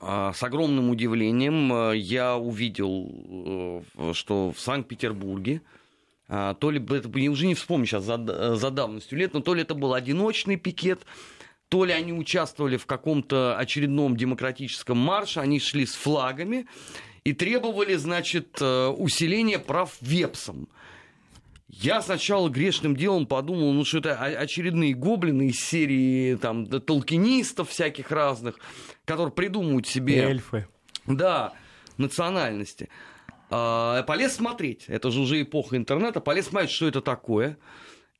А, 0.00 0.32
с 0.32 0.42
огромным 0.44 0.90
удивлением 0.90 1.72
э, 1.72 1.96
я 1.96 2.36
увидел, 2.36 3.82
э, 3.96 4.12
что 4.12 4.52
в 4.52 4.60
Санкт-Петербурге, 4.60 5.60
то 6.28 6.70
ли 6.70 6.80
это 6.80 7.08
уже 7.08 7.46
не 7.46 7.54
вспомню 7.54 7.86
сейчас 7.86 8.04
за, 8.04 8.56
за 8.56 8.70
давностью 8.70 9.18
лет, 9.18 9.34
но 9.34 9.40
то 9.40 9.54
ли 9.54 9.62
это 9.62 9.74
был 9.74 9.94
одиночный 9.94 10.56
пикет, 10.56 11.06
то 11.68 11.84
ли 11.84 11.92
они 11.92 12.12
участвовали 12.12 12.76
в 12.76 12.86
каком-то 12.86 13.56
очередном 13.56 14.16
демократическом 14.16 14.98
марше, 14.98 15.40
они 15.40 15.60
шли 15.60 15.86
с 15.86 15.94
флагами 15.94 16.66
и 17.24 17.32
требовали, 17.32 17.94
значит, 17.94 18.60
усиления 18.60 19.58
прав 19.58 19.96
вепсам. 20.00 20.68
Я 21.68 22.00
сначала 22.00 22.48
грешным 22.48 22.96
делом 22.96 23.26
подумал, 23.26 23.72
ну 23.72 23.84
что 23.84 23.98
это 23.98 24.14
очередные 24.16 24.94
гоблины 24.94 25.48
из 25.48 25.56
серии 25.56 26.36
там 26.36 26.66
толкинистов 26.66 27.70
всяких 27.70 28.12
разных, 28.12 28.60
которые 29.04 29.32
придумывают 29.32 29.86
себе... 29.86 30.20
Эльфы. 30.20 30.68
Да, 31.06 31.52
национальности. 31.98 32.88
А, 33.48 34.02
полез 34.02 34.34
смотреть, 34.34 34.84
это 34.88 35.10
же 35.10 35.20
уже 35.20 35.40
эпоха 35.42 35.76
интернета, 35.76 36.20
полез 36.20 36.46
смотреть, 36.46 36.70
что 36.70 36.88
это 36.88 37.00
такое 37.00 37.58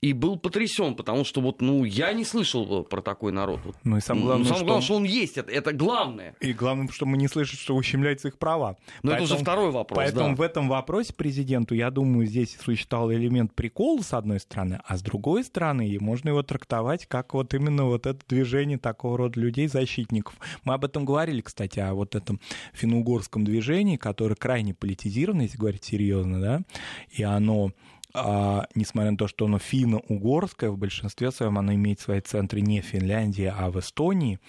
и 0.03 0.12
был 0.12 0.36
потрясен, 0.38 0.94
потому 0.94 1.24
что 1.24 1.40
вот, 1.40 1.62
ну, 1.62 1.84
я 1.84 2.12
не 2.12 2.24
слышал 2.24 2.84
про 2.84 3.01
такой 3.01 3.32
народ. 3.32 3.61
Ну 3.82 3.97
и 3.97 4.01
самое 4.01 4.26
главное, 4.26 4.44
ну, 4.44 4.49
самое 4.49 4.66
главное 4.66 4.82
что... 4.82 4.94
что 4.94 4.97
он 4.97 5.05
есть, 5.05 5.38
это, 5.38 5.51
это 5.51 5.72
главное. 5.72 6.34
И 6.40 6.53
главное, 6.53 6.88
что 6.88 7.07
мы 7.07 7.16
не 7.16 7.28
слышим, 7.28 7.59
что 7.59 7.74
ущемляются 7.74 8.28
их 8.28 8.38
права. 8.38 8.76
Но 9.03 9.11
поэтому, 9.11 9.24
это 9.24 9.34
уже 9.34 9.42
второй 9.42 9.70
вопрос. 9.70 9.97
Поэтому 9.97 10.28
да. 10.30 10.34
в 10.34 10.42
этом 10.42 10.68
вопросе 10.68 11.14
президенту, 11.14 11.74
я 11.74 11.90
думаю, 11.90 12.26
здесь 12.26 12.57
существовал 12.62 13.12
элемент 13.12 13.55
прикола 13.55 14.03
с 14.03 14.12
одной 14.12 14.40
стороны, 14.40 14.80
а 14.84 14.97
с 14.97 15.03
другой 15.03 15.44
стороны, 15.44 15.97
можно 16.01 16.28
его 16.28 16.42
трактовать 16.42 17.07
как 17.07 17.32
вот 17.32 17.55
именно 17.55 17.84
вот 17.84 18.07
это 18.07 18.20
движение 18.28 18.78
такого 18.78 19.16
рода 19.16 19.40
людей, 19.40 19.66
защитников. 19.66 20.34
Мы 20.64 20.74
об 20.74 20.84
этом 20.84 21.05
говорили, 21.05 21.40
кстати, 21.40 21.80
о 21.80 21.94
вот 21.94 22.14
этом 22.14 22.40
финно-угорском 22.74 23.44
движении, 23.44 23.97
которое 23.97 24.34
крайне 24.34 24.74
политизировано, 24.74 25.42
если 25.42 25.57
говорить 25.57 25.84
серьезно, 25.84 26.40
да, 26.40 26.61
и 27.11 27.22
оно 27.22 27.72
а, 28.16 28.66
несмотря 28.74 29.10
на 29.10 29.16
то, 29.18 29.28
что 29.28 29.44
оно 29.44 29.58
финно-угорское, 29.58 30.70
в 30.70 30.78
большинстве 30.78 31.30
своем 31.30 31.58
оно 31.58 31.74
имеет 31.74 32.00
свои 32.00 32.20
центры 32.20 32.62
не 32.62 32.80
в 32.80 32.86
Финляндии, 32.86 33.52
а 33.54 33.70
в 33.70 33.78
Эстонии. 33.78 34.40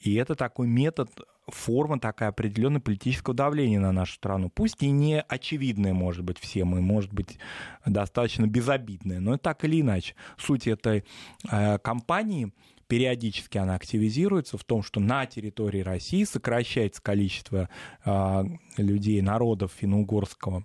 И 0.00 0.14
это 0.14 0.34
такой 0.34 0.66
метод, 0.66 1.10
форма 1.48 1.98
такая 2.00 2.30
определенного 2.30 2.82
политического 2.82 3.34
давления 3.34 3.80
на 3.80 3.92
нашу 3.92 4.14
страну. 4.14 4.48
Пусть 4.48 4.82
и 4.82 4.90
не 4.90 5.20
очевидная, 5.20 5.92
может 5.92 6.24
быть, 6.24 6.38
всем, 6.38 6.76
и 6.76 6.80
может 6.80 7.12
быть 7.12 7.38
достаточно 7.84 8.46
безобидная, 8.46 9.20
но 9.20 9.36
так 9.36 9.64
или 9.64 9.80
иначе. 9.80 10.14
Суть 10.38 10.66
этой 10.66 11.04
э, 11.50 11.78
кампании 11.78 12.52
периодически 12.86 13.58
она 13.58 13.74
активизируется 13.74 14.58
в 14.58 14.64
том, 14.64 14.82
что 14.82 14.98
на 14.98 15.26
территории 15.26 15.80
России 15.80 16.24
сокращается 16.24 17.02
количество 17.02 17.68
э, 18.04 18.44
людей, 18.78 19.20
народов 19.20 19.72
финно-угорского 19.76 20.64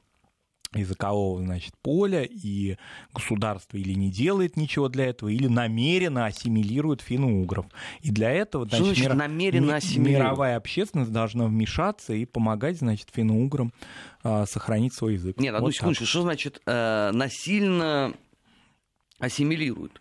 языкового, 0.79 1.41
значит, 1.41 1.73
поля, 1.81 2.23
и 2.23 2.77
государство 3.13 3.77
или 3.77 3.93
не 3.93 4.11
делает 4.11 4.57
ничего 4.57 4.89
для 4.89 5.05
этого, 5.05 5.29
или 5.29 5.47
намеренно 5.47 6.25
ассимилирует 6.25 7.01
финно-угров. 7.01 7.65
И 8.01 8.11
для 8.11 8.31
этого, 8.31 8.65
значит, 8.65 8.85
значит 8.85 9.03
мир... 9.03 9.15
намеренно 9.15 9.79
мировая 9.97 10.57
общественность 10.57 11.11
должна 11.11 11.45
вмешаться 11.45 12.13
и 12.13 12.25
помогать, 12.25 12.77
значит, 12.77 13.09
финно-уграм 13.13 13.71
а, 14.23 14.45
сохранить 14.45 14.93
свой 14.93 15.13
язык. 15.13 15.37
Нет, 15.39 15.53
одну 15.53 15.67
вот 15.67 15.75
секундочку, 15.75 16.05
что 16.05 16.21
значит 16.21 16.61
э, 16.65 17.11
насильно 17.13 18.13
ассимилируют? 19.19 19.99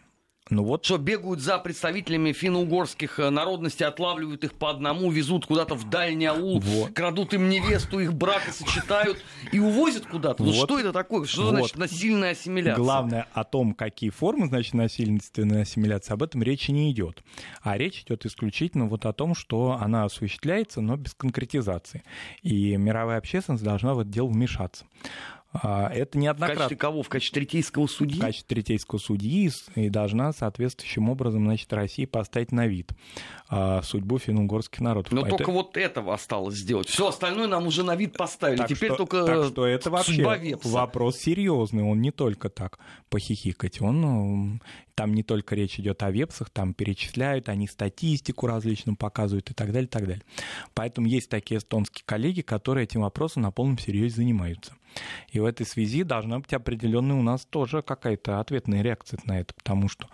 Ну 0.55 0.62
вот. 0.62 0.84
Что 0.84 0.98
бегают 0.98 1.40
за 1.40 1.59
представителями 1.59 2.32
финно-угорских 2.32 3.18
э, 3.18 3.30
народностей, 3.30 3.84
отлавливают 3.84 4.44
их 4.44 4.55
по 4.55 4.70
одному, 4.70 5.11
везут 5.11 5.46
куда-то 5.46 5.74
в 5.74 5.90
дальний 5.90 6.26
аул, 6.26 6.61
вот. 6.61 6.92
крадут 6.92 7.34
им 7.34 7.48
невесту, 7.48 7.98
их 7.98 8.14
брак 8.14 8.42
сочетают 8.52 9.18
и 9.50 9.59
увозят 9.59 10.07
куда-то. 10.07 10.44
Ну 10.44 10.52
вот. 10.52 10.64
что 10.64 10.78
это 10.78 10.92
такое? 10.92 11.26
Что 11.26 11.42
вот. 11.42 11.50
значит 11.50 11.76
насильная 11.76 12.30
ассимиляция? 12.30 12.82
Главное 12.82 13.26
о 13.32 13.42
том, 13.42 13.74
какие 13.74 14.11
формы, 14.11 14.46
значит, 14.46 14.74
насильственной 14.74 15.62
ассимиляции, 15.62 16.12
об 16.12 16.22
этом 16.22 16.42
речи 16.42 16.70
не 16.70 16.92
идет. 16.92 17.24
А 17.62 17.76
речь 17.76 18.02
идет 18.02 18.24
исключительно 18.24 18.86
вот 18.86 19.07
о 19.07 19.12
том, 19.12 19.34
что 19.34 19.76
она 19.80 20.05
осуществляется, 20.05 20.80
но 20.80 20.96
без 20.96 21.14
конкретизации. 21.14 22.05
И 22.42 22.76
мировая 22.76 23.18
общественность 23.18 23.64
должна 23.64 23.94
в 23.94 24.00
это 24.00 24.11
дело 24.11 24.28
вмешаться. 24.28 24.84
А, 25.55 25.88
это 25.88 26.18
неоднократно. 26.18 26.55
В 26.55 26.59
качестве 26.59 26.76
кого? 26.76 27.02
В 27.02 27.09
качестве 27.09 27.40
третейского 27.40 27.86
судьи? 27.86 28.18
В 28.18 28.20
качестве 28.20 28.57
третейского 28.57 28.98
судьи 28.98 29.50
и 29.76 29.88
должна 29.88 30.32
соответствующим 30.32 31.09
образом, 31.09 31.44
значит, 31.44 31.72
России 31.72 32.07
поставить 32.07 32.50
на 32.50 32.66
вид 32.66 32.92
а, 33.48 33.82
судьбу 33.82 34.18
финно-угорских 34.18 34.80
народов. 34.80 35.12
Но 35.12 35.20
Поэтому... 35.20 35.38
только 35.38 35.52
вот 35.52 35.76
этого 35.76 36.12
осталось 36.12 36.57
сделать. 36.57 36.88
Все 36.88 37.09
остальное 37.09 37.46
нам 37.46 37.66
уже 37.66 37.84
на 37.84 37.94
вид 37.94 38.16
поставили. 38.16 38.59
Так 38.59 38.68
Теперь 38.68 38.90
что, 38.90 38.98
только 38.98 39.24
так 39.24 39.46
что 39.46 39.66
это 39.66 39.90
вообще 39.90 40.38
Вепса. 40.40 40.68
вопрос 40.68 41.18
серьезный. 41.18 41.84
Он 41.84 42.00
не 42.00 42.11
только 42.11 42.48
так 42.48 42.80
похихикать. 43.09 43.80
Он 43.80 44.00
ну, 44.00 44.61
там 44.94 45.14
не 45.14 45.22
только 45.22 45.55
речь 45.55 45.78
идет 45.78 46.02
о 46.02 46.11
вепсах, 46.11 46.50
там 46.50 46.74
перечисляют, 46.74 47.48
они 47.48 47.68
статистику 47.68 48.46
различную 48.46 48.96
показывают 48.96 49.50
и 49.50 49.55
так 49.55 49.68
далее, 49.68 49.86
и 49.86 49.90
так 49.90 50.07
далее. 50.07 50.22
Поэтому 50.74 51.07
есть 51.07 51.28
такие 51.28 51.59
эстонские 51.59 52.05
коллеги, 52.07 52.40
которые 52.40 52.84
этим 52.84 53.02
вопросом 53.02 53.42
на 53.42 53.50
полном 53.52 53.78
серьезе 53.78 54.16
занимаются. 54.16 54.72
И 55.30 55.40
в 55.40 55.45
этой 55.45 55.66
связи 55.66 56.03
должна 56.03 56.38
быть 56.38 56.53
определенная 56.53 57.16
у 57.16 57.22
нас 57.22 57.45
тоже 57.45 57.82
какая-то 57.82 58.40
ответная 58.40 58.82
реакция 58.82 59.20
на 59.24 59.40
это, 59.40 59.55
потому 59.55 59.88
что 59.88 60.09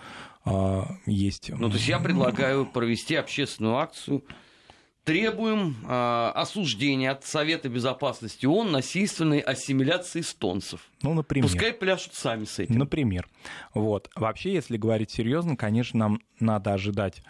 э, 0.45 0.83
есть... 1.07 1.51
Ну, 1.51 1.69
то 1.69 1.75
есть 1.75 1.89
я 1.89 1.99
предлагаю 1.99 2.67
провести 2.67 3.15
общественную 3.17 3.77
акцию 3.77 4.25
Требуем 5.05 5.77
э, 5.89 6.33
осуждения 6.35 7.11
от 7.11 7.25
Совета 7.25 7.71
Безопасности 7.71 8.45
ООН 8.45 8.71
насильственной 8.71 9.41
ассимиляции 9.41 10.21
эстонцев. 10.21 10.83
Ну, 11.03 11.15
например. 11.15 11.49
Пускай 11.49 11.73
пляшут 11.73 12.15
сами 12.15 12.45
с 12.45 12.59
этим. 12.59 12.79
Например. 12.79 13.27
Вот. 13.73 14.11
Вообще, 14.15 14.53
если 14.53 14.77
говорить 14.77 15.11
серьезно, 15.11 15.57
конечно, 15.57 15.99
нам 15.99 16.21
надо 16.39 16.75
ожидать 16.75 17.23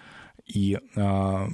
и 0.53 0.79
э, 0.97 1.49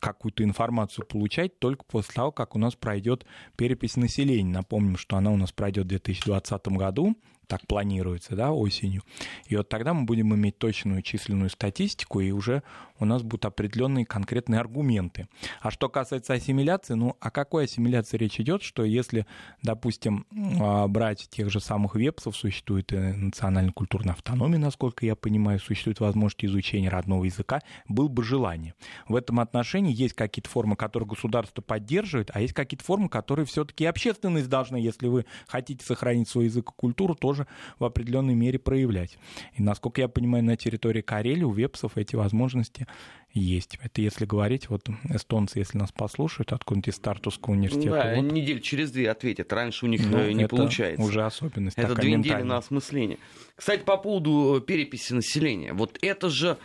какую-то 0.00 0.44
информацию 0.44 1.06
получать 1.06 1.58
только 1.58 1.84
после 1.84 2.14
того, 2.14 2.32
как 2.32 2.54
у 2.54 2.58
нас 2.58 2.74
пройдет 2.74 3.26
перепись 3.56 3.96
населения. 3.96 4.52
Напомним, 4.52 4.96
что 4.96 5.16
она 5.16 5.30
у 5.30 5.36
нас 5.36 5.52
пройдет 5.52 5.86
в 5.86 5.88
2020 5.88 6.68
году, 6.68 7.16
так 7.46 7.66
планируется, 7.66 8.36
да, 8.36 8.52
осенью. 8.52 9.02
И 9.46 9.56
вот 9.56 9.68
тогда 9.68 9.94
мы 9.94 10.04
будем 10.04 10.34
иметь 10.34 10.58
точную 10.58 11.02
численную 11.02 11.50
статистику, 11.50 12.20
и 12.20 12.30
уже 12.30 12.62
у 12.98 13.04
нас 13.04 13.22
будут 13.22 13.44
определенные 13.44 14.06
конкретные 14.06 14.60
аргументы. 14.60 15.28
А 15.60 15.70
что 15.70 15.88
касается 15.88 16.32
ассимиляции, 16.32 16.94
ну, 16.94 17.16
о 17.20 17.30
какой 17.30 17.64
ассимиляции 17.64 18.16
речь 18.16 18.40
идет, 18.40 18.62
что 18.62 18.84
если, 18.84 19.26
допустим, 19.62 20.26
а, 20.60 20.86
брать 20.88 21.28
тех 21.30 21.50
же 21.50 21.60
самых 21.60 21.94
вепсов, 21.94 22.36
существует 22.36 22.90
национальная 22.90 23.72
культурная 23.72 24.14
автономия, 24.14 24.58
насколько 24.58 25.04
я 25.04 25.14
понимаю, 25.14 25.60
существует 25.60 26.00
возможность 26.00 26.44
изучения 26.44 26.88
родного 26.88 27.24
языка, 27.24 27.62
было 27.88 28.08
бы 28.08 28.24
желание. 28.24 28.74
В 29.08 29.14
этом 29.14 29.40
отношении 29.40 29.94
есть 29.94 30.14
какие-то 30.14 30.48
формы, 30.48 30.76
которые 30.76 31.08
государство 31.08 31.62
поддерживает, 31.62 32.30
а 32.32 32.40
есть 32.40 32.54
какие-то 32.54 32.84
формы, 32.84 33.08
которые 33.08 33.46
все-таки 33.46 33.84
общественность 33.84 34.48
должна, 34.48 34.78
если 34.78 35.08
вы 35.08 35.26
хотите 35.46 35.84
сохранить 35.84 36.28
свой 36.28 36.46
язык 36.46 36.70
и 36.70 36.72
культуру, 36.76 37.14
тоже 37.14 37.35
тоже 37.36 37.46
в 37.78 37.84
определенной 37.84 38.34
мере 38.34 38.58
проявлять. 38.58 39.18
И, 39.54 39.62
насколько 39.62 40.00
я 40.00 40.08
понимаю, 40.08 40.44
на 40.44 40.56
территории 40.56 41.02
Карелии 41.02 41.44
у 41.44 41.52
вепсов 41.52 41.96
эти 41.96 42.16
возможности 42.16 42.86
есть. 43.32 43.78
Это 43.82 44.00
если 44.00 44.24
говорить, 44.24 44.70
вот 44.70 44.88
эстонцы, 45.10 45.58
если 45.58 45.76
нас 45.76 45.92
послушают 45.92 46.52
откуда-нибудь 46.52 46.88
из 46.88 46.98
Тартусского 46.98 47.52
университета. 47.52 47.90
Да, 47.90 48.14
вот, 48.16 48.32
недель 48.32 48.60
через 48.60 48.90
две 48.90 49.10
ответят. 49.10 49.52
Раньше 49.52 49.84
у 49.84 49.88
них 49.88 50.02
ну, 50.06 50.30
не 50.30 50.48
получается. 50.48 51.04
уже 51.04 51.24
особенность. 51.24 51.76
Это 51.76 51.94
две 51.94 52.14
недели 52.14 52.42
на 52.42 52.56
осмысление. 52.56 53.18
Кстати, 53.54 53.82
по 53.82 53.98
поводу 53.98 54.58
э, 54.58 54.60
переписи 54.66 55.12
населения. 55.12 55.74
Вот 55.74 55.98
это 56.00 56.30
же 56.30 56.56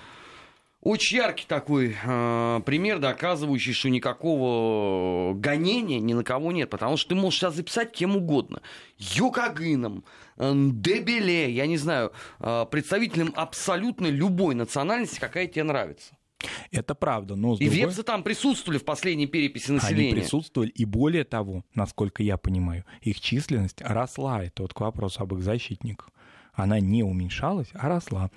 очень 0.82 1.18
яркий 1.18 1.46
такой 1.48 1.96
э, 2.04 2.62
пример, 2.66 3.00
доказывающий, 3.00 3.74
что 3.74 3.90
никакого 3.90 5.34
гонения 5.36 6.00
ни 6.00 6.14
на 6.14 6.24
кого 6.24 6.52
нет, 6.52 6.70
потому 6.70 6.98
что 6.98 7.10
ты 7.10 7.16
можешь 7.16 7.40
сейчас 7.40 7.56
записать 7.56 7.92
кем 7.92 8.16
угодно. 8.16 8.62
Йокагыном, 8.98 10.04
э, 10.38 10.54
Дебеле, 10.56 11.52
я 11.52 11.68
не 11.68 11.78
знаю, 11.78 12.12
э, 12.40 12.66
представителем 12.70 13.32
абсолютно 13.36 14.08
любой 14.08 14.56
национальности, 14.56 15.20
какая 15.20 15.46
тебе 15.48 15.64
нравится. 15.64 16.18
Это 16.72 16.96
правда, 16.96 17.36
но... 17.36 17.54
И 17.54 17.66
другой... 17.66 17.78
вепсы 17.78 18.02
там 18.02 18.24
присутствовали 18.24 18.80
в 18.80 18.84
последней 18.84 19.28
переписи 19.28 19.70
населения. 19.72 20.14
Они 20.14 20.22
присутствовали, 20.22 20.70
и 20.70 20.86
более 20.86 21.24
того, 21.24 21.64
насколько 21.76 22.24
я 22.24 22.38
понимаю, 22.38 22.86
их 23.02 23.20
численность 23.20 23.82
росла. 23.82 24.44
Это 24.44 24.64
вот 24.64 24.74
к 24.74 24.80
вопросу 24.80 25.22
об 25.22 25.36
их 25.36 25.42
защитниках 25.42 26.10
она 26.54 26.80
не 26.80 27.04
уменьшалась, 27.04 27.70
а 27.74 27.88
росла. 27.88 28.30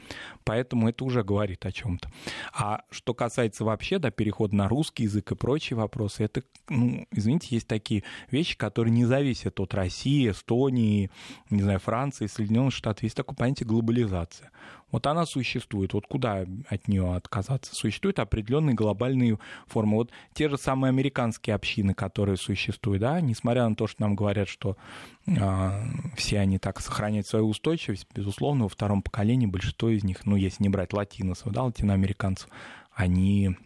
Поэтому 0.44 0.88
это 0.88 1.04
уже 1.04 1.24
говорит 1.24 1.64
о 1.66 1.72
чем-то. 1.72 2.10
А 2.52 2.82
что 2.90 3.14
касается 3.14 3.64
вообще 3.64 3.98
да, 3.98 4.10
перехода 4.10 4.54
на 4.54 4.68
русский 4.68 5.04
язык 5.04 5.32
и 5.32 5.34
прочие 5.34 5.76
вопросы, 5.76 6.24
это, 6.24 6.42
ну, 6.68 7.06
извините, 7.10 7.48
есть 7.50 7.66
такие 7.66 8.04
вещи, 8.30 8.56
которые 8.56 8.92
не 8.92 9.04
зависят 9.04 9.58
от 9.60 9.74
России, 9.74 10.30
Эстонии, 10.30 11.10
не 11.50 11.62
знаю, 11.62 11.80
Франции, 11.80 12.26
Соединенных 12.26 12.74
Штатов. 12.74 13.02
Есть 13.02 13.16
такое 13.16 13.36
понятие 13.36 13.66
глобализация. 13.66 14.50
Вот 14.90 15.06
она 15.06 15.26
существует. 15.26 15.92
Вот 15.92 16.06
куда 16.06 16.44
от 16.68 16.88
нее 16.88 17.14
отказаться? 17.14 17.74
Существуют 17.74 18.18
определенные 18.18 18.74
глобальные 18.74 19.38
формы. 19.66 19.96
Вот 19.96 20.10
те 20.34 20.48
же 20.48 20.56
самые 20.56 20.90
американские 20.90 21.54
общины, 21.54 21.94
которые 21.94 22.36
существуют, 22.36 23.00
да, 23.00 23.20
несмотря 23.20 23.68
на 23.68 23.74
то, 23.74 23.86
что 23.86 24.02
нам 24.02 24.14
говорят, 24.14 24.48
что 24.48 24.76
э, 25.26 25.32
все 26.16 26.38
они 26.38 26.58
так 26.58 26.80
сохраняют 26.80 27.26
свою 27.26 27.48
устойчивость, 27.48 28.06
безусловно, 28.14 28.64
во 28.64 28.68
втором 28.68 29.02
поколении 29.02 29.46
большинство 29.46 29.88
из 29.88 30.04
них, 30.04 30.26
ну, 30.26 30.36
если 30.36 30.62
не 30.62 30.68
брать 30.68 30.92
латиносов, 30.92 31.52
да, 31.52 31.64
латиноамериканцев, 31.64 32.48
они 32.94 33.56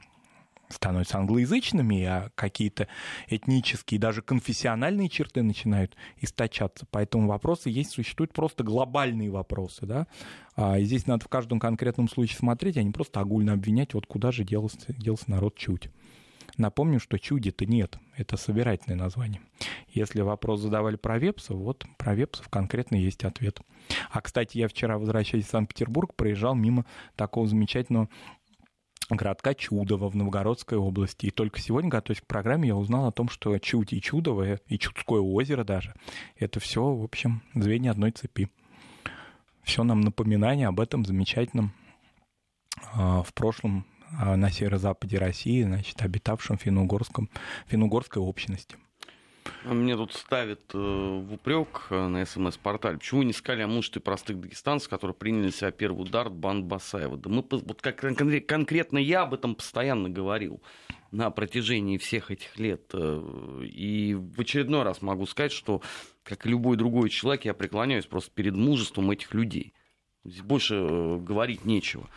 становятся 0.68 1.18
англоязычными, 1.18 2.02
а 2.04 2.30
какие-то 2.34 2.88
этнические, 3.28 4.00
даже 4.00 4.22
конфессиональные 4.22 5.08
черты 5.08 5.42
начинают 5.42 5.96
источаться. 6.20 6.86
Поэтому 6.90 7.28
вопросы 7.28 7.70
есть, 7.70 7.90
существуют 7.90 8.32
просто 8.32 8.64
глобальные 8.64 9.30
вопросы. 9.30 9.86
Да? 9.86 10.06
А 10.56 10.78
здесь 10.80 11.06
надо 11.06 11.24
в 11.24 11.28
каждом 11.28 11.60
конкретном 11.60 12.08
случае 12.08 12.38
смотреть, 12.38 12.76
а 12.76 12.82
не 12.82 12.90
просто 12.90 13.20
огульно 13.20 13.52
обвинять, 13.52 13.94
вот 13.94 14.06
куда 14.06 14.32
же 14.32 14.44
делся, 14.44 14.92
делся 14.92 15.30
народ 15.30 15.56
чуть. 15.56 15.90
Напомню, 16.56 16.98
что 16.98 17.18
чуди-то 17.18 17.66
нет, 17.66 17.98
это 18.16 18.36
собирательное 18.36 18.98
название. 18.98 19.40
Если 19.90 20.22
вопрос 20.22 20.60
задавали 20.60 20.96
про 20.96 21.18
вепсов, 21.18 21.56
вот 21.56 21.86
про 21.96 22.14
вепсов 22.14 22.48
конкретно 22.48 22.96
есть 22.96 23.24
ответ. 23.24 23.60
А, 24.10 24.20
кстати, 24.20 24.58
я 24.58 24.66
вчера, 24.66 24.98
возвращаясь 24.98 25.46
в 25.46 25.50
Санкт-Петербург, 25.50 26.14
проезжал 26.14 26.54
мимо 26.54 26.84
такого 27.14 27.46
замечательного 27.46 28.08
городка 29.10 29.54
Чудово 29.54 30.08
в 30.08 30.16
Новгородской 30.16 30.78
области. 30.78 31.26
И 31.26 31.30
только 31.30 31.60
сегодня, 31.60 31.90
готовясь 31.90 32.20
к 32.20 32.26
программе, 32.26 32.68
я 32.68 32.76
узнал 32.76 33.06
о 33.06 33.12
том, 33.12 33.28
что 33.28 33.58
Чуть 33.58 33.92
и 33.92 34.00
Чудово, 34.00 34.54
и 34.54 34.78
Чудское 34.78 35.20
озеро 35.20 35.64
даже, 35.64 35.94
это 36.36 36.60
все, 36.60 36.82
в 36.94 37.02
общем, 37.02 37.42
звенья 37.54 37.92
одной 37.92 38.10
цепи. 38.12 38.48
Все 39.62 39.84
нам 39.84 40.00
напоминание 40.00 40.68
об 40.68 40.80
этом 40.80 41.04
замечательном 41.04 41.72
а, 42.92 43.22
в 43.22 43.34
прошлом 43.34 43.86
а, 44.18 44.36
на 44.36 44.50
северо-западе 44.50 45.18
России, 45.18 45.62
значит, 45.62 46.00
обитавшем 46.00 46.56
финно-угорском, 46.56 47.28
финно-угорской 47.66 48.22
общности. 48.22 48.76
Мне 49.64 49.96
тут 49.96 50.12
ставят 50.14 50.60
э, 50.74 50.78
в 50.78 51.34
упрек 51.34 51.86
э, 51.90 52.06
на 52.06 52.24
СМС-портале, 52.24 52.98
почему 52.98 53.22
не 53.22 53.32
сказали 53.32 53.62
о 53.62 53.68
мужестве 53.68 54.00
простых 54.00 54.40
дагестанцев, 54.40 54.88
которые 54.88 55.14
приняли 55.14 55.50
себя 55.50 55.70
первый 55.70 56.02
удар 56.02 56.30
банд 56.30 56.64
Басаева. 56.64 57.16
Да 57.16 57.30
мы, 57.30 57.44
вот 57.50 57.82
как 57.82 57.96
конкретно 57.96 58.98
я 58.98 59.22
об 59.22 59.34
этом 59.34 59.54
постоянно 59.54 60.08
говорил 60.08 60.62
на 61.10 61.30
протяжении 61.30 61.98
всех 61.98 62.30
этих 62.30 62.58
лет. 62.58 62.90
Э, 62.92 63.62
и 63.64 64.14
в 64.14 64.40
очередной 64.40 64.82
раз 64.82 65.02
могу 65.02 65.26
сказать, 65.26 65.52
что, 65.52 65.82
как 66.22 66.46
и 66.46 66.48
любой 66.48 66.76
другой 66.76 67.08
человек, 67.08 67.44
я 67.44 67.54
преклоняюсь 67.54 68.06
просто 68.06 68.30
перед 68.30 68.54
мужеством 68.54 69.10
этих 69.10 69.34
людей. 69.34 69.74
Здесь 70.24 70.42
больше 70.42 71.18
говорить 71.20 71.64
нечего 71.64 72.08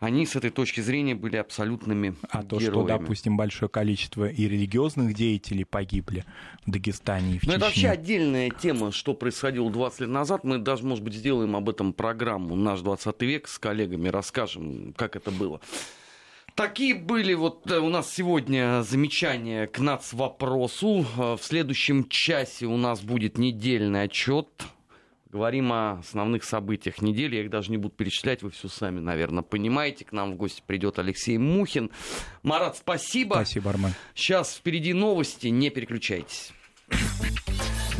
они 0.00 0.24
с 0.24 0.34
этой 0.34 0.50
точки 0.50 0.80
зрения 0.80 1.14
были 1.14 1.36
абсолютными 1.36 2.16
А 2.30 2.42
то, 2.42 2.58
что, 2.58 2.84
допустим, 2.84 3.36
большое 3.36 3.68
количество 3.68 4.28
и 4.28 4.48
религиозных 4.48 5.14
деятелей 5.14 5.64
погибли 5.64 6.24
в 6.64 6.70
Дагестане 6.70 7.36
и 7.36 7.38
в 7.38 7.44
Ну, 7.44 7.52
это 7.52 7.66
вообще 7.66 7.88
отдельная 7.88 8.48
тема, 8.50 8.92
что 8.92 9.12
происходило 9.12 9.70
20 9.70 10.00
лет 10.00 10.08
назад. 10.08 10.42
Мы 10.42 10.58
даже, 10.58 10.84
может 10.86 11.04
быть, 11.04 11.14
сделаем 11.14 11.54
об 11.54 11.68
этом 11.68 11.92
программу 11.92 12.56
«Наш 12.56 12.80
20 12.80 13.20
век» 13.22 13.46
с 13.46 13.58
коллегами, 13.58 14.08
расскажем, 14.08 14.94
как 14.96 15.16
это 15.16 15.30
было. 15.30 15.60
Такие 16.54 16.94
были 16.94 17.34
вот 17.34 17.70
э, 17.70 17.78
у 17.78 17.90
нас 17.90 18.12
сегодня 18.12 18.82
замечания 18.82 19.66
к 19.66 19.78
НАЦ-вопросу. 19.78 21.06
Э, 21.16 21.36
в 21.36 21.42
следующем 21.42 22.08
часе 22.08 22.66
у 22.66 22.76
нас 22.76 23.02
будет 23.02 23.38
недельный 23.38 24.04
отчет 24.04 24.48
Говорим 25.32 25.72
о 25.72 25.98
основных 26.00 26.42
событиях 26.42 27.02
недели. 27.02 27.36
Я 27.36 27.42
их 27.42 27.50
даже 27.50 27.70
не 27.70 27.76
буду 27.76 27.94
перечислять, 27.94 28.42
вы 28.42 28.50
все 28.50 28.68
сами, 28.68 28.98
наверное, 28.98 29.44
понимаете. 29.44 30.04
К 30.04 30.10
нам 30.10 30.32
в 30.32 30.36
гости 30.36 30.62
придет 30.66 30.98
Алексей 30.98 31.38
Мухин. 31.38 31.90
Марат, 32.42 32.76
спасибо. 32.76 33.34
Спасибо, 33.34 33.70
Арман. 33.70 33.92
Сейчас 34.14 34.56
впереди 34.56 34.92
новости, 34.92 35.46
не 35.46 35.70
переключайтесь. 35.70 36.52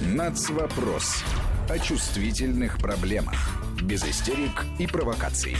Нацвопрос. 0.06 1.22
О 1.68 1.78
чувствительных 1.78 2.78
проблемах. 2.78 3.36
Без 3.80 4.04
истерик 4.04 4.64
и 4.80 4.88
провокаций. 4.88 5.56